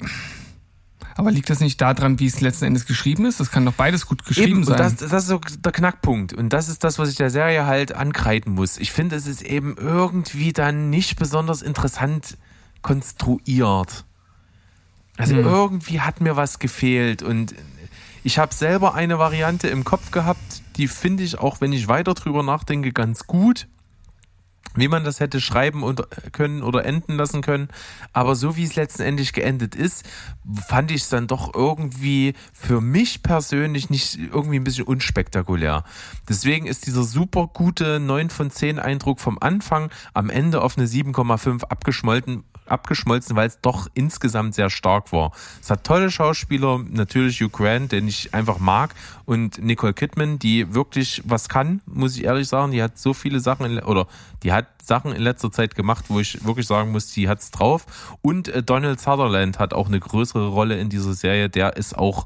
[1.17, 3.41] aber, liegt das nicht daran, wie es letzten Endes geschrieben ist?
[3.41, 4.77] Das kann doch beides gut geschrieben eben, sein.
[4.77, 6.35] Das, das, ist so der Knackpunkt.
[6.35, 8.79] Und das ist das, was ich der Serie halt ankreiden muss.
[8.79, 12.37] Ich finde, es ist eben irgendwie dann nicht besonders interessant
[12.83, 14.05] konstruiert.
[15.17, 15.45] Also hm.
[15.45, 17.55] irgendwie hat mir was gefehlt und
[18.29, 22.13] ich habe selber eine Variante im Kopf gehabt, die finde ich, auch wenn ich weiter
[22.13, 23.67] drüber nachdenke, ganz gut
[24.75, 26.03] wie man das hätte schreiben und
[26.33, 27.69] können oder enden lassen können.
[28.13, 30.05] Aber so wie es letztendlich geendet ist,
[30.67, 35.85] fand ich es dann doch irgendwie für mich persönlich nicht irgendwie ein bisschen unspektakulär.
[36.29, 40.87] Deswegen ist dieser super gute 9 von 10 Eindruck vom Anfang am Ende auf eine
[40.87, 45.33] 7,5 abgeschmolten, abgeschmolzen, weil es doch insgesamt sehr stark war.
[45.61, 50.75] Es hat tolle Schauspieler, natürlich Hugh Grant, den ich einfach mag, und Nicole Kidman, die
[50.75, 52.73] wirklich was kann, muss ich ehrlich sagen.
[52.73, 54.07] Die hat so viele Sachen, in, oder
[54.43, 58.19] die hat Sachen in letzter Zeit gemacht, wo ich wirklich sagen muss, die hat's drauf.
[58.23, 61.51] Und äh, Donald Sutherland hat auch eine größere Rolle in dieser Serie.
[61.51, 62.25] Der ist auch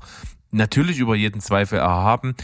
[0.52, 2.36] natürlich über jeden Zweifel erhaben.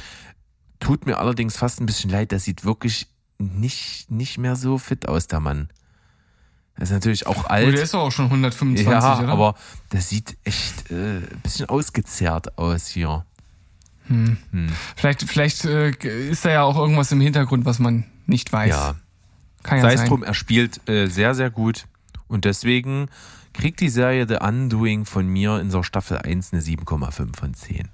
[0.81, 3.07] Tut mir allerdings fast ein bisschen leid, der sieht wirklich
[3.39, 5.69] nicht, nicht mehr so fit aus, der Mann.
[6.79, 7.67] Er ist natürlich auch alt.
[7.67, 9.29] Oh, der ist auch schon 125, ja, oder?
[9.29, 9.55] aber
[9.91, 13.25] der sieht echt äh, ein bisschen ausgezehrt aus hier.
[14.07, 14.37] Hm.
[14.53, 14.69] Hm.
[14.97, 15.91] Vielleicht, vielleicht äh,
[16.31, 18.71] ist da ja auch irgendwas im Hintergrund, was man nicht weiß.
[18.71, 18.95] Ja.
[19.65, 21.87] Kann ja Sei es drum, er spielt äh, sehr, sehr gut.
[22.29, 23.09] Und deswegen
[23.55, 27.89] kriegt die Serie The Undoing von mir in so Staffel 1 eine 7,5 von 10.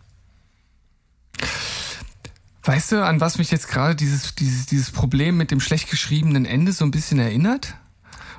[2.65, 6.45] Weißt du, an was mich jetzt gerade dieses, dieses, dieses Problem mit dem schlecht geschriebenen
[6.45, 7.75] Ende so ein bisschen erinnert?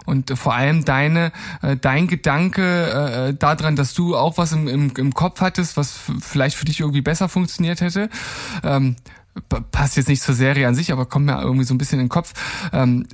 [0.06, 4.91] Und vor allem deine, äh, dein Gedanke äh, daran, dass du auch was im, im,
[4.95, 8.10] im Kopf hattest, was vielleicht für dich irgendwie besser funktioniert hätte.
[8.64, 8.95] Ähm,
[9.72, 12.06] passt jetzt nicht zur Serie an sich, aber kommt mir irgendwie so ein bisschen in
[12.06, 12.34] den Kopf.
[12.72, 13.07] Ähm,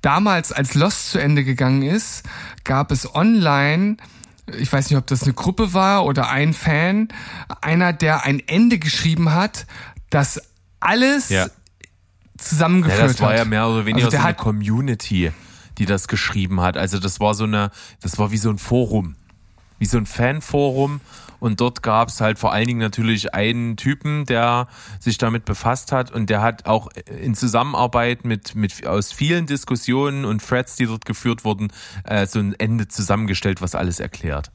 [0.00, 2.24] damals, als Lost zu Ende gegangen ist,
[2.64, 3.96] gab es online
[4.58, 7.08] ich weiß nicht, ob das eine Gruppe war oder ein Fan,
[7.60, 9.66] einer, der ein Ende geschrieben hat,
[10.10, 10.42] das
[10.80, 11.46] alles ja.
[12.38, 13.06] zusammengeführt hat.
[13.06, 13.38] Ja, das war hat.
[13.38, 15.32] ja mehr oder weniger also so eine Community
[15.78, 16.76] die das geschrieben hat.
[16.76, 17.70] Also das war so eine,
[18.00, 19.16] das war wie so ein Forum,
[19.78, 21.00] wie so ein Fanforum.
[21.40, 24.68] Und dort gab es halt vor allen Dingen natürlich einen Typen, der
[25.00, 26.88] sich damit befasst hat und der hat auch
[27.20, 31.72] in Zusammenarbeit mit, mit aus vielen Diskussionen und Threads, die dort geführt wurden,
[32.04, 34.52] äh, so ein Ende zusammengestellt, was alles erklärt.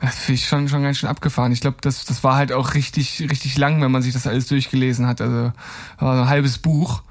[0.00, 1.52] Das finde ich schon, schon ganz schön abgefahren.
[1.52, 4.48] Ich glaube, das, das war halt auch richtig, richtig lang, wenn man sich das alles
[4.48, 5.20] durchgelesen hat.
[5.20, 5.52] Also
[5.98, 7.02] war so ein halbes Buch.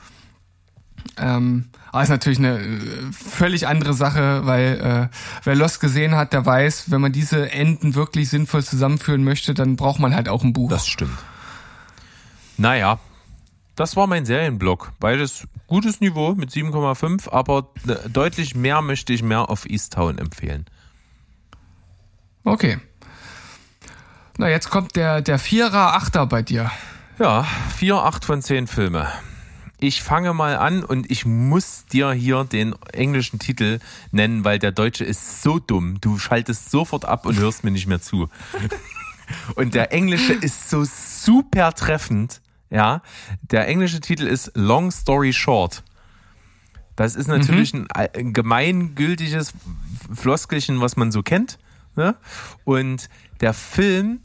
[1.18, 6.34] Ähm, aber ist natürlich eine äh, völlig andere Sache, weil äh, wer Lost gesehen hat,
[6.34, 10.44] der weiß, wenn man diese Enden wirklich sinnvoll zusammenführen möchte, dann braucht man halt auch
[10.44, 10.72] ein Buch.
[10.72, 11.20] Das stimmt.
[12.57, 12.98] Naja,
[13.76, 14.94] das war mein Serienblock.
[14.99, 20.18] Beides gutes Niveau mit 7,5, aber äh, deutlich mehr möchte ich mehr auf East Town
[20.18, 20.65] empfehlen.
[22.44, 22.80] Okay.
[24.40, 26.72] Na, jetzt kommt der, der Vierer, Achter bei dir.
[27.20, 27.45] Ja,
[27.78, 29.07] 4, 8 von 10 Filme
[29.84, 33.80] ich fange mal an und ich muss dir hier den englischen Titel
[34.11, 35.99] nennen, weil der deutsche ist so dumm.
[36.01, 38.30] Du schaltest sofort ab und hörst mir nicht mehr zu.
[39.55, 42.41] Und der englische ist so super treffend.
[42.69, 43.01] Ja,
[43.41, 45.81] der englische Titel ist Long Story Short.
[46.97, 47.88] Das ist natürlich mhm.
[47.93, 49.53] ein gemeingültiges
[50.14, 51.57] Floskelchen, was man so kennt
[51.95, 52.15] Ne?
[52.64, 53.10] Und
[53.41, 54.22] der Film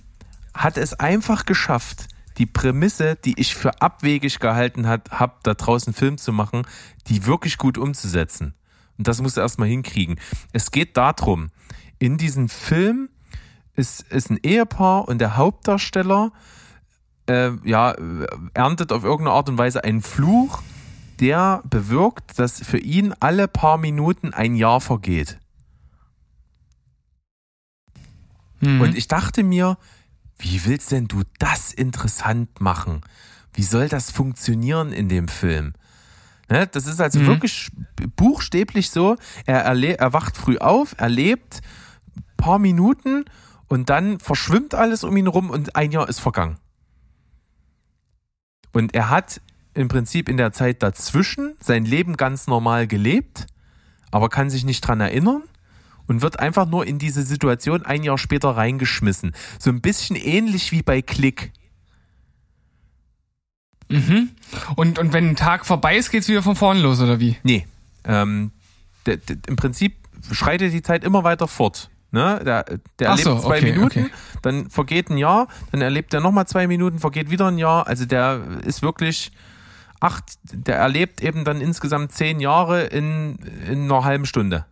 [0.55, 2.09] hat es einfach geschafft,
[2.39, 6.67] die Prämisse, die ich für abwegig gehalten habe, da draußen Film zu machen,
[7.09, 8.55] die wirklich gut umzusetzen.
[8.97, 10.19] Und das muss er erstmal hinkriegen.
[10.53, 11.49] Es geht darum,
[11.99, 13.09] in diesem Film
[13.75, 16.33] ist, ist ein Ehepaar und der Hauptdarsteller
[17.29, 17.95] äh, ja,
[18.55, 20.63] erntet auf irgendeine Art und Weise einen Fluch,
[21.21, 25.39] der bewirkt, dass für ihn alle paar Minuten ein Jahr vergeht.
[28.61, 28.81] Mhm.
[28.81, 29.77] Und ich dachte mir,
[30.39, 33.03] wie willst denn du das interessant machen?
[33.53, 35.75] Wie soll das funktionieren in dem Film?
[36.49, 37.27] Ne, das ist also mhm.
[37.27, 37.71] wirklich
[38.17, 41.61] buchstäblich so, er, er wacht früh auf, er lebt
[42.39, 43.27] paar Minuten
[43.67, 46.57] und dann verschwimmt alles um ihn rum und ein Jahr ist vergangen.
[48.73, 49.43] Und er hat
[49.75, 53.47] im Prinzip in der Zeit dazwischen sein Leben ganz normal gelebt,
[54.11, 55.43] aber kann sich nicht dran erinnern
[56.09, 59.35] und wird einfach nur in diese Situation ein Jahr später reingeschmissen.
[59.59, 61.53] So ein bisschen ähnlich wie bei Klick.
[63.89, 64.31] Mhm.
[64.77, 67.37] Und, und wenn ein Tag vorbei ist, geht es wieder von vorne los, oder wie?
[67.43, 67.67] Nee.
[68.05, 68.51] Ähm,
[69.47, 69.95] Im Prinzip
[70.33, 71.91] schreitet die Zeit immer weiter fort.
[72.11, 72.41] Ne?
[72.45, 72.65] Der,
[72.99, 74.11] der erlebt so, zwei okay, Minuten, okay.
[74.41, 77.87] dann vergeht ein Jahr, dann erlebt er nochmal zwei Minuten, vergeht wieder ein Jahr.
[77.87, 79.31] Also der ist wirklich
[80.01, 83.37] acht, der erlebt eben dann insgesamt zehn Jahre in,
[83.69, 84.65] in einer halben Stunde.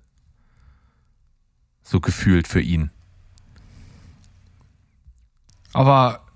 [1.86, 2.90] So gefühlt für ihn.
[5.72, 6.26] Aber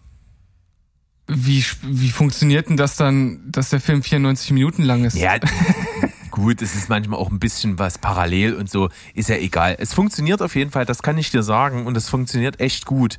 [1.27, 5.16] wie, wie funktioniert denn das dann, dass der Film 94 Minuten lang ist?
[5.16, 5.39] Ja,
[6.31, 9.74] gut, es ist manchmal auch ein bisschen was parallel und so, ist ja egal.
[9.81, 13.18] Es funktioniert auf jeden Fall, das kann ich dir sagen, und es funktioniert echt gut.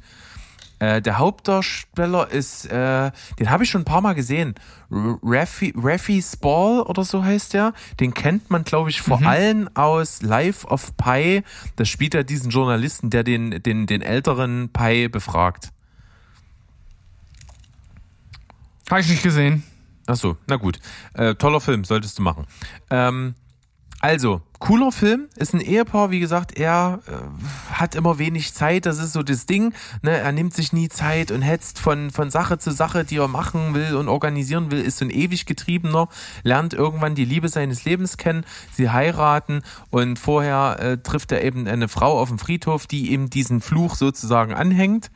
[0.82, 4.56] Äh, der Hauptdarsteller ist, äh, den habe ich schon ein paar Mal gesehen.
[4.90, 7.74] Raffi, Raffi Spall oder so heißt der.
[8.00, 9.28] Den kennt man, glaube ich, vor mhm.
[9.28, 11.44] allem aus Life of Pi.
[11.76, 15.70] Das spielt er diesen Journalisten, der den, den, den älteren Pi befragt.
[18.90, 19.62] Habe ich nicht gesehen.
[20.08, 20.80] Ach so, na gut.
[21.14, 22.48] Äh, toller Film, solltest du machen.
[22.90, 23.36] Ähm,
[24.02, 28.98] also, cooler Film, ist ein Ehepaar, wie gesagt, er äh, hat immer wenig Zeit, das
[28.98, 30.18] ist so das Ding, ne?
[30.18, 33.76] er nimmt sich nie Zeit und hetzt von, von Sache zu Sache, die er machen
[33.76, 36.10] will und organisieren will, ist so ein ewig getriebener,
[36.42, 39.62] lernt irgendwann die Liebe seines Lebens kennen, sie heiraten
[39.92, 43.94] und vorher äh, trifft er eben eine Frau auf dem Friedhof, die ihm diesen Fluch
[43.94, 45.12] sozusagen anhängt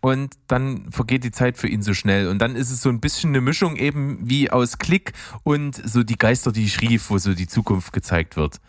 [0.00, 2.28] und dann vergeht die Zeit für ihn so schnell.
[2.28, 5.12] Und dann ist es so ein bisschen eine Mischung eben wie aus Klick
[5.42, 8.60] und so die Geister, die ich rief, wo so die Zukunft gezeigt wird.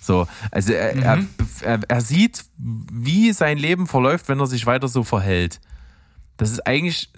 [0.00, 1.28] So, also er, mhm.
[1.60, 5.60] er, er, sieht, wie sein Leben verläuft, wenn er sich weiter so verhält.
[6.38, 7.12] Das ist eigentlich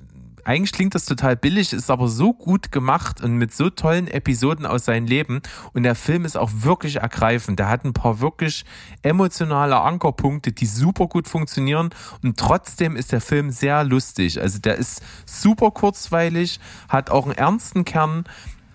[0.44, 4.66] eigentlich klingt das total billig, ist aber so gut gemacht und mit so tollen Episoden
[4.66, 5.40] aus seinem Leben.
[5.72, 7.58] Und der Film ist auch wirklich ergreifend.
[7.58, 8.64] Der hat ein paar wirklich
[9.02, 11.90] emotionale Ankerpunkte, die super gut funktionieren.
[12.22, 14.40] Und trotzdem ist der Film sehr lustig.
[14.40, 18.24] Also der ist super kurzweilig, hat auch einen ernsten Kern.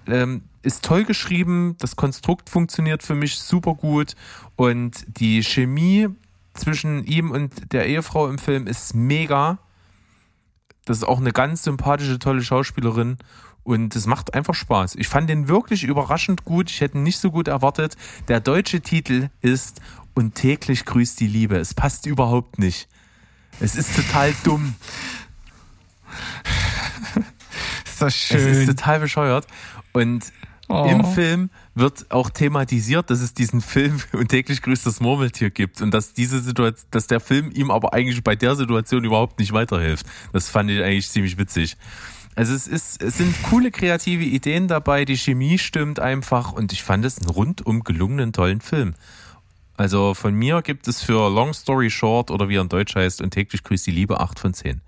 [0.07, 4.15] Ähm, ist toll geschrieben, das Konstrukt funktioniert für mich super gut
[4.55, 6.09] und die Chemie
[6.53, 9.59] zwischen ihm und der Ehefrau im Film ist mega.
[10.87, 13.17] Das ist auch eine ganz sympathische, tolle Schauspielerin.
[13.63, 14.95] Und es macht einfach Spaß.
[14.95, 16.69] Ich fand den wirklich überraschend gut.
[16.69, 17.97] Ich hätte ihn nicht so gut erwartet.
[18.29, 19.81] Der deutsche Titel ist
[20.13, 21.57] Und täglich grüßt die Liebe.
[21.57, 22.87] Es passt überhaupt nicht.
[23.59, 24.75] Es ist total dumm.
[27.85, 28.37] ist das schön.
[28.37, 29.45] Es ist total bescheuert.
[29.91, 30.31] Und
[30.69, 30.85] Oh.
[30.89, 35.81] Im Film wird auch thematisiert, dass es diesen Film und täglich grüßt das Murmeltier gibt
[35.81, 39.53] und dass diese Situation, dass der Film ihm aber eigentlich bei der Situation überhaupt nicht
[39.53, 40.05] weiterhilft.
[40.33, 41.77] Das fand ich eigentlich ziemlich witzig.
[42.35, 46.83] Also es ist, es sind coole kreative Ideen dabei, die Chemie stimmt einfach und ich
[46.83, 48.93] fand es einen rundum gelungenen tollen Film.
[49.75, 53.21] Also von mir gibt es für Long Story Short oder wie er in Deutsch heißt
[53.21, 54.81] und täglich grüßt die Liebe 8 von 10.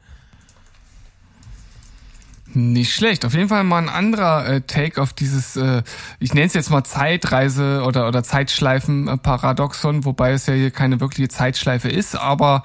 [2.54, 3.26] Nicht schlecht.
[3.26, 5.84] Auf jeden Fall mal ein anderer äh, Take auf dieses, äh,
[6.20, 11.30] ich nenne es jetzt mal Zeitreise oder, oder Zeitschleifen-Paradoxon, wobei es ja hier keine wirkliche
[11.30, 12.64] Zeitschleife ist, aber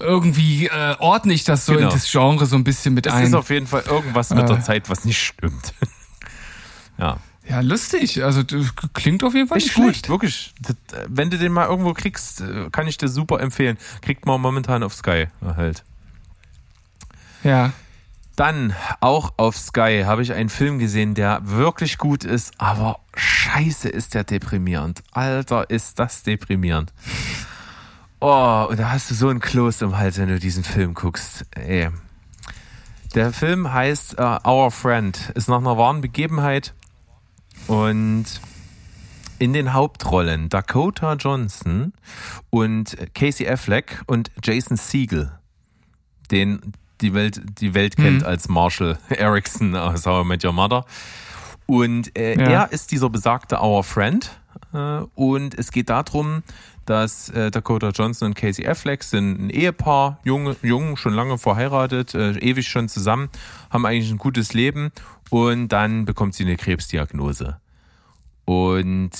[0.00, 1.88] irgendwie äh, ordne ich das so genau.
[1.88, 3.22] in das Genre so ein bisschen mit es ein.
[3.24, 4.60] Es ist auf jeden Fall irgendwas mit der äh.
[4.60, 5.74] Zeit, was nicht stimmt.
[6.98, 7.18] ja.
[7.48, 8.24] Ja, lustig.
[8.24, 8.42] Also
[8.92, 10.06] klingt auf jeden Fall Echt nicht schlecht.
[10.08, 10.54] gut, wirklich.
[11.06, 13.76] Wenn du den mal irgendwo kriegst, äh, kann ich dir super empfehlen.
[14.00, 15.84] Kriegt man momentan auf Sky halt.
[17.44, 17.72] Ja.
[18.36, 23.88] Dann auch auf Sky habe ich einen Film gesehen, der wirklich gut ist, aber scheiße
[23.88, 25.02] ist der deprimierend.
[25.12, 26.92] Alter, ist das deprimierend.
[28.20, 31.46] Oh, und da hast du so ein Kloß im Hals, wenn du diesen Film guckst.
[31.52, 31.88] Ey.
[33.14, 36.74] Der Film heißt uh, Our Friend, ist nach einer wahren Begebenheit
[37.66, 38.26] und
[39.38, 41.94] in den Hauptrollen Dakota Johnson
[42.50, 45.32] und Casey Affleck und Jason Siegel,
[46.30, 48.26] den die Welt, die Welt kennt mhm.
[48.26, 50.84] als Marshall Erickson aus How I Met Your Mother.
[51.66, 52.48] Und äh, ja.
[52.48, 54.30] er ist dieser besagte Our Friend.
[54.72, 56.42] Äh, und es geht darum,
[56.86, 62.14] dass äh, Dakota Johnson und Casey Affleck sind ein Ehepaar, jung, jung schon lange verheiratet,
[62.14, 63.28] äh, ewig schon zusammen,
[63.70, 64.92] haben eigentlich ein gutes Leben
[65.30, 67.60] und dann bekommt sie eine Krebsdiagnose.
[68.44, 69.10] Und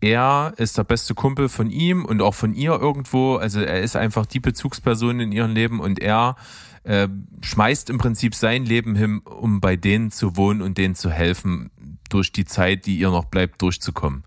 [0.00, 3.36] er ist der beste Kumpel von ihm und auch von ihr irgendwo.
[3.36, 6.36] Also er ist einfach die Bezugsperson in ihrem Leben und er
[6.84, 7.08] äh,
[7.42, 11.70] schmeißt im Prinzip sein Leben hin, um bei denen zu wohnen und denen zu helfen,
[12.08, 14.24] durch die Zeit, die ihr noch bleibt, durchzukommen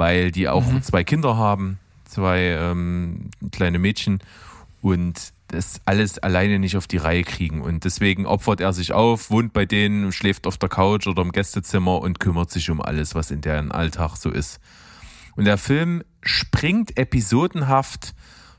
[0.00, 0.82] weil die auch mhm.
[0.82, 4.18] zwei Kinder haben, zwei ähm, kleine Mädchen
[4.80, 7.60] und das alles alleine nicht auf die Reihe kriegen.
[7.60, 11.32] Und deswegen opfert er sich auf, wohnt bei denen, schläft auf der Couch oder im
[11.32, 14.58] Gästezimmer und kümmert sich um alles, was in deren Alltag so ist.
[15.36, 18.14] Und der Film springt episodenhaft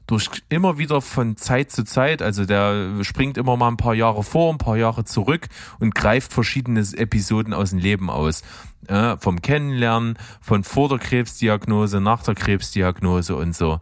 [0.07, 4.23] durch immer wieder von Zeit zu Zeit, also der springt immer mal ein paar Jahre
[4.23, 5.47] vor, ein paar Jahre zurück
[5.79, 8.43] und greift verschiedene Episoden aus dem Leben aus.
[8.87, 13.79] Äh, vom Kennenlernen, von vor der Krebsdiagnose, nach der Krebsdiagnose und so.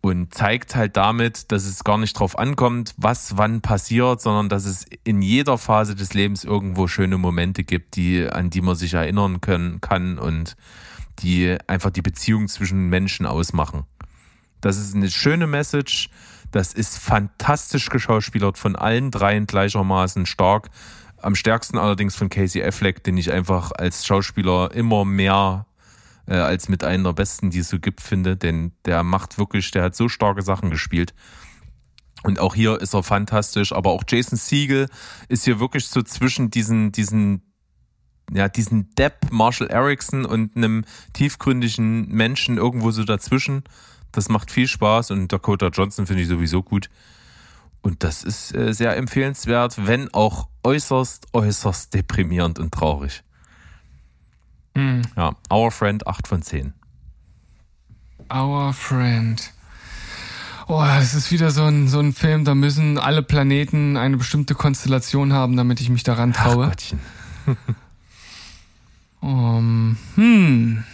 [0.00, 4.64] Und zeigt halt damit, dass es gar nicht drauf ankommt, was wann passiert, sondern dass
[4.64, 8.94] es in jeder Phase des Lebens irgendwo schöne Momente gibt, die, an die man sich
[8.94, 10.56] erinnern können, kann und
[11.20, 13.84] die einfach die Beziehung zwischen Menschen ausmachen.
[14.64, 16.08] Das ist eine schöne Message.
[16.50, 20.70] Das ist fantastisch geschauspielert von allen dreien gleichermaßen stark.
[21.18, 25.66] Am stärksten allerdings von Casey Affleck, den ich einfach als Schauspieler immer mehr
[26.26, 28.38] äh, als mit einer der besten, die es so gibt, finde.
[28.38, 31.12] Denn der macht wirklich, der hat so starke Sachen gespielt.
[32.22, 33.70] Und auch hier ist er fantastisch.
[33.74, 34.88] Aber auch Jason Siegel
[35.28, 37.42] ist hier wirklich so zwischen diesen, diesen,
[38.32, 43.64] ja, diesen Depp Marshall Erickson und einem tiefgründigen Menschen irgendwo so dazwischen.
[44.14, 46.88] Das macht viel Spaß und Dakota Johnson finde ich sowieso gut.
[47.82, 53.22] Und das ist äh, sehr empfehlenswert, wenn auch äußerst, äußerst deprimierend und traurig.
[54.74, 55.02] Mhm.
[55.16, 56.72] Ja, Our Friend 8 von 10.
[58.32, 59.52] Our Friend.
[60.66, 64.54] Oh, es ist wieder so ein, so ein Film, da müssen alle Planeten eine bestimmte
[64.54, 66.64] Konstellation haben, damit ich mich daran traue.
[66.64, 67.00] Ach Gottchen.
[69.20, 70.84] um, hm.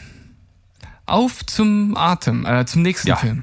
[1.11, 3.17] Auf zum Atem, äh, zum nächsten ja.
[3.17, 3.43] Film.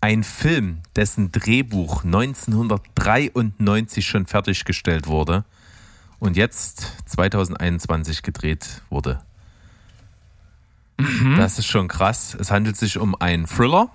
[0.00, 5.44] Ein Film, dessen Drehbuch 1993 schon fertiggestellt wurde
[6.18, 9.20] und jetzt 2021 gedreht wurde.
[10.96, 11.36] Mhm.
[11.36, 12.34] Das ist schon krass.
[12.40, 13.90] Es handelt sich um einen Thriller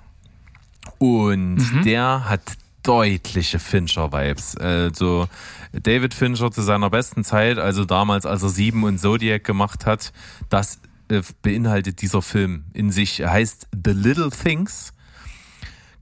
[0.99, 1.81] und mhm.
[1.83, 2.43] der hat
[2.83, 4.57] deutliche Fincher-Vibes.
[4.57, 5.27] Also
[5.71, 10.13] David Fincher zu seiner besten Zeit, also damals, als er Sieben und Zodiac gemacht hat,
[10.49, 10.77] das
[11.09, 13.19] äh, beinhaltet dieser Film in sich.
[13.19, 14.93] Er heißt The Little Things.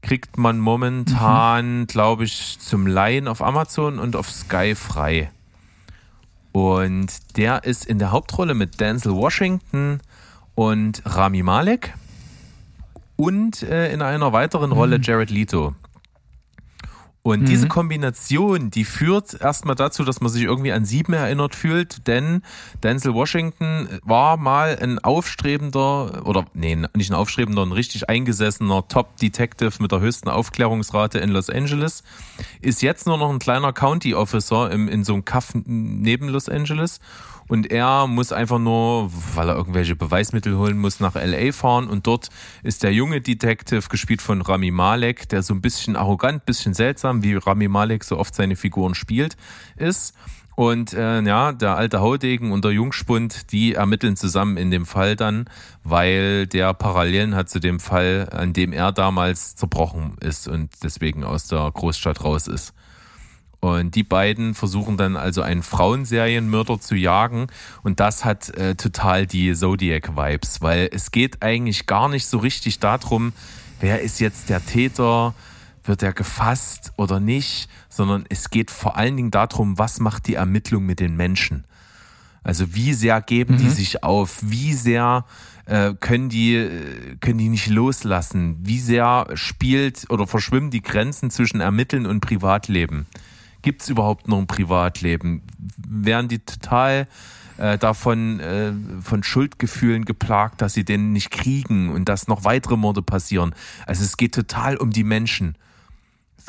[0.02, 1.88] Kriegt man momentan, mhm.
[1.88, 5.32] glaube ich, zum Laien auf Amazon und auf Sky frei.
[6.52, 10.02] Und der ist in der Hauptrolle mit Denzel Washington
[10.56, 11.94] und Rami Malek
[13.16, 15.04] und äh, in einer weiteren Rolle mhm.
[15.04, 15.76] Jared Leto.
[17.24, 17.46] Und mhm.
[17.46, 22.42] diese Kombination, die führt erstmal dazu, dass man sich irgendwie an sieben erinnert fühlt, denn
[22.82, 29.74] Denzel Washington war mal ein aufstrebender, oder nee, nicht ein aufstrebender, ein richtig eingesessener Top-Detective
[29.80, 32.04] mit der höchsten Aufklärungsrate in Los Angeles,
[32.60, 36.50] ist jetzt nur noch ein kleiner County Officer im, in so einem Kaff neben Los
[36.50, 37.00] Angeles
[37.52, 42.08] und er muss einfach nur, weil er irgendwelche Beweismittel holen muss, nach LA fahren und
[42.08, 42.30] dort
[42.64, 47.24] ist der junge Detective, gespielt von Rami Malek, der so ein bisschen arrogant, bisschen seltsam,
[47.24, 49.36] wie Rami Malek so oft seine Figuren spielt,
[49.76, 50.16] ist.
[50.56, 55.18] Und äh, ja, der alte Haudegen und der Jungspund, die ermitteln zusammen in dem Fall
[55.18, 55.50] dann,
[55.84, 61.26] weil der Parallelen hat zu dem Fall, an dem er damals zerbrochen ist und deswegen
[61.26, 62.74] aus der Großstadt raus ist.
[63.62, 67.48] Und die beiden versuchen dann also einen Frauenserienmörder zu jagen.
[67.84, 72.80] Und das hat äh, total die Zodiac-Vibes, weil es geht eigentlich gar nicht so richtig
[72.80, 73.34] darum,
[73.80, 75.36] wer ist jetzt der Täter,
[75.84, 80.36] wird er gefasst oder nicht, sondern es geht vor allen Dingen darum, was macht die
[80.36, 81.64] Ermittlung mit den Menschen.
[82.44, 83.60] Also wie sehr geben mhm.
[83.60, 85.26] die sich auf, wie sehr
[85.68, 91.30] äh, können die äh, können die nicht loslassen, wie sehr spielt oder verschwimmen die Grenzen
[91.30, 93.06] zwischen Ermitteln und Privatleben.
[93.62, 95.44] Gibt es überhaupt noch ein Privatleben?
[95.78, 97.08] Werden die total
[97.58, 102.78] äh, davon äh, von Schuldgefühlen geplagt, dass sie den nicht kriegen und dass noch weitere
[102.78, 103.54] Morde passieren?
[103.86, 105.56] Also es geht total um die Menschen.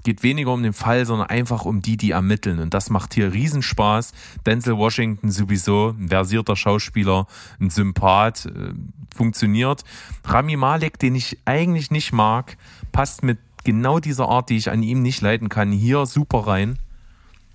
[0.05, 2.59] geht weniger um den Fall, sondern einfach um die, die ermitteln.
[2.59, 4.13] Und das macht hier Riesenspaß.
[4.47, 7.27] Denzel Washington sowieso, ein versierter Schauspieler,
[7.61, 8.73] ein Sympath, äh,
[9.15, 9.85] funktioniert.
[10.25, 12.57] Rami Malek, den ich eigentlich nicht mag,
[12.91, 16.79] passt mit genau dieser Art, die ich an ihm nicht leiden kann, hier super rein.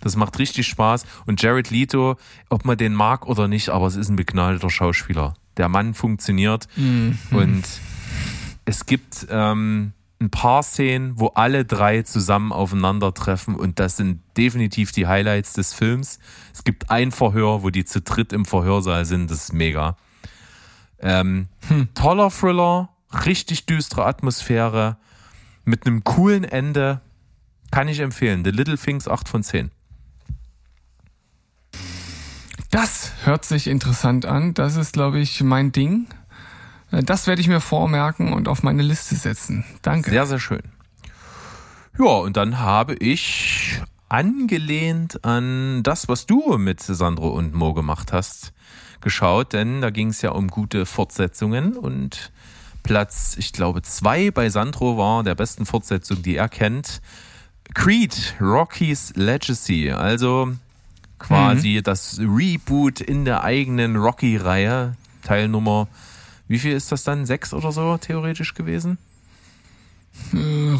[0.01, 1.05] Das macht richtig Spaß.
[1.25, 2.17] Und Jared Leto,
[2.49, 5.33] ob man den mag oder nicht, aber es ist ein begnadeter Schauspieler.
[5.57, 6.67] Der Mann funktioniert.
[6.75, 7.17] Mhm.
[7.31, 7.63] Und
[8.65, 14.91] es gibt ähm, ein paar Szenen, wo alle drei zusammen aufeinandertreffen und das sind definitiv
[14.91, 16.19] die Highlights des Films.
[16.53, 19.95] Es gibt ein Verhör, wo die zu dritt im Verhörsaal sind, das ist mega.
[20.99, 21.93] Ähm, hm.
[21.93, 22.89] Toller Thriller,
[23.25, 24.97] richtig düstere Atmosphäre,
[25.65, 27.01] mit einem coolen Ende,
[27.71, 28.43] kann ich empfehlen.
[28.43, 29.71] The Little Things 8 von 10.
[32.71, 34.53] Das hört sich interessant an.
[34.53, 36.07] Das ist, glaube ich, mein Ding.
[36.91, 39.63] Äh, das werde ich mir vormerken und auf meine Liste setzen.
[39.81, 40.09] Danke.
[40.09, 40.63] Sehr, sehr schön.
[41.97, 48.13] Ja, und dann habe ich angelehnt an das, was du mit Sandro und Mo gemacht
[48.13, 48.53] hast,
[49.01, 52.31] geschaut, denn da ging es ja um gute Fortsetzungen und
[52.83, 57.01] Platz, ich glaube, zwei bei Sandro war der besten Fortsetzung, die er kennt.
[57.73, 60.53] Creed, Rocky's Legacy, also
[61.19, 61.83] quasi mhm.
[61.83, 65.87] das Reboot in der eigenen Rocky-Reihe, Teilnummer
[66.47, 67.25] wie viel ist das dann?
[67.25, 68.97] Sechs oder so theoretisch gewesen?
[70.33, 70.73] Äh,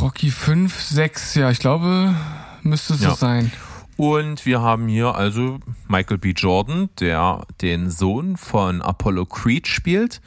[0.00, 2.14] Rocky 5, 6, ja, ich glaube,
[2.62, 3.10] müsste es ja.
[3.10, 3.50] so sein.
[3.96, 6.30] Und wir haben hier also Michael B.
[6.30, 10.20] Jordan, der den Sohn von Apollo Creed spielt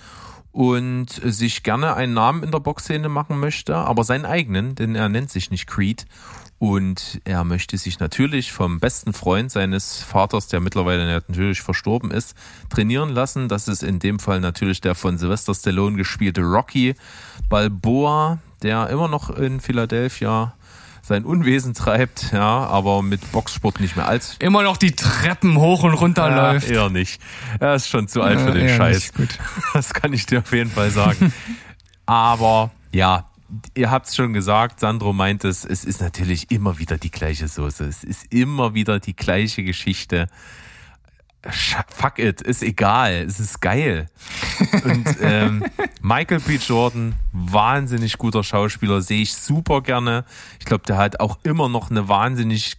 [0.52, 5.10] und sich gerne einen Namen in der Boxszene machen möchte, aber seinen eigenen, denn er
[5.10, 6.06] nennt sich nicht Creed.
[6.64, 12.36] Und er möchte sich natürlich vom besten Freund seines Vaters, der mittlerweile natürlich verstorben ist,
[12.70, 13.50] trainieren lassen.
[13.50, 16.96] Das ist in dem Fall natürlich der von Sylvester Stallone gespielte Rocky
[17.50, 20.54] Balboa, der immer noch in Philadelphia
[21.02, 24.38] sein Unwesen treibt, ja, aber mit Boxsport nicht mehr als.
[24.40, 26.70] Immer noch die Treppen hoch und runter ja, läuft.
[26.70, 27.22] Eher nicht.
[27.60, 29.14] Er ist schon zu alt ja, für den Scheiß.
[29.14, 29.38] Gut.
[29.74, 31.34] Das kann ich dir auf jeden Fall sagen.
[32.06, 33.26] aber ja,
[33.76, 37.48] ihr habt es schon gesagt, Sandro meint es, es ist natürlich immer wieder die gleiche
[37.48, 37.86] Soße.
[37.86, 40.28] Es ist immer wieder die gleiche Geschichte.
[41.90, 44.10] Fuck it, ist egal, es ist geil.
[44.86, 45.66] Und ähm,
[46.02, 46.56] Michael B.
[46.56, 50.24] Jordan, wahnsinnig guter Schauspieler, sehe ich super gerne.
[50.60, 52.78] Ich glaube, der hat auch immer noch eine wahnsinnig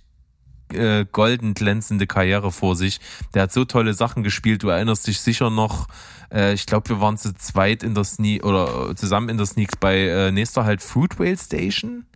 [0.73, 3.01] äh, golden glänzende Karriere vor sich.
[3.35, 4.63] Der hat so tolle Sachen gespielt.
[4.63, 5.87] Du erinnerst dich sicher noch
[6.33, 9.77] äh, ich glaube, wir waren zu zweit in der Sneak oder zusammen in der Sneaks
[9.77, 12.07] bei äh, nächster halt Fruit Whale Station.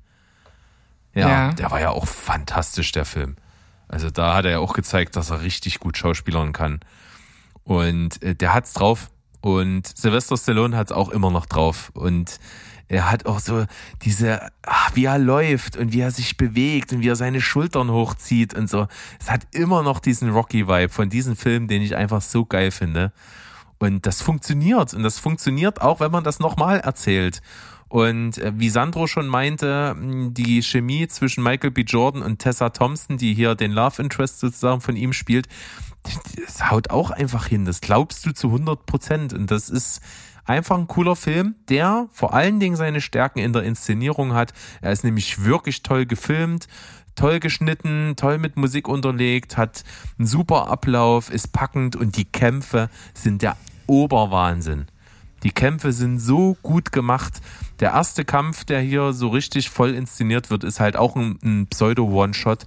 [1.15, 3.37] Ja, ja, der war ja auch fantastisch, der Film.
[3.89, 6.81] Also da hat er ja auch gezeigt, dass er richtig gut schauspielern kann.
[7.65, 9.11] Und äh, der hat's drauf.
[9.41, 11.91] Und Sylvester Stallone hat's auch immer noch drauf.
[11.95, 12.39] Und
[12.89, 13.67] er hat auch so
[14.03, 17.91] diese, ach, wie er läuft und wie er sich bewegt und wie er seine Schultern
[17.91, 18.89] hochzieht und so.
[19.21, 23.13] Es hat immer noch diesen Rocky-Vibe von diesem Film, den ich einfach so geil finde.
[23.79, 24.95] Und das funktioniert.
[24.95, 27.41] Und das funktioniert auch, wenn man das nochmal erzählt.
[27.89, 31.83] Und äh, wie Sandro schon meinte, die Chemie zwischen Michael B.
[31.83, 35.49] Jordan und Tessa Thompson, die hier den Love Interest sozusagen von ihm spielt,
[36.37, 37.65] das haut auch einfach hin.
[37.65, 39.33] Das glaubst du zu 100 Prozent.
[39.33, 40.01] Und das ist
[40.45, 44.53] einfach ein cooler Film, der vor allen Dingen seine Stärken in der Inszenierung hat.
[44.81, 46.69] Er ist nämlich wirklich toll gefilmt
[47.19, 49.85] toll geschnitten, toll mit Musik unterlegt, hat
[50.19, 54.87] einen super Ablauf, ist packend und die Kämpfe sind der Oberwahnsinn.
[55.43, 57.41] Die Kämpfe sind so gut gemacht.
[57.81, 61.67] Der erste Kampf, der hier so richtig voll inszeniert wird, ist halt auch ein, ein
[61.69, 62.67] Pseudo-One-Shot.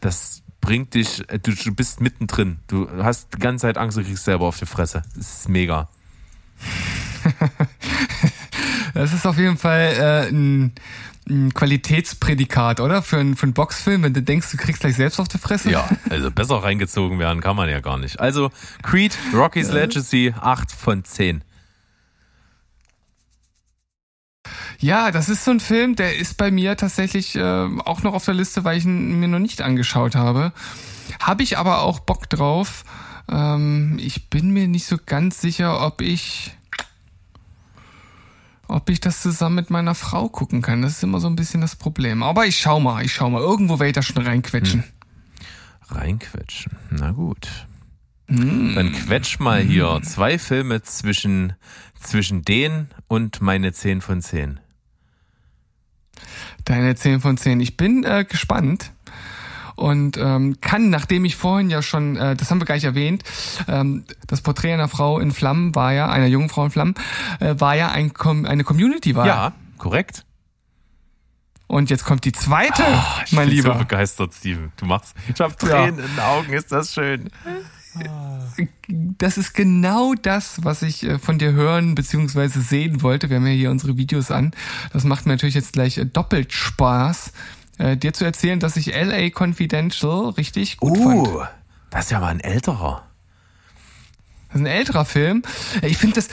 [0.00, 2.58] Das bringt dich, du, du, bist mittendrin.
[2.66, 5.02] Du hast die ganze Zeit Angst, du kriegst selber auf die Fresse.
[5.14, 5.88] Das ist mega.
[8.94, 10.72] das ist auf jeden Fall äh, ein
[11.28, 13.02] ein Qualitätsprädikat, oder?
[13.02, 15.70] Für, einen, für einen Boxfilm, wenn du denkst, du kriegst gleich selbst auf die Fresse.
[15.70, 18.20] Ja, also besser reingezogen werden kann man ja gar nicht.
[18.20, 18.50] Also
[18.82, 21.42] Creed, Rocky's Legacy, 8 von 10.
[24.78, 28.24] Ja, das ist so ein Film, der ist bei mir tatsächlich äh, auch noch auf
[28.24, 30.52] der Liste, weil ich ihn mir noch nicht angeschaut habe.
[31.20, 32.84] Habe ich aber auch Bock drauf.
[33.30, 36.52] Ähm, ich bin mir nicht so ganz sicher, ob ich
[38.68, 40.82] ob ich das zusammen mit meiner Frau gucken kann.
[40.82, 42.22] Das ist immer so ein bisschen das Problem.
[42.22, 43.40] Aber ich schau mal, ich schau mal.
[43.40, 44.82] Irgendwo werde ich da schon reinquetschen.
[44.82, 45.96] Hm.
[45.96, 46.72] Reinquetschen.
[46.90, 47.48] Na gut.
[48.28, 48.74] Hm.
[48.74, 50.02] Dann quetsch mal hier hm.
[50.02, 51.52] zwei Filme zwischen,
[52.00, 54.60] zwischen den und meine 10 von 10.
[56.64, 57.60] Deine 10 von 10.
[57.60, 58.93] Ich bin äh, gespannt
[59.76, 63.22] und ähm, kann, nachdem ich vorhin ja schon, äh, das haben wir gleich erwähnt,
[63.68, 66.94] ähm, das Porträt einer Frau in Flammen war ja, einer jungen Frau in Flammen,
[67.40, 70.24] äh, war ja ein Com eine Community, war Ja, korrekt.
[71.66, 73.72] Und jetzt kommt die zweite, oh, ich mein bin Lieber.
[73.72, 74.70] so begeistert, Steven.
[74.76, 75.14] Du machst.
[75.32, 76.04] Ich habe Tränen ja.
[76.04, 77.30] in den Augen, ist das schön.
[79.18, 82.48] Das ist genau das, was ich äh, von dir hören bzw.
[82.48, 83.30] sehen wollte.
[83.30, 84.52] Wir haben ja hier unsere Videos an.
[84.92, 87.32] Das macht mir natürlich jetzt gleich äh, doppelt Spaß,
[87.78, 91.48] äh, dir zu erzählen, dass ich LA Confidential richtig gut uh, fand.
[91.90, 93.04] Das ist ja mal ein älterer.
[94.48, 95.42] Das ist ein älterer Film.
[95.82, 96.28] Ich finde das,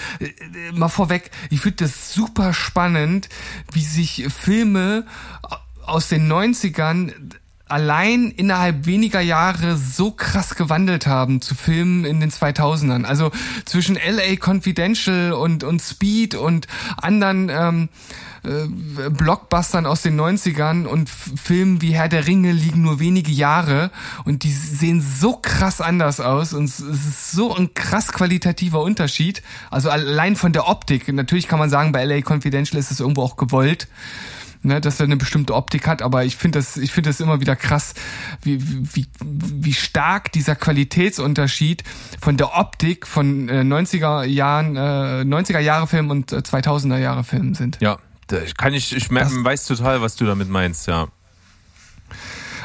[0.74, 3.30] mal vorweg, ich finde das super spannend,
[3.72, 5.06] wie sich Filme
[5.86, 7.14] aus den 90ern
[7.72, 13.06] allein innerhalb weniger Jahre so krass gewandelt haben zu Filmen in den 2000ern.
[13.06, 13.32] Also
[13.66, 16.68] zwischen LA Confidential und, und Speed und
[16.98, 17.90] anderen ähm,
[18.44, 23.92] äh, Blockbustern aus den 90ern und Filmen wie Herr der Ringe liegen nur wenige Jahre
[24.26, 29.44] und die sehen so krass anders aus und es ist so ein krass qualitativer Unterschied.
[29.70, 31.08] Also allein von der Optik.
[31.14, 33.88] Natürlich kann man sagen, bei LA Confidential ist es irgendwo auch gewollt
[34.64, 37.42] ne, dass er eine bestimmte Optik hat, aber ich finde das, ich finde das immer
[37.42, 37.94] wieder krass,
[38.42, 38.60] wie,
[38.96, 41.84] wie, wie stark dieser Qualitätsunterschied
[42.22, 47.24] von der Optik von äh, 90er Jahren, äh, 90er Jahre Filmen und äh, 2000er Jahre
[47.24, 47.80] Filmen sind.
[47.82, 47.98] Ja,
[48.58, 51.08] kann ich, ich das, weiß total, was du damit meinst, ja.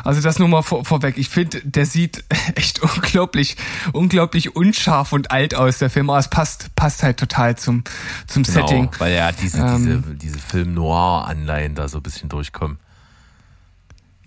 [0.04, 1.18] Also das nur mal vor, vorweg.
[1.18, 2.24] Ich finde, der sieht
[2.54, 3.56] echt unglaublich,
[3.92, 6.10] unglaublich unscharf und alt aus, der Film.
[6.10, 7.84] Aber es passt, passt halt total zum,
[8.26, 8.90] zum genau, Setting.
[8.98, 12.78] Weil ja diese, ähm, diese, diese Film-Noir-Anleihen da so ein bisschen durchkommen.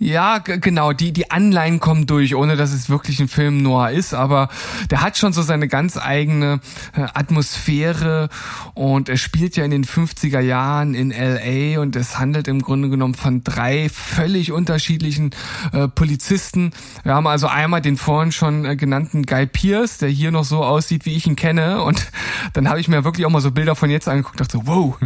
[0.01, 4.13] Ja, genau, die, die Anleihen kommen durch, ohne dass es wirklich ein Film noir ist,
[4.13, 4.47] aber
[4.89, 6.61] der hat schon so seine ganz eigene
[6.93, 8.29] äh, Atmosphäre
[8.75, 12.89] und er spielt ja in den 50er Jahren in LA und es handelt im Grunde
[12.89, 15.31] genommen von drei völlig unterschiedlichen
[15.73, 16.71] äh, Polizisten.
[17.03, 20.63] Wir haben also einmal den vorhin schon äh, genannten Guy Pierce, der hier noch so
[20.63, 22.09] aussieht, wie ich ihn kenne und
[22.53, 24.97] dann habe ich mir wirklich auch mal so Bilder von jetzt angeguckt dachte, wow,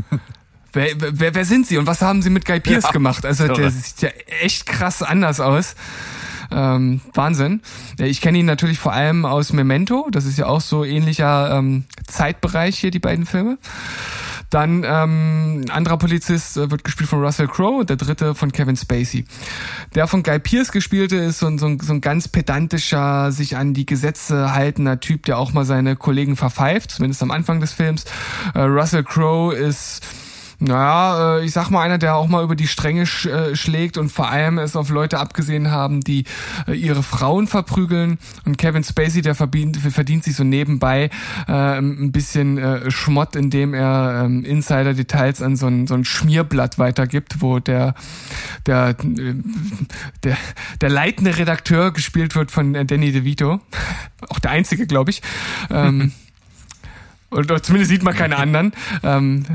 [0.74, 3.26] Wer, wer, wer sind sie und was haben sie mit Guy Pierce ja, gemacht?
[3.26, 4.10] Also der sieht ja
[4.42, 5.76] echt krass anders aus.
[6.52, 7.62] Ähm, Wahnsinn.
[7.98, 10.08] Ich kenne ihn natürlich vor allem aus Memento.
[10.12, 13.58] Das ist ja auch so ähnlicher ähm, Zeitbereich hier, die beiden Filme.
[14.50, 18.52] Dann ähm, ein anderer Polizist äh, wird gespielt von Russell Crowe und der dritte von
[18.52, 19.26] Kevin Spacey.
[19.96, 23.88] Der von Guy Pierce gespielte ist so, so, so ein ganz pedantischer, sich an die
[23.88, 28.06] Gesetze haltender Typ, der auch mal seine Kollegen verpfeift, zumindest am Anfang des Films.
[28.54, 30.06] Äh, Russell Crowe ist
[30.64, 33.98] naja, äh, ich sag mal, einer, der auch mal über die Stränge sch äh, schlägt
[33.98, 36.24] und vor allem es auf Leute abgesehen haben, die
[36.68, 38.18] äh, ihre Frauen verprügeln.
[38.46, 41.10] Und Kevin Spacey, der verdient, verdient sich so nebenbei
[41.48, 46.80] äh, ein bisschen äh, Schmott, indem er äh, Insider-Details an so ein, so ein Schmierblatt
[46.80, 47.94] weitergibt, wo der,
[48.66, 48.96] der,
[50.24, 50.38] der,
[50.80, 53.60] der leitende Redakteur gespielt wird von Danny DeVito.
[54.30, 55.22] auch der einzige, glaube ich.
[55.70, 56.14] Ähm,
[57.34, 58.74] Oder zumindest sieht man keine anderen.
[59.04, 59.46] Ähm,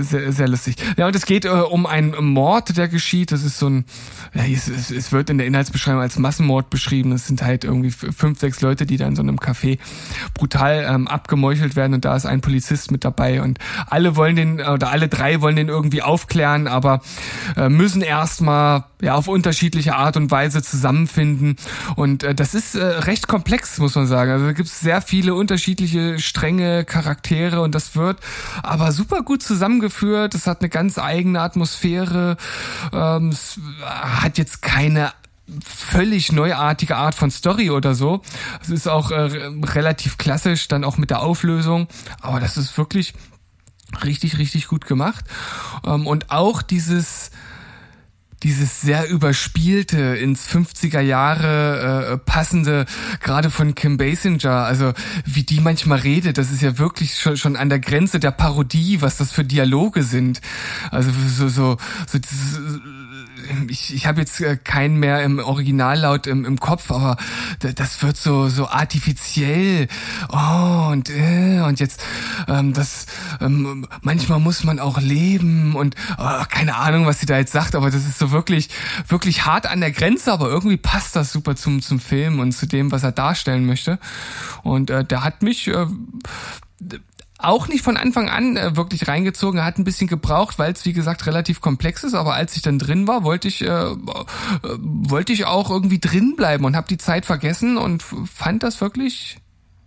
[0.00, 0.76] sehr, sehr lustig.
[0.96, 3.32] Ja, und es geht äh, um einen Mord, der geschieht.
[3.32, 3.84] Das ist so ein,
[4.34, 7.12] ja, es, es, es wird in der Inhaltsbeschreibung als Massenmord beschrieben.
[7.12, 9.78] Es sind halt irgendwie fünf, sechs Leute, die da in so einem Café
[10.34, 14.60] brutal ähm, abgemeuchelt werden und da ist ein Polizist mit dabei und alle wollen den,
[14.60, 17.00] oder alle drei wollen den irgendwie aufklären, aber
[17.56, 21.56] äh, müssen erstmal ja auf unterschiedliche Art und Weise zusammenfinden.
[21.94, 24.30] Und äh, das ist äh, recht komplex, muss man sagen.
[24.30, 27.27] Also da gibt es sehr viele unterschiedliche strenge Charaktere
[27.60, 28.18] und das wird
[28.62, 30.34] aber super gut zusammengeführt.
[30.34, 32.36] Es hat eine ganz eigene Atmosphäre.
[32.92, 35.12] Ähm, es hat jetzt keine
[35.64, 38.22] völlig neuartige Art von Story oder so.
[38.62, 39.30] Es ist auch äh,
[39.64, 41.88] relativ klassisch, dann auch mit der Auflösung.
[42.20, 43.14] Aber das ist wirklich
[44.04, 45.24] richtig, richtig gut gemacht.
[45.84, 47.30] Ähm, und auch dieses
[48.42, 52.86] dieses sehr überspielte ins 50er Jahre äh, passende
[53.20, 54.92] gerade von Kim Basinger also
[55.24, 59.00] wie die manchmal redet das ist ja wirklich schon, schon an der Grenze der Parodie
[59.00, 60.40] was das für Dialoge sind.
[60.90, 62.80] Also so so so dieses,
[63.68, 67.16] ich, ich habe jetzt äh, keinen mehr im Originallaut im, im Kopf, aber
[67.60, 69.88] das wird so so artifiziell.
[70.30, 72.02] Oh und äh, und jetzt
[72.46, 73.06] ähm, das
[73.40, 77.74] ähm, manchmal muss man auch leben und oh, keine Ahnung, was sie da jetzt sagt,
[77.74, 78.68] aber das ist so wirklich
[79.06, 82.66] wirklich hart an der Grenze, aber irgendwie passt das super zum zum Film und zu
[82.66, 83.98] dem, was er darstellen möchte.
[84.62, 85.86] Und äh, der hat mich äh,
[87.38, 89.60] auch nicht von Anfang an äh, wirklich reingezogen.
[89.60, 92.14] Er hat ein bisschen gebraucht, weil es wie gesagt relativ komplex ist.
[92.14, 93.96] Aber als ich dann drin war, wollte ich äh, äh,
[94.62, 99.38] wollte ich auch irgendwie drin bleiben und habe die Zeit vergessen und fand das wirklich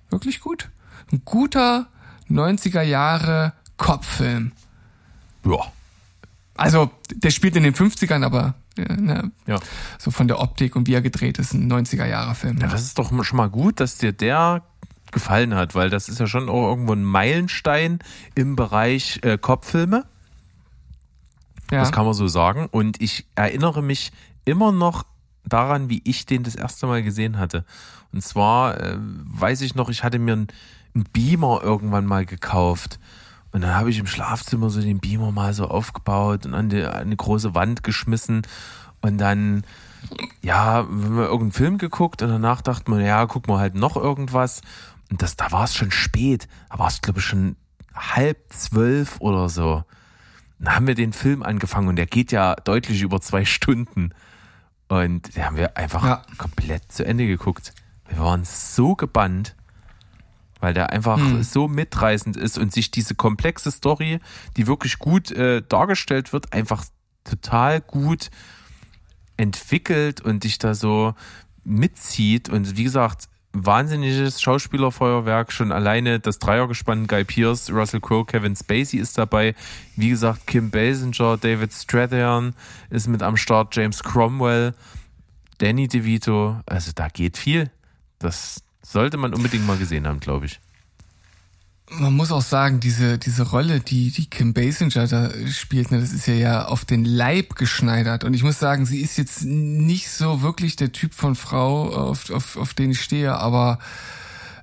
[0.09, 0.69] wirklich gut.
[1.11, 1.87] Ein guter
[2.29, 4.53] 90er Jahre Kopffilm.
[5.45, 5.59] Ja.
[6.55, 9.59] Also der spielt in den 50ern, aber ja, ne, ja.
[9.97, 12.59] so von der Optik und wie er gedreht ist, ein 90er Jahre Film.
[12.59, 14.63] Ja, das ist doch schon mal gut, dass dir der
[15.11, 17.99] gefallen hat, weil das ist ja schon auch irgendwo ein Meilenstein
[18.35, 20.05] im Bereich äh, Kopffilme.
[21.71, 21.79] Ja.
[21.79, 22.67] Das kann man so sagen.
[22.71, 24.11] Und ich erinnere mich
[24.45, 25.05] immer noch
[25.45, 27.65] daran, wie ich den das erste Mal gesehen hatte.
[28.11, 30.47] Und zwar äh, weiß ich noch, ich hatte mir einen
[31.13, 32.99] Beamer irgendwann mal gekauft.
[33.51, 36.83] Und dann habe ich im Schlafzimmer so den Beamer mal so aufgebaut und an, die,
[36.83, 38.43] an eine große Wand geschmissen.
[39.01, 39.63] Und dann,
[40.41, 43.97] ja, haben wir irgendeinen Film geguckt und danach dachte man, ja, gucken wir halt noch
[43.97, 44.61] irgendwas.
[45.11, 46.47] Und das, da war es schon spät.
[46.69, 47.57] Da war es, glaube ich, schon
[47.93, 49.83] halb zwölf oder so.
[50.57, 54.13] Dann haben wir den Film angefangen und der geht ja deutlich über zwei Stunden.
[54.87, 56.21] Und den haben wir einfach ja.
[56.37, 57.73] komplett zu Ende geguckt.
[58.07, 59.55] Wir waren so gebannt,
[60.61, 61.43] weil der einfach hm.
[61.43, 64.19] so mitreißend ist und sich diese komplexe Story,
[64.55, 66.85] die wirklich gut äh, dargestellt wird, einfach
[67.25, 68.31] total gut
[69.35, 71.15] entwickelt und dich da so
[71.63, 72.47] mitzieht.
[72.47, 75.51] Und wie gesagt, wahnsinniges Schauspielerfeuerwerk.
[75.51, 79.55] Schon alleine das Dreiergespann Guy Pierce, Russell Crowe, Kevin Spacey ist dabei.
[79.95, 82.55] Wie gesagt, Kim Basinger, David Strathairn
[82.89, 84.73] ist mit am Start, James Cromwell,
[85.57, 86.59] Danny DeVito.
[86.65, 87.71] Also da geht viel.
[88.19, 90.59] Das sollte man unbedingt mal gesehen haben, glaube ich
[91.91, 96.13] man muss auch sagen, diese, diese Rolle, die, die Kim Basinger da spielt, ne, das
[96.13, 98.23] ist ja ja auf den Leib geschneidert.
[98.23, 102.29] Und ich muss sagen, sie ist jetzt nicht so wirklich der Typ von Frau, auf,
[102.29, 103.79] auf, auf den ich stehe, aber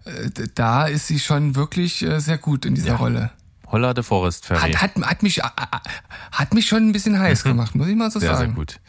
[0.05, 2.97] äh, da ist sie schon wirklich äh, sehr gut in dieser ja.
[2.97, 3.31] Rolle.
[3.71, 4.73] Holla de Forest Ferry.
[4.73, 5.43] Hat, hat, hat, mich,
[6.33, 8.55] hat mich schon ein bisschen heiß gemacht, muss ich mal so sehr, sagen.
[8.55, 8.81] Sehr gut.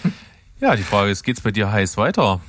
[0.60, 2.40] ja, die Frage ist, geht's bei dir heiß weiter?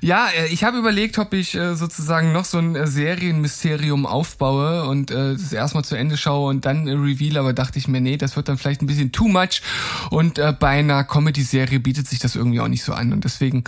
[0.00, 4.84] Ja, äh, ich habe überlegt, ob ich äh, sozusagen noch so ein äh, Serienmysterium aufbaue
[4.84, 8.36] und das erstmal zu Ende schaue und dann reveal, aber dachte ich mir, nee, das
[8.36, 9.62] wird dann vielleicht ein bisschen too much
[10.10, 13.64] und bei einer Comedy-Serie bietet sich das irgendwie auch nicht so an und deswegen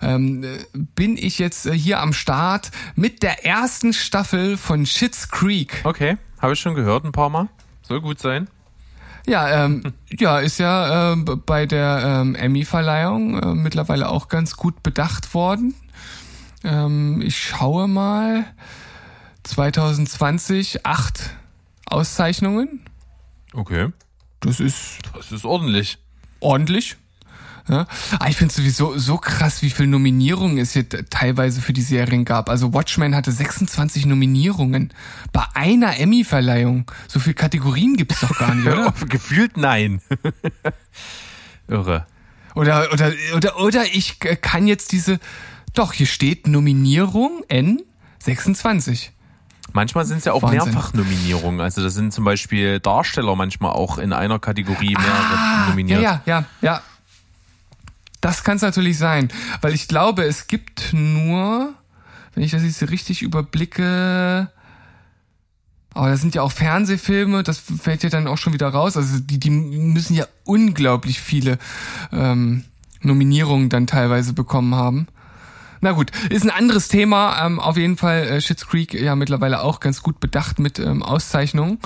[0.00, 5.80] ähm, bin ich jetzt hier am Start mit der ersten Staffel von Schitt's Creek.
[5.84, 7.48] Okay, habe ich schon gehört ein paar Mal.
[7.82, 8.48] Soll gut sein.
[9.26, 14.82] Ja, ähm, ja, ist ja äh, bei der ähm, Emmy-Verleihung äh, mittlerweile auch ganz gut
[14.82, 15.74] bedacht worden.
[16.64, 18.44] Ähm, ich schaue mal.
[19.44, 21.30] 2020 acht
[21.86, 22.80] Auszeichnungen.
[23.52, 23.88] Okay.
[24.40, 24.98] Das ist.
[25.14, 25.98] Das ist ordentlich.
[26.40, 26.96] Ordentlich.
[27.68, 27.86] Ja.
[28.18, 32.24] Ah, ich finde sowieso so krass, wie viel Nominierungen es hier teilweise für die Serien
[32.24, 32.50] gab.
[32.50, 34.92] Also Watchmen hatte 26 Nominierungen
[35.32, 36.90] bei einer Emmy-Verleihung.
[37.08, 38.92] So viele Kategorien gibt's doch gar nicht, oder?
[39.08, 40.00] Gefühlt nein.
[41.68, 42.06] Irre.
[42.54, 45.18] Oder, oder, oder, oder ich kann jetzt diese,
[45.72, 47.80] doch, hier steht Nominierung N
[48.18, 49.12] 26.
[49.72, 51.60] Manchmal sind es ja auch Mehrfachnominierungen.
[51.60, 56.02] Also das sind zum Beispiel Darsteller manchmal auch in einer Kategorie mehrere ah, nominiert.
[56.02, 56.82] Ja, ja, ja.
[58.22, 59.28] Das kann es natürlich sein,
[59.60, 61.74] weil ich glaube, es gibt nur,
[62.34, 64.48] wenn ich das jetzt richtig überblicke,
[65.92, 68.96] aber das sind ja auch Fernsehfilme, das fällt ja dann auch schon wieder raus.
[68.96, 71.58] Also die, die müssen ja unglaublich viele
[72.12, 72.64] ähm,
[73.00, 75.08] Nominierungen dann teilweise bekommen haben.
[75.80, 77.44] Na gut, ist ein anderes Thema.
[77.44, 81.02] Ähm, auf jeden Fall äh, Schitt's Creek ja mittlerweile auch ganz gut bedacht mit ähm,
[81.02, 81.80] Auszeichnungen.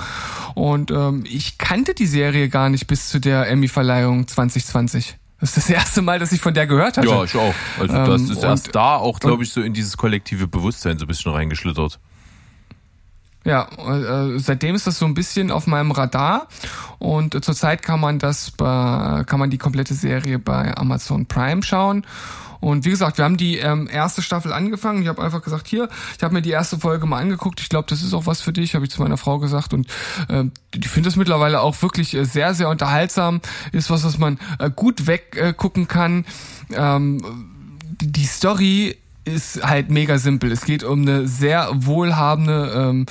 [0.53, 5.17] Und ähm, ich kannte die Serie gar nicht bis zu der Emmy-Verleihung 2020.
[5.39, 7.07] Das ist das erste Mal, dass ich von der gehört habe.
[7.07, 7.53] Ja, ich auch.
[7.79, 11.05] Also das ähm, ist erst da auch, glaube ich, so in dieses kollektive Bewusstsein so
[11.05, 11.99] ein bisschen reingeschlittert.
[13.47, 16.47] Ja, äh, seitdem ist das so ein bisschen auf meinem Radar
[16.99, 22.05] und zurzeit kann man das bei, kann man die komplette Serie bei Amazon Prime schauen
[22.59, 25.01] und wie gesagt, wir haben die ähm, erste Staffel angefangen.
[25.01, 25.87] Ich habe einfach gesagt, hier,
[26.17, 27.61] ich habe mir die erste Folge mal angeguckt.
[27.61, 29.73] Ich glaube, das ist auch was für dich, habe ich zu meiner Frau gesagt.
[29.73, 29.87] Und
[30.27, 30.43] äh,
[30.73, 33.39] die findet es mittlerweile auch wirklich äh, sehr, sehr unterhaltsam.
[33.71, 36.25] Ist was, was man äh, gut weggucken äh, kann.
[36.73, 37.21] Ähm,
[38.01, 38.97] die Story
[39.27, 40.51] ist halt mega simpel.
[40.51, 43.05] Es geht um eine sehr wohlhabende ähm,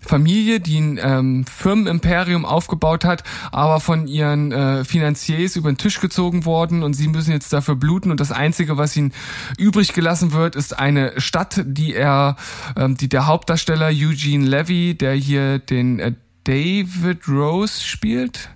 [0.00, 3.22] Familie, die ein ähm, Firmenimperium aufgebaut hat,
[3.52, 7.76] aber von ihren äh, Finanziers über den Tisch gezogen worden und sie müssen jetzt dafür
[7.76, 9.12] bluten und das Einzige, was ihnen
[9.58, 12.36] übrig gelassen wird, ist eine Stadt, die er,
[12.76, 16.12] ähm, die der Hauptdarsteller Eugene Levy, der hier den äh,
[16.44, 18.48] David Rose spielt,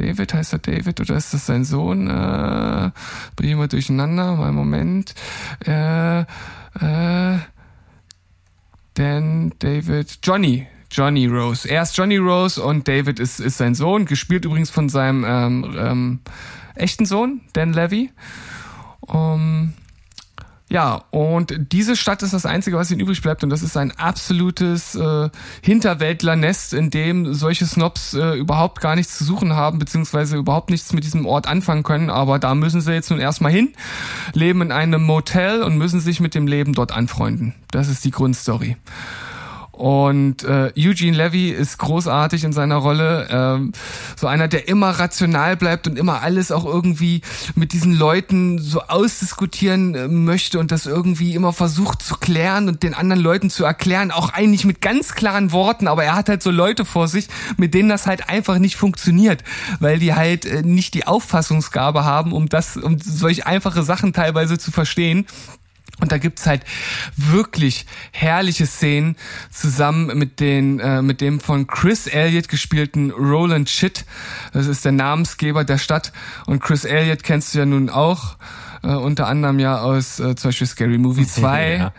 [0.00, 2.08] David, heißt er David oder ist das sein Sohn?
[2.08, 2.90] Äh,
[3.36, 5.14] bringen wir durcheinander, mal Moment.
[5.66, 7.38] Äh, äh,
[8.94, 11.68] Dan, David, Johnny, Johnny Rose.
[11.68, 15.76] Er ist Johnny Rose und David ist, ist sein Sohn, gespielt übrigens von seinem ähm,
[15.78, 16.20] ähm,
[16.74, 18.10] echten Sohn, Dan Levy.
[19.00, 19.74] Um,
[20.70, 23.42] ja, und diese Stadt ist das Einzige, was ihnen übrig bleibt.
[23.42, 25.28] Und das ist ein absolutes äh,
[25.62, 30.92] Hinterwäldlernest, in dem solche Snobs äh, überhaupt gar nichts zu suchen haben, beziehungsweise überhaupt nichts
[30.92, 32.08] mit diesem Ort anfangen können.
[32.08, 33.72] Aber da müssen sie jetzt nun erstmal hin,
[34.32, 37.54] leben in einem Motel und müssen sich mit dem Leben dort anfreunden.
[37.72, 38.76] Das ist die Grundstory.
[39.80, 43.26] Und äh, Eugene Levy ist großartig in seiner Rolle.
[43.30, 43.72] Ähm,
[44.14, 47.22] so einer, der immer rational bleibt und immer alles auch irgendwie
[47.54, 52.82] mit diesen Leuten so ausdiskutieren äh, möchte und das irgendwie immer versucht zu klären und
[52.82, 54.10] den anderen Leuten zu erklären.
[54.10, 57.72] Auch eigentlich mit ganz klaren Worten, aber er hat halt so Leute vor sich, mit
[57.72, 59.42] denen das halt einfach nicht funktioniert,
[59.78, 64.58] weil die halt äh, nicht die Auffassungsgabe haben, um das, um solch einfache Sachen teilweise
[64.58, 65.24] zu verstehen.
[66.00, 66.62] Und da gibt's halt
[67.16, 69.16] wirklich herrliche Szenen
[69.50, 74.04] zusammen mit den äh, mit dem von Chris Elliott gespielten Roland Shit.
[74.52, 76.12] Das ist der Namensgeber der Stadt.
[76.46, 78.36] Und Chris Elliott kennst du ja nun auch
[78.82, 81.76] äh, unter anderem ja aus äh, zum Beispiel Scary Movie 2.
[81.76, 81.92] ja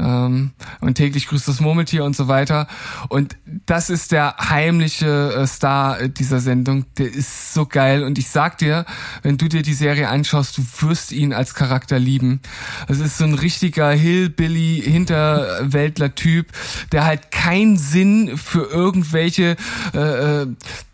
[0.00, 0.50] ähm,
[0.80, 2.66] und täglich grüßt das Murmeltier und so weiter.
[3.08, 3.36] Und
[3.66, 6.86] das ist der heimliche äh, Star dieser Sendung.
[6.98, 8.02] Der ist so geil.
[8.04, 8.86] Und ich sag dir,
[9.22, 12.40] wenn du dir die Serie anschaust, du wirst ihn als Charakter lieben.
[12.88, 16.48] Es ist so ein richtiger Hillbilly, Hinterwäldler-Typ,
[16.92, 19.56] der halt keinen Sinn für irgendwelche
[19.94, 20.46] äh, äh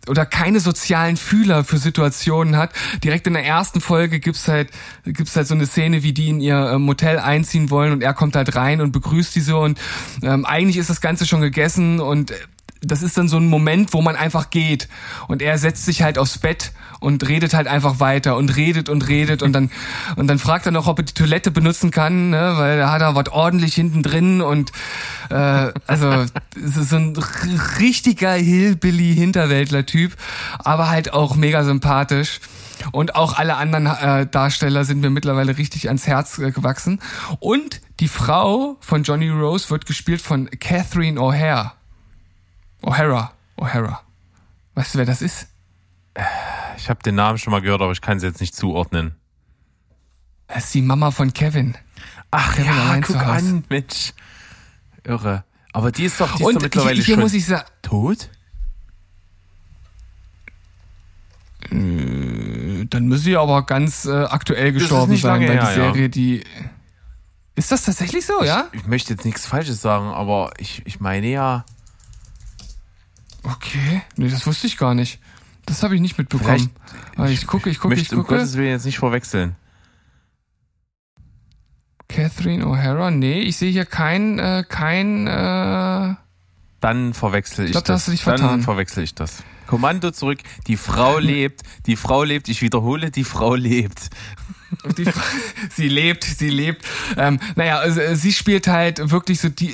[0.09, 2.71] oder keine sozialen Fühler für Situationen hat.
[3.03, 4.69] Direkt in der ersten Folge gibt's halt
[5.05, 8.13] gibt's halt so eine Szene, wie die in ihr äh, Motel einziehen wollen und er
[8.13, 9.79] kommt halt rein und begrüßt die so und
[10.21, 12.35] ähm, eigentlich ist das Ganze schon gegessen und äh,
[12.81, 14.87] das ist dann so ein Moment, wo man einfach geht
[15.27, 19.07] und er setzt sich halt aufs Bett und redet halt einfach weiter und redet und
[19.07, 19.71] redet und dann
[20.15, 23.01] und dann fragt er noch, ob er die Toilette benutzen kann, ne, weil da hat
[23.01, 24.71] er was ordentlich hinten drin und
[25.29, 26.25] äh, also
[26.55, 27.17] es ist so ein
[27.79, 30.15] richtiger Hillbilly Hinterwäldler Typ,
[30.59, 32.39] aber halt auch mega sympathisch.
[32.91, 37.01] Und auch alle anderen äh, Darsteller sind mir mittlerweile richtig ans Herz äh, gewachsen.
[37.39, 41.71] Und die Frau von Johnny Rose wird gespielt von Catherine O'Hare.
[42.87, 43.31] O'Hara.
[43.57, 43.99] O'Hara.
[44.75, 45.49] Weißt du, wer das ist?
[46.77, 49.15] Ich habe den Namen schon mal gehört, aber ich kann sie jetzt nicht zuordnen.
[50.47, 51.75] Das ist die Mama von Kevin.
[52.31, 54.13] Ach Kevin ja, guck an, Mensch.
[55.03, 55.43] Irre.
[55.73, 58.29] Aber die ist doch, die ist doch mittlerweile hier schon muss ich sagen, tot?
[61.69, 66.07] Äh, dann müsste sie aber ganz äh, aktuell gestorben sein, weil her, die Serie, ja.
[66.07, 66.43] die.
[67.55, 68.69] Ist das tatsächlich so, ich, ja?
[68.71, 71.65] Ich möchte jetzt nichts Falsches sagen, aber ich, ich meine ja.
[73.47, 75.19] Okay, nee, das wusste ich gar nicht.
[75.65, 76.69] Das habe ich nicht mitbekommen.
[77.15, 78.21] Aber ich gucke, ich gucke, ich gucke.
[78.21, 79.55] Um Gottes Willen jetzt nicht verwechseln.
[82.09, 83.11] Catherine O'Hara?
[83.11, 86.15] Nee, ich sehe hier kein, äh, kein, äh
[86.79, 88.07] Dann verwechsel ich, ich glaub, das.
[88.07, 88.31] Hast du.
[88.31, 89.43] Dann verwechsel ich das.
[89.65, 90.39] Kommando zurück.
[90.67, 91.61] Die Frau lebt.
[91.85, 92.47] Die Frau lebt.
[92.49, 94.09] Ich wiederhole, die Frau lebt.
[94.97, 95.05] Die,
[95.69, 96.85] sie lebt, sie lebt.
[97.17, 99.73] Ähm, naja, also, sie spielt halt wirklich so die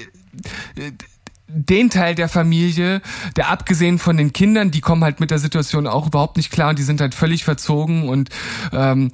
[1.54, 3.02] den Teil der Familie,
[3.36, 6.70] der abgesehen von den Kindern, die kommen halt mit der Situation auch überhaupt nicht klar
[6.70, 8.30] und die sind halt völlig verzogen und
[8.72, 9.12] ähm,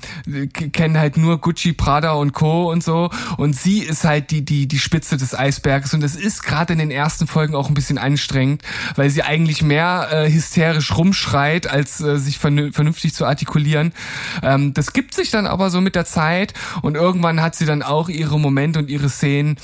[0.72, 2.72] kennen halt nur Gucci, Prada und Co.
[2.72, 3.10] und so.
[3.38, 6.80] Und sie ist halt die, die, die Spitze des Eisbergs und es ist gerade in
[6.80, 8.64] den ersten Folgen auch ein bisschen anstrengend,
[8.96, 13.92] weil sie eigentlich mehr äh, hysterisch rumschreit, als äh, sich vernünftig zu artikulieren.
[14.42, 17.84] Ähm, das gibt sich dann aber so mit der Zeit und irgendwann hat sie dann
[17.84, 19.58] auch ihre Momente und ihre Szenen.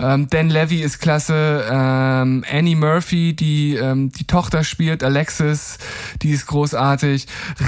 [0.00, 1.64] Ähm, Dan Levy ist klasse.
[1.70, 5.78] Äh, ähm, Annie Murphy, die ähm, die Tochter spielt, Alexis,
[6.22, 7.26] die ist großartig.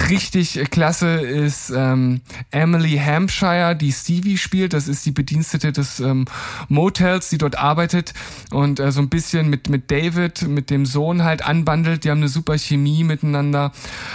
[0.09, 2.21] Richtig klasse ist ähm,
[2.51, 4.73] Emily Hampshire, die Stevie spielt.
[4.73, 6.27] Das ist die Bedienstete des ähm,
[6.69, 8.15] Motels, die dort arbeitet
[8.51, 12.05] und äh, so ein bisschen mit mit David, mit dem Sohn halt anbandelt.
[12.05, 13.73] Die haben eine super Chemie miteinander.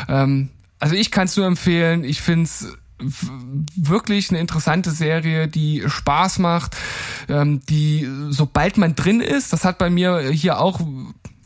[0.07, 0.49] Ähm,
[0.79, 2.03] also ich kann es nur empfehlen.
[2.03, 2.67] Ich finde es
[3.75, 6.75] wirklich eine interessante Serie, die Spaß macht,
[7.27, 10.79] ähm, die sobald man drin ist, das hat bei mir hier auch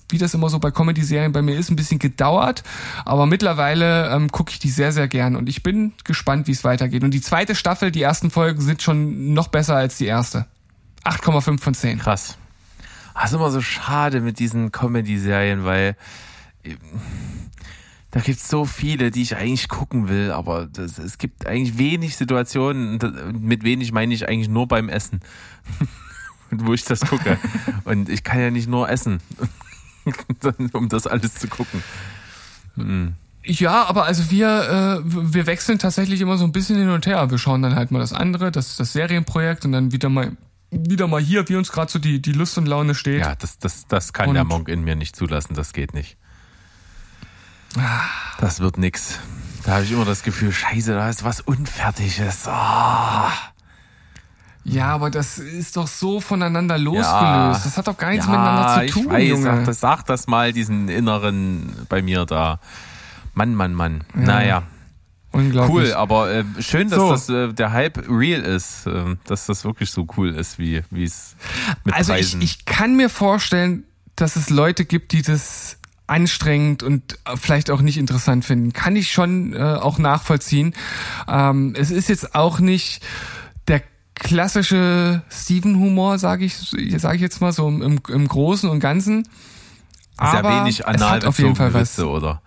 [0.09, 2.63] wie das immer so bei Comedy-Serien bei mir ist, ein bisschen gedauert.
[3.05, 6.63] Aber mittlerweile ähm, gucke ich die sehr, sehr gern und ich bin gespannt, wie es
[6.63, 7.03] weitergeht.
[7.03, 10.45] Und die zweite Staffel, die ersten Folgen sind schon noch besser als die erste.
[11.03, 11.99] 8,5 von 10.
[11.99, 12.37] Krass.
[13.15, 15.95] Das ist immer so schade mit diesen Comedy-Serien, weil
[18.15, 21.77] da gibt es so viele, die ich eigentlich gucken will, aber das, es gibt eigentlich
[21.77, 22.97] wenig Situationen,
[23.41, 25.19] mit wenig meine ich eigentlich nur beim Essen,
[26.49, 27.37] wo ich das gucke.
[27.83, 29.19] Und ich kann ja nicht nur essen,
[30.71, 31.83] um das alles zu gucken.
[32.75, 33.15] Hm.
[33.43, 37.29] Ja, aber also wir, äh, wir wechseln tatsächlich immer so ein bisschen hin und her.
[37.29, 40.37] Wir schauen dann halt mal das andere, das, das Serienprojekt und dann wieder mal
[40.71, 43.19] wieder mal hier, wie uns gerade so die, die Lust und Laune steht.
[43.19, 46.17] Ja, das, das, das kann und der Monk in mir nicht zulassen, das geht nicht.
[48.39, 49.19] Das wird nix.
[49.63, 52.47] Da habe ich immer das Gefühl, scheiße, da ist was Unfertiges.
[52.47, 53.29] Oh.
[54.63, 57.11] Ja, aber das ist doch so voneinander losgelöst.
[57.11, 59.03] Ja, das hat doch gar nichts ja, miteinander zu tun.
[59.03, 59.65] Ich weiß, Junge.
[59.65, 62.59] Sag, sag das mal, diesen inneren bei mir da.
[63.33, 64.03] Mann, Mann, Mann.
[64.15, 64.21] Ja.
[64.21, 64.63] Naja.
[65.31, 65.89] Unglaublich.
[65.89, 67.11] Cool, aber äh, schön, dass So.
[67.11, 71.03] das, äh, der Hype real ist, äh, dass das wirklich so cool ist, wie wie
[71.03, 71.35] es
[71.83, 73.83] mit Also ich, ich kann mir vorstellen,
[74.15, 75.77] dass es Leute gibt, die das
[76.07, 78.73] anstrengend und äh, vielleicht auch nicht interessant finden.
[78.73, 80.73] Kann ich schon äh, auch nachvollziehen.
[81.27, 83.03] Ähm, es ist jetzt auch nicht
[83.67, 83.81] der
[84.13, 86.55] klassische Steven-Humor, sage ich,
[86.97, 89.27] sage ich jetzt mal so im, im Großen und Ganzen.
[90.17, 91.97] Sehr Aber wenig es hat auf jeden Fall was.
[91.97, 92.41] Witze, oder?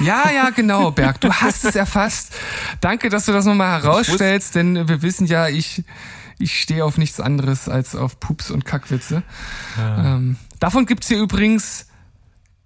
[0.00, 1.20] Ja, ja, genau, Berg.
[1.20, 2.32] Du hast es erfasst.
[2.80, 5.84] Danke, dass du das nochmal herausstellst, denn wir wissen ja, ich,
[6.38, 9.22] ich stehe auf nichts anderes als auf Pups und Kackwitze.
[9.78, 11.86] Ähm, davon gibt's hier übrigens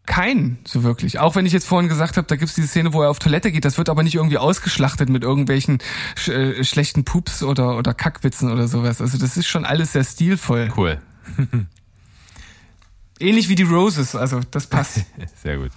[0.08, 1.20] keinen, so wirklich.
[1.20, 3.52] Auch wenn ich jetzt vorhin gesagt habe, da gibt's diese Szene, wo er auf Toilette
[3.52, 5.78] geht, das wird aber nicht irgendwie ausgeschlachtet mit irgendwelchen
[6.16, 9.00] sch äh, schlechten Pups oder, oder Kackwitzen oder sowas.
[9.00, 10.72] Also das ist schon alles sehr stilvoll.
[10.76, 10.98] Cool.
[13.20, 15.04] Ähnlich wie die Roses, also das passt.
[15.42, 15.72] Sehr gut.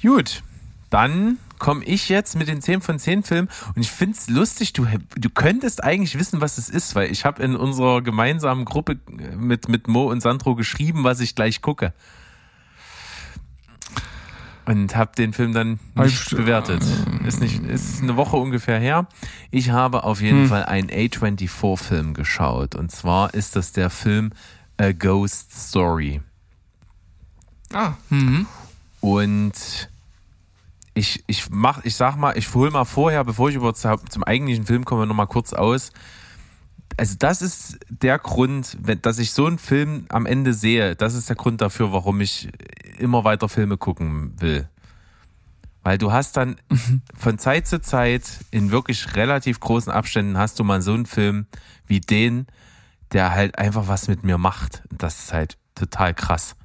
[0.00, 0.42] Gut,
[0.90, 4.72] dann komme ich jetzt mit den 10 von 10 Filmen und ich finde es lustig,
[4.72, 4.86] du,
[5.16, 8.98] du könntest eigentlich wissen, was es ist, weil ich habe in unserer gemeinsamen Gruppe
[9.36, 11.92] mit, mit Mo und Sandro geschrieben, was ich gleich gucke.
[14.66, 16.82] Und habe den Film dann nicht Halb- bewertet.
[17.26, 19.06] Ist, nicht, ist eine Woche ungefähr her.
[19.50, 22.74] Ich habe auf jeden Fall einen A24-Film geschaut.
[22.74, 24.32] Und zwar ist das der Film
[24.78, 26.22] A Ghost Story.
[27.72, 28.46] Ah, mhm.
[29.00, 29.90] Und
[30.94, 34.24] ich, ich mach, ich sag mal, ich hole mal vorher, bevor ich über zum, zum
[34.24, 35.90] eigentlichen Film komme, noch mal kurz aus.
[36.96, 40.94] Also das ist der Grund, dass ich so einen Film am Ende sehe.
[40.94, 42.48] Das ist der Grund dafür, warum ich
[42.98, 44.68] immer weiter Filme gucken will.
[45.82, 46.56] Weil du hast dann
[47.14, 51.46] von Zeit zu Zeit in wirklich relativ großen Abständen hast du mal so einen Film
[51.86, 52.46] wie den,
[53.12, 54.82] der halt einfach was mit mir macht.
[54.90, 56.56] Und das ist halt total krass.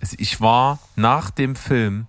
[0.00, 2.06] Also ich war nach dem Film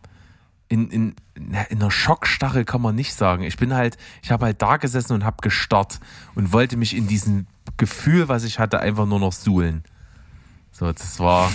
[0.70, 3.44] in, in, in einer Schockstarre, kann man nicht sagen.
[3.44, 6.00] Ich bin halt, ich habe halt da gesessen und habe gestarrt
[6.36, 7.48] und wollte mich in diesem
[7.78, 9.84] Gefühl, was ich hatte, einfach nur noch suhlen.
[10.72, 11.52] So, das war,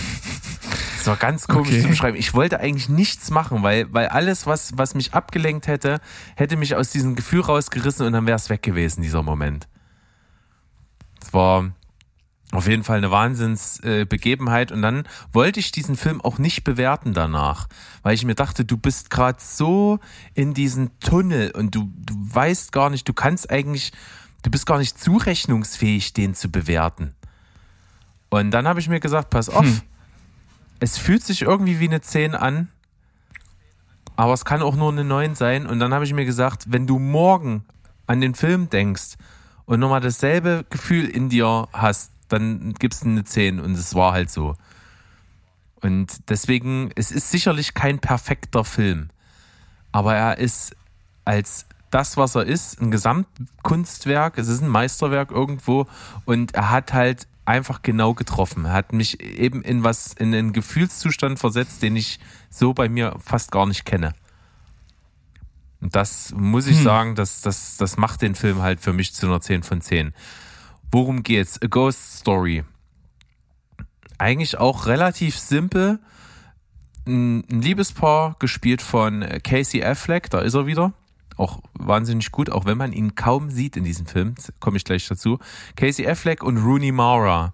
[0.98, 1.82] das war ganz komisch Okay.
[1.82, 2.16] zu beschreiben.
[2.18, 6.00] Ich wollte eigentlich nichts machen, weil, weil alles, was, was mich abgelenkt hätte,
[6.34, 9.68] hätte mich aus diesem Gefühl rausgerissen und dann wäre es weg gewesen, dieser Moment.
[11.22, 11.70] Es war
[12.52, 17.12] auf jeden Fall eine Wahnsinnsbegebenheit äh, und dann wollte ich diesen Film auch nicht bewerten
[17.12, 17.68] danach,
[18.02, 19.98] weil ich mir dachte, du bist gerade so
[20.34, 23.92] in diesen Tunnel und du, du weißt gar nicht, du kannst eigentlich,
[24.42, 27.14] du bist gar nicht zurechnungsfähig, den zu bewerten.
[28.30, 29.82] Und dann habe ich mir gesagt, pass auf,
[30.80, 32.68] es fühlt sich irgendwie wie eine 10 an,
[34.16, 35.66] aber es kann auch nur eine 9 sein.
[35.66, 37.64] Und dann habe ich mir gesagt, wenn du morgen
[38.06, 39.14] an den Film denkst
[39.66, 44.12] und nochmal dasselbe Gefühl in dir hast, dann gibst du eine 10 und es war
[44.12, 44.56] halt so.
[45.80, 49.10] Und deswegen, es ist sicherlich kein perfekter Film,
[49.92, 50.74] aber er ist
[51.24, 55.86] als das, was er ist, ein Gesamtkunstwerk, es ist ein Meisterwerk irgendwo
[56.24, 58.64] und er hat halt einfach genau getroffen.
[58.64, 62.18] Er hat mich eben in was, in einen Gefühlszustand versetzt, den ich
[62.51, 64.14] so bei mir fast gar nicht kenne.
[65.80, 69.26] Und das muss ich sagen, das, das, das macht den Film halt für mich zu
[69.26, 70.14] einer 10 von 10.
[70.90, 71.61] Worum geht's?
[71.62, 72.65] A Ghost Story.
[74.19, 75.98] Eigentlich auch relativ simpel.
[77.06, 80.93] Ein Liebespaar, gespielt von Casey Affleck, da ist er wieder.
[81.36, 85.06] Auch wahnsinnig gut, auch wenn man ihn kaum sieht in diesem Film, komme ich gleich
[85.09, 85.39] dazu.
[85.77, 87.52] Casey Affleck und Rooney Mara.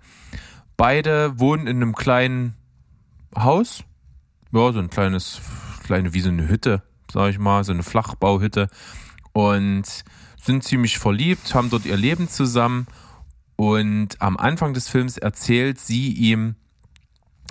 [0.77, 2.55] Beide wohnen in einem kleinen
[3.37, 3.85] Haus.
[4.53, 5.41] Ja, so ein kleines,
[5.85, 8.69] kleine, wie so eine Hütte, sag ich mal, so eine Flachbauhütte.
[9.33, 10.05] Und
[10.41, 12.87] sind ziemlich verliebt, haben dort ihr Leben zusammen.
[13.61, 16.55] Und am Anfang des Films erzählt sie ihm,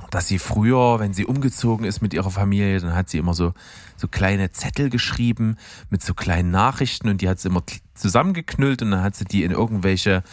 [0.09, 3.53] dass sie früher, wenn sie umgezogen ist mit ihrer Familie, dann hat sie immer so,
[3.95, 5.57] so kleine Zettel geschrieben
[5.91, 7.61] mit so kleinen Nachrichten und die hat sie immer
[7.93, 10.23] zusammengeknüllt und dann hat sie die in irgendwelche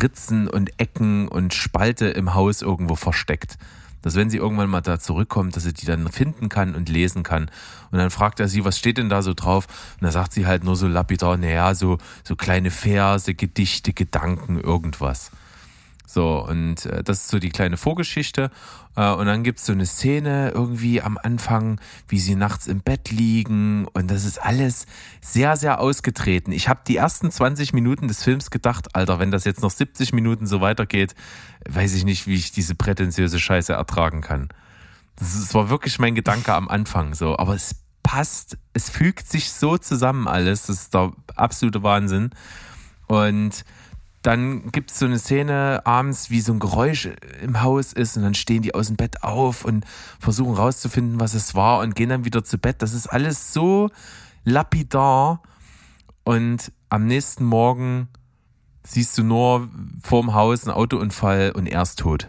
[0.00, 3.58] Ritzen und Ecken und Spalte im Haus irgendwo versteckt.
[4.02, 7.22] Dass wenn sie irgendwann mal da zurückkommt, dass sie die dann finden kann und lesen
[7.22, 7.50] kann.
[7.90, 9.66] Und dann fragt er sie, was steht denn da so drauf?
[10.00, 14.60] Und da sagt sie halt nur so lapidar, naja, so, so kleine Verse, Gedichte, Gedanken,
[14.60, 15.30] irgendwas.
[16.06, 18.50] So, und äh, das ist so die kleine Vorgeschichte.
[18.96, 23.10] Äh, und dann gibt's so eine Szene irgendwie am Anfang, wie sie nachts im Bett
[23.10, 23.86] liegen.
[23.92, 24.86] Und das ist alles
[25.20, 26.52] sehr, sehr ausgetreten.
[26.52, 30.12] Ich habe die ersten 20 Minuten des Films gedacht, Alter, wenn das jetzt noch 70
[30.12, 31.14] Minuten so weitergeht,
[31.68, 34.48] weiß ich nicht, wie ich diese prätentiöse Scheiße ertragen kann.
[35.16, 37.38] Das, war wirklich mein Gedanke am Anfang so.
[37.38, 40.66] Aber es passt, es fügt sich so zusammen alles.
[40.66, 42.30] Das ist der absolute Wahnsinn.
[43.06, 43.64] Und
[44.26, 47.08] dann gibt es so eine Szene abends, wie so ein Geräusch
[47.42, 49.84] im Haus ist und dann stehen die aus dem Bett auf und
[50.18, 52.82] versuchen rauszufinden, was es war und gehen dann wieder zu Bett.
[52.82, 53.88] Das ist alles so
[54.44, 55.42] lapidar
[56.24, 58.08] und am nächsten Morgen
[58.82, 59.68] siehst du nur
[60.02, 62.28] vorm Haus einen Autounfall und er ist tot.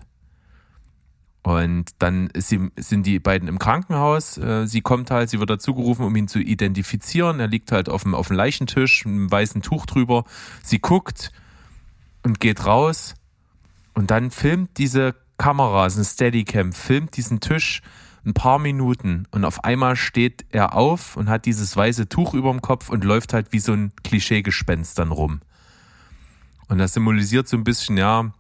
[1.41, 4.37] Und dann sind die beiden im Krankenhaus.
[4.37, 7.39] Äh, sie kommt halt, sie wird dazu gerufen, um ihn zu identifizieren.
[7.39, 10.25] Er liegt halt auf dem, auf dem Leichentisch, mit einem weißen Tuch drüber.
[10.61, 11.31] Sie guckt
[12.27, 13.15] und geht raus.
[13.93, 17.81] Und dann filmt diese Kamera, ist ein Steadicam, filmt diesen Tisch
[18.25, 22.51] ein paar Minuten und auf einmal steht er auf und hat dieses weiße Tuch über
[22.51, 25.39] dem Kopf und läuft halt wie so ein Klischeegespenst dann rum.
[26.67, 28.33] Und das symbolisiert so ein bisschen, ja,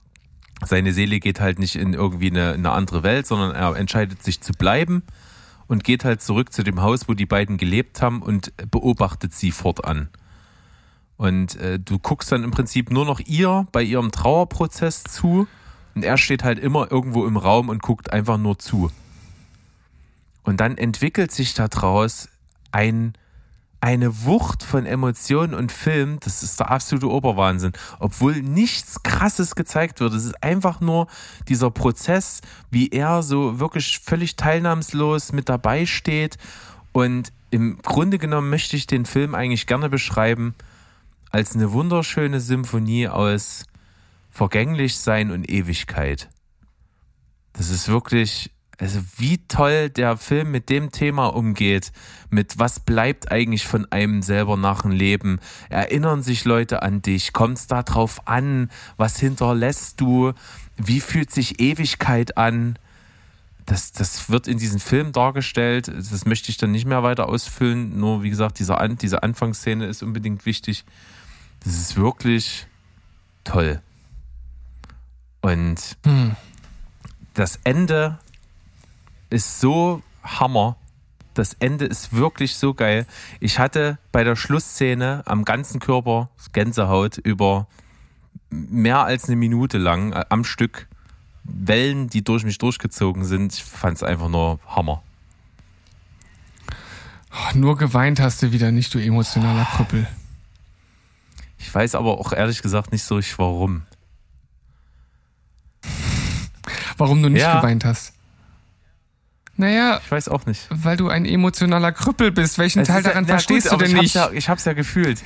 [0.65, 4.41] seine Seele geht halt nicht in irgendwie eine, eine andere Welt, sondern er entscheidet sich
[4.41, 5.03] zu bleiben
[5.67, 9.51] und geht halt zurück zu dem Haus, wo die beiden gelebt haben und beobachtet sie
[9.51, 10.09] fortan.
[11.17, 15.47] Und äh, du guckst dann im Prinzip nur noch ihr bei ihrem Trauerprozess zu
[15.95, 18.91] und er steht halt immer irgendwo im Raum und guckt einfach nur zu.
[20.43, 22.29] Und dann entwickelt sich daraus
[22.71, 23.13] ein
[23.79, 27.73] eine Wucht von Emotionen und Film, das ist der absolute Oberwahnsinn.
[27.99, 30.13] Obwohl nichts Krasses gezeigt wird.
[30.13, 31.07] Es ist einfach nur
[31.47, 32.41] dieser Prozess,
[32.71, 36.37] wie er so wirklich völlig teilnahmslos mit dabei steht.
[36.91, 40.55] Und im Grunde genommen möchte ich den Film eigentlich gerne beschreiben
[41.31, 43.65] als eine wunderschöne Symphonie aus
[44.29, 46.29] Vergänglichsein und Ewigkeit.
[47.53, 51.91] Das ist wirklich also wie toll der Film mit dem Thema umgeht,
[52.29, 55.39] mit was bleibt eigentlich von einem selber nach dem Leben,
[55.69, 60.33] erinnern sich Leute an dich, kommt es darauf an, was hinterlässt du,
[60.77, 62.77] wie fühlt sich Ewigkeit an,
[63.65, 67.99] das, das wird in diesem Film dargestellt, das möchte ich dann nicht mehr weiter ausfüllen,
[67.99, 70.85] nur wie gesagt, diese, an, diese Anfangsszene ist unbedingt wichtig,
[71.67, 72.65] das ist wirklich
[73.43, 73.81] toll.
[75.41, 76.37] Und hm.
[77.33, 78.19] das Ende
[79.29, 80.77] ist so Hammer.
[81.33, 83.05] Das Ende ist wirklich so geil.
[83.41, 87.67] Ich hatte bei der Schlussszene am ganzen Körper Gänsehaut über
[88.49, 90.87] mehr als eine Minute lang äh, am Stück
[91.43, 93.53] Wellen, die durch mich durchgezogen sind.
[93.53, 95.03] Ich fand es einfach nur Hammer.
[97.31, 100.07] Oh, nur geweint hast du wieder nicht, du emotionaler Krüppel.
[101.57, 103.83] Ich weiß aber auch ehrlich gesagt nicht so richtig warum.
[106.97, 107.59] Warum du nicht ja.
[107.59, 108.13] geweint hast?
[109.55, 109.99] Naja.
[110.03, 110.67] Ich weiß auch nicht.
[110.69, 112.57] Weil du ein emotionaler Krüppel bist.
[112.57, 114.15] Welchen es Teil daran ja, verstehst gut, du denn ich nicht?
[114.15, 115.23] Hab's ja, ich hab's ja gefühlt.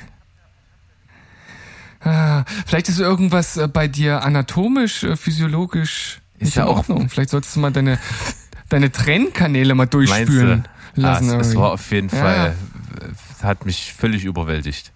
[2.00, 7.08] Ah, vielleicht ist irgendwas äh, bei dir anatomisch, äh, physiologisch ist nicht ja in Ordnung.
[7.08, 7.98] Vielleicht solltest du mal deine,
[8.68, 11.30] deine Trennkanäle mal durchspülen lassen.
[11.30, 12.10] Ah, es, war auf jeden.
[12.10, 12.56] Fall,
[13.00, 14.92] äh, hat mich völlig überwältigt.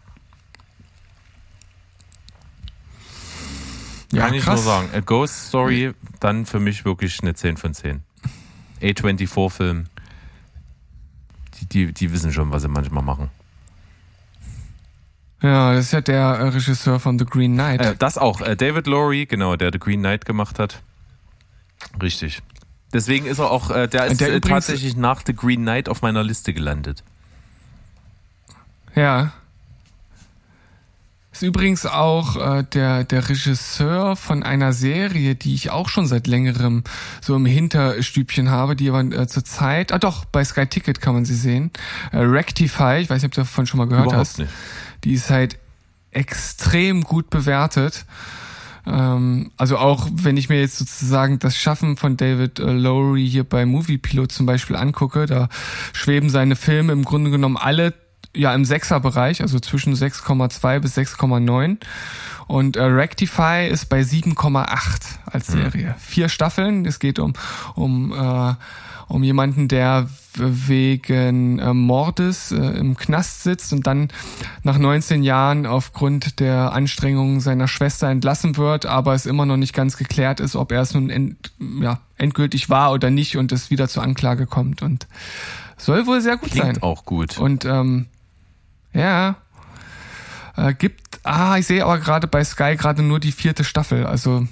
[4.13, 4.65] Ja, Kann ich krass.
[4.65, 4.89] nur sagen.
[4.95, 8.03] A Ghost Story, dann für mich wirklich eine 10 von 10.
[8.81, 9.87] A24-Film.
[11.61, 13.31] Die, die, die wissen schon, was sie manchmal machen.
[15.43, 17.81] Ja, das ist ja der äh, Regisseur von The Green Knight.
[17.81, 18.41] Äh, das auch.
[18.41, 20.83] Äh, David Lowry, genau, der The Green Knight gemacht hat.
[22.01, 22.43] Richtig.
[22.93, 26.03] Deswegen ist er auch, äh, der ist der äh, tatsächlich nach The Green Knight auf
[26.03, 27.03] meiner Liste gelandet.
[28.95, 29.33] Ja.
[31.37, 36.27] Ist übrigens auch äh, der, der Regisseur von einer Serie, die ich auch schon seit
[36.27, 36.83] längerem
[37.21, 41.13] so im Hinterstübchen habe, die aber äh, zur Zeit, ah doch, bei Sky Ticket kann
[41.13, 41.73] man sie sehen.
[42.11, 44.39] Äh, Rectify, ich weiß nicht, ob du davon schon mal gehört Überhaupt hast.
[44.39, 44.51] Nicht.
[45.05, 45.59] Die ist halt
[46.11, 48.07] extrem gut bewertet.
[48.87, 53.45] Ähm, also auch wenn ich mir jetzt sozusagen das Schaffen von David äh, Lowry hier
[53.45, 55.51] bei Movie Pilot zum Beispiel angucke, da
[55.93, 57.93] schweben seine Filme im Grunde genommen alle
[58.37, 61.79] ja im Sechser-Bereich, also zwischen 6,2 bis 6,9.
[62.47, 64.67] Und äh, Rectify ist bei 7,8
[65.27, 65.63] als hm.
[65.63, 65.89] Serie.
[65.89, 65.95] Mhm.
[65.99, 66.87] Vier Staffeln.
[66.87, 67.33] Es geht um
[67.75, 68.55] um äh,
[69.09, 74.09] um jemanden, der wegen äh, Mordes äh, im Knast sitzt und dann
[74.63, 79.75] nach 19 Jahren aufgrund der Anstrengungen seiner Schwester entlassen wird, aber es immer noch nicht
[79.75, 83.71] ganz geklärt ist, ob er es nun end, ja, endgültig war oder nicht und es
[83.71, 85.07] wieder zur Anklage kommt und
[85.77, 86.83] soll wohl sehr gut Klingt sein.
[86.83, 87.39] auch gut.
[87.39, 88.07] Und ähm,
[88.97, 89.37] ja.
[90.57, 94.07] Äh, gibt, ah, ich sehe aber gerade bei Sky gerade nur die vierte Staffel.
[94.07, 94.47] Also,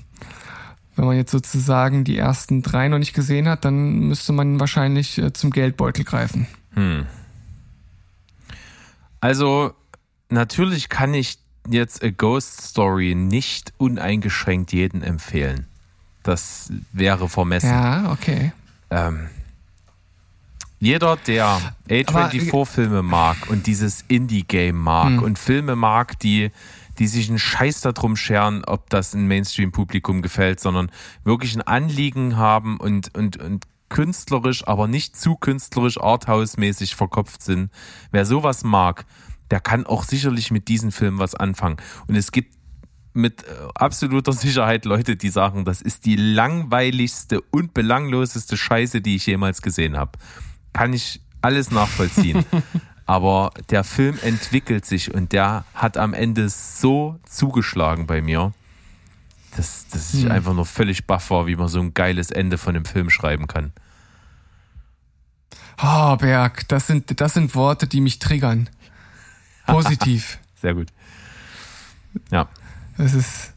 [0.97, 5.19] wenn man jetzt sozusagen die ersten drei noch nicht gesehen hat, dann müsste man wahrscheinlich
[5.19, 6.47] äh, zum Geldbeutel greifen.
[6.75, 7.07] Hm.
[9.21, 9.73] Also,
[10.29, 11.39] natürlich kann ich
[11.69, 15.67] jetzt A Ghost Story nicht uneingeschränkt jeden empfehlen.
[16.23, 17.71] Das wäre vermessen.
[17.71, 18.53] Ja, okay.
[18.91, 19.29] Ähm,
[20.85, 25.23] jeder, der A24-Filme mag und dieses Indie-Game mag mhm.
[25.23, 26.51] und Filme mag, die,
[26.99, 30.91] die sich einen Scheiß darum scheren, ob das ein Mainstream-Publikum gefällt, sondern
[31.25, 37.71] wirklich ein Anliegen haben und, und, und künstlerisch, aber nicht zu künstlerisch arthouse-mäßig verkopft sind.
[38.11, 39.07] Wer sowas mag,
[39.51, 41.77] der kann auch sicherlich mit diesem Film was anfangen.
[42.09, 42.55] Und es gibt
[43.15, 49.17] mit äh, absoluter Sicherheit Leute, die sagen, das ist die langweiligste und belangloseste Scheiße, die
[49.17, 50.19] ich jemals gesehen habe.
[50.75, 52.45] Kann ich alles nachvollziehen.
[53.07, 58.53] Aber der Film entwickelt sich und der hat am Ende so zugeschlagen bei mir,
[59.57, 60.31] dass, dass ich hm.
[60.31, 63.47] einfach nur völlig baff war, wie man so ein geiles Ende von dem Film schreiben
[63.47, 63.73] kann.
[65.83, 68.71] Oh, Berg, das sind, das sind Worte, die mich triggern.
[69.67, 70.39] Positiv.
[70.61, 70.89] Sehr gut.
[72.31, 72.49] Ja.
[72.97, 73.53] Das ist.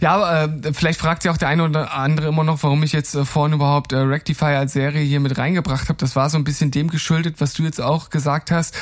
[0.00, 3.14] Ja, äh, vielleicht fragt sich auch der eine oder andere immer noch, warum ich jetzt
[3.14, 5.98] äh, vorhin überhaupt äh, Rectify als Serie hier mit reingebracht habe.
[5.98, 8.74] Das war so ein bisschen dem geschuldet, was du jetzt auch gesagt hast,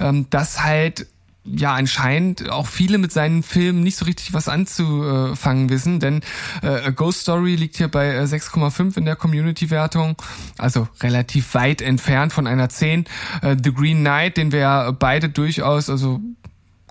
[0.00, 1.06] ähm, dass halt
[1.44, 6.20] ja anscheinend auch viele mit seinen Filmen nicht so richtig was anzufangen wissen, denn
[6.62, 10.16] äh, Ghost Story liegt hier bei 6,5 äh, in der Community-Wertung,
[10.58, 13.06] also relativ weit entfernt von einer 10.
[13.42, 16.20] Äh, The Green Knight, den wir beide durchaus, also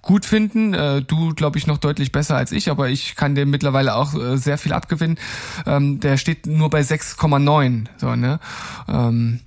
[0.01, 0.73] gut finden.
[0.73, 4.13] Äh, du, glaube ich, noch deutlich besser als ich, aber ich kann dem mittlerweile auch
[4.13, 5.17] äh, sehr viel abgewinnen.
[5.65, 7.85] Ähm, der steht nur bei 6,9.
[7.97, 8.39] So, ne?
[8.87, 9.41] Ähm,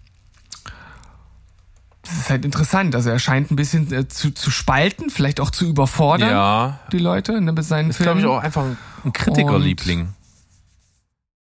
[2.03, 2.95] das ist halt interessant.
[2.95, 6.81] Also er scheint ein bisschen äh, zu, zu spalten, vielleicht auch zu überfordern, ja.
[6.93, 8.21] die Leute ne, mit seinen ist, Filmen.
[8.21, 8.65] glaube ich, auch einfach
[9.05, 10.13] ein Kritikerliebling.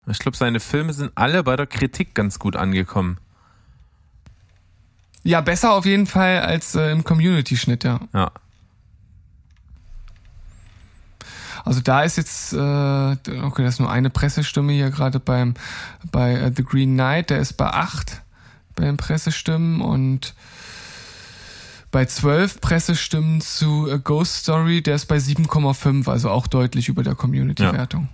[0.07, 3.19] Ich glaube, seine Filme sind alle bei der Kritik ganz gut angekommen.
[5.23, 7.99] Ja, besser auf jeden Fall als äh, im Community-Schnitt, ja.
[8.13, 8.31] Ja.
[11.65, 15.53] Also da ist jetzt, äh, okay, das ist nur eine Pressestimme hier gerade beim
[16.11, 18.21] bei uh, The Green Knight, der ist bei acht
[18.79, 20.33] bei den Pressestimmen und
[21.91, 27.03] bei zwölf Pressestimmen zu A Ghost Story, der ist bei 7,5, also auch deutlich über
[27.03, 28.09] der Community-Wertung.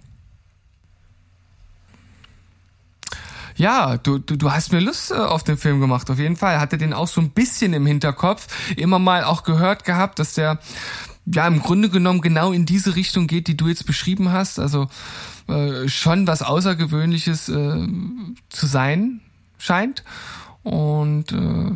[3.57, 3.89] Ja.
[3.89, 6.59] ja, du, du, du hast mir Lust äh, auf den Film gemacht, auf jeden Fall.
[6.59, 8.47] Hatte den auch so ein bisschen im Hinterkopf,
[8.77, 10.59] immer mal auch gehört gehabt, dass der
[11.26, 14.60] ja im Grunde genommen genau in diese Richtung geht, die du jetzt beschrieben hast.
[14.60, 14.88] Also
[15.47, 17.88] äh, schon was Außergewöhnliches äh,
[18.49, 19.22] zu sein
[19.57, 20.03] scheint.
[20.64, 21.72] Und äh,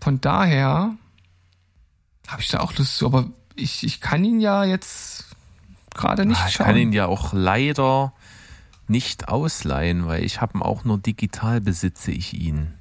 [0.00, 0.94] von daher
[2.28, 3.06] habe ich da auch Lust zu.
[3.06, 5.24] Aber ich, ich kann ihn ja jetzt
[5.94, 6.66] gerade nicht ah, ich schauen.
[6.66, 8.12] Ich kann ihn ja auch leider
[8.88, 12.74] nicht ausleihen, weil ich habe ihn auch nur digital besitze ich ihn.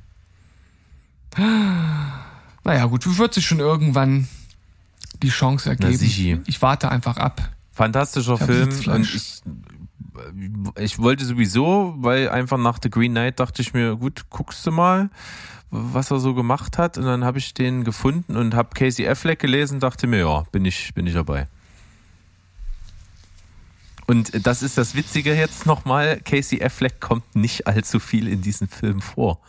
[1.37, 4.27] Naja, gut, wird sich schon irgendwann
[5.25, 6.43] die Chance ergeben.
[6.45, 7.49] Ich warte einfach ab.
[7.71, 8.69] Fantastischer Film.
[8.87, 9.41] Und ich,
[10.77, 14.71] ich wollte sowieso, weil einfach nach The Green Knight dachte ich mir, gut, guckst du
[14.71, 15.09] mal,
[15.71, 16.97] was er so gemacht hat.
[16.97, 20.63] Und dann habe ich den gefunden und habe Casey Affleck gelesen, dachte mir, ja, bin
[20.63, 21.47] ich, bin ich dabei.
[24.07, 28.67] Und das ist das Witzige jetzt nochmal, Casey Affleck kommt nicht allzu viel in diesem
[28.67, 29.39] Film vor.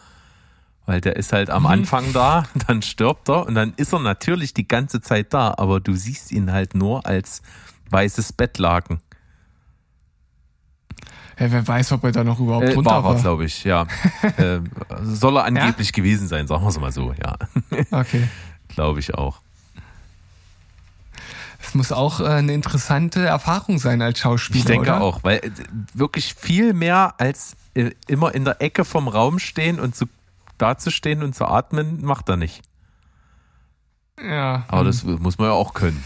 [0.87, 1.69] Weil der ist halt am mhm.
[1.69, 5.81] Anfang da, dann stirbt er und dann ist er natürlich die ganze Zeit da, aber
[5.81, 7.43] du siehst ihn halt nur als
[7.91, 9.01] weißes Bettlaken.
[11.39, 13.05] Ja, wer weiß, ob er da noch überhaupt äh, drunter war.
[13.05, 13.87] War glaube ich, ja.
[14.39, 14.61] äh,
[15.03, 15.93] soll er angeblich ja?
[15.93, 17.37] gewesen sein, sagen wir es mal so, ja.
[17.91, 18.27] Okay.
[18.69, 19.41] glaube ich auch.
[21.61, 24.61] Es muss auch äh, eine interessante Erfahrung sein als Schauspieler.
[24.61, 25.01] Ich denke oder?
[25.01, 25.51] auch, weil äh,
[25.95, 30.07] wirklich viel mehr als äh, immer in der Ecke vom Raum stehen und zu
[30.59, 32.63] dazustehen und zu atmen, macht er nicht.
[34.23, 34.65] Ja.
[34.69, 36.03] Aber das muss man ja auch können.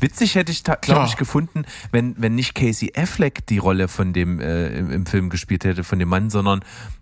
[0.00, 4.40] Witzig hätte ich, glaube ich, gefunden, wenn, wenn nicht Casey Affleck die Rolle von dem
[4.40, 6.60] äh, im, im, Film gespielt hätte, von dem Mann, sondern,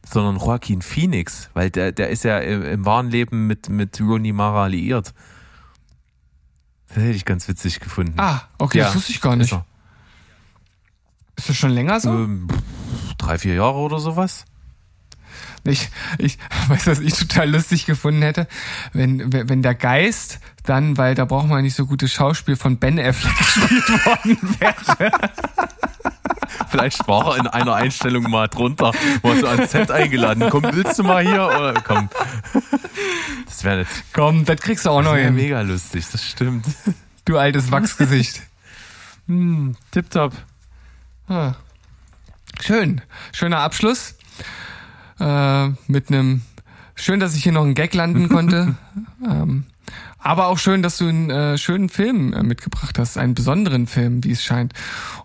[0.08, 4.32] sondern Joaquin Phoenix, weil der, der ist ja im, im wahren Leben mit, mit Rooney
[4.32, 5.12] Mara liiert.
[6.88, 8.14] Das hätte ich ganz witzig gefunden.
[8.16, 9.52] Ah, okay, ja, das wusste ich gar nicht.
[9.52, 9.60] Ist,
[11.36, 12.10] ist das schon länger so?
[12.10, 12.48] Ähm,
[13.18, 14.44] drei, vier Jahre oder sowas.
[15.68, 16.38] Ich, ich
[16.68, 18.48] weiß, was ich total lustig gefunden hätte,
[18.92, 22.98] wenn, wenn der Geist dann, weil da braucht man nicht so gutes Schauspiel von Ben
[22.98, 25.12] Affleck gespielt worden wäre.
[26.68, 28.92] Vielleicht war er in einer Einstellung mal drunter,
[29.22, 30.48] war so ans Set eingeladen.
[30.50, 31.46] Komm, willst du mal hier?
[31.46, 32.08] Oder komm.
[33.46, 33.90] Das wäre nicht.
[34.12, 35.34] Komm, das kriegst du auch noch hin.
[35.34, 36.66] mega lustig, das stimmt.
[37.24, 38.42] Du altes Wachsgesicht.
[39.26, 40.32] hm, tipptopp.
[41.28, 41.54] Ah.
[42.60, 43.00] Schön.
[43.32, 44.14] Schöner Abschluss
[45.20, 46.42] äh, mit einem
[46.94, 48.74] schön, dass ich hier noch einen Gag landen konnte.
[49.24, 49.64] ähm,
[50.20, 54.24] Aber auch schön, dass du einen äh, schönen Film äh, mitgebracht hast, einen besonderen Film,
[54.24, 54.72] wie es scheint.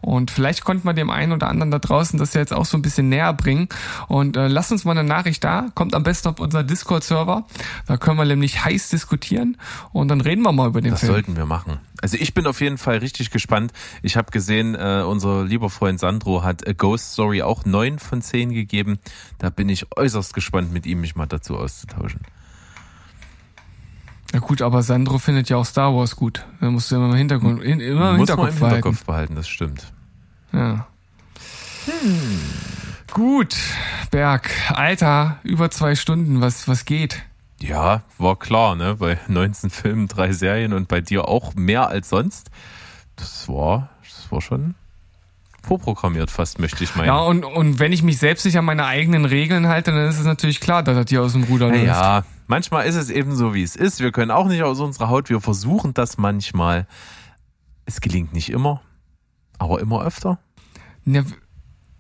[0.02, 2.78] Und vielleicht konnte man dem einen oder anderen da draußen das ja jetzt auch so
[2.78, 3.70] ein bisschen näher bringen.
[4.08, 7.46] Und äh, lass uns mal eine Nachricht da, kommt am besten auf unser Discord-Server.
[7.88, 9.58] Da können wir nämlich heiß diskutieren
[9.92, 11.12] und dann reden wir mal über den das Film.
[11.12, 11.80] Das sollten wir machen.
[12.02, 13.72] Also ich bin auf jeden Fall richtig gespannt.
[14.02, 18.22] Ich habe gesehen, äh, unser lieber Freund Sandro hat A Ghost Story auch neun von
[18.22, 19.00] zehn gegeben.
[19.40, 22.22] Da bin ich äußerst gespannt, mit ihm mich mal dazu auszutauschen.
[24.34, 26.44] Ja gut, aber Sandro findet ja auch Star Wars gut.
[26.60, 29.36] Da musst du immer im Hintergrund, in, immer im Muss Hinterkopf, man im Hinterkopf behalten.
[29.36, 29.94] das stimmt.
[30.52, 30.88] Ja.
[31.86, 32.40] Hm.
[33.12, 33.56] Gut,
[34.10, 37.22] Berg, Alter, über zwei Stunden, was, was geht?
[37.60, 38.96] Ja, war klar, ne?
[38.96, 42.50] Bei 19 Filmen, drei Serien und bei dir auch mehr als sonst.
[43.16, 44.74] Das war, das war schon
[45.62, 47.08] vorprogrammiert fast, möchte ich meinen.
[47.08, 50.20] Ja, und, und wenn ich mich selbst nicht an meine eigenen Regeln halte, dann ist
[50.20, 51.86] es natürlich klar, dass das hier aus dem Ruder läuft.
[51.86, 54.00] Ja, manchmal ist es eben so, wie es ist.
[54.00, 55.30] Wir können auch nicht aus unserer Haut.
[55.30, 56.88] Wir versuchen das manchmal.
[57.86, 58.82] Es gelingt nicht immer,
[59.58, 60.40] aber immer öfter.
[61.06, 61.24] Ja,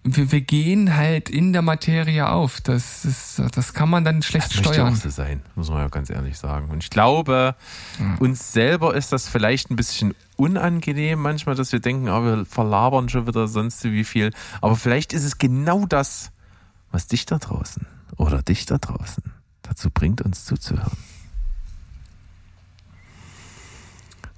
[0.04, 2.62] wir, wir gehen halt in der Materie auf.
[2.62, 4.94] Das, ist, das kann man dann schlecht das steuern.
[4.94, 6.70] Auch so sein, muss man ja ganz ehrlich sagen.
[6.70, 7.56] Und ich glaube,
[8.00, 8.16] ja.
[8.20, 13.10] uns selber ist das vielleicht ein bisschen unangenehm manchmal, dass wir denken, ah, wir verlabern
[13.10, 14.32] schon wieder sonst wie viel.
[14.62, 16.32] Aber vielleicht ist es genau das,
[16.92, 17.86] was dich da draußen
[18.18, 19.33] oder dich da draußen
[19.64, 20.98] dazu bringt, uns zuzuhören.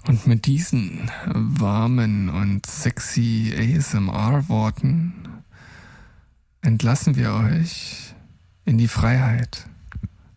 [0.07, 5.13] Und mit diesen warmen und sexy ASMR-Worten
[6.61, 8.13] entlassen wir euch
[8.65, 9.67] in die Freiheit.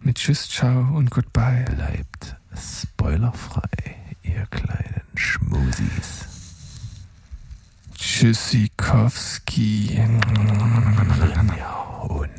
[0.01, 1.65] Mit Tschüss, Ciao und Goodbye.
[1.65, 6.27] Bleibt spoilerfrei, ihr kleinen Schmusis.
[7.95, 9.97] Tschüssikowski.
[9.97, 10.05] Ja,
[12.09, 12.31] und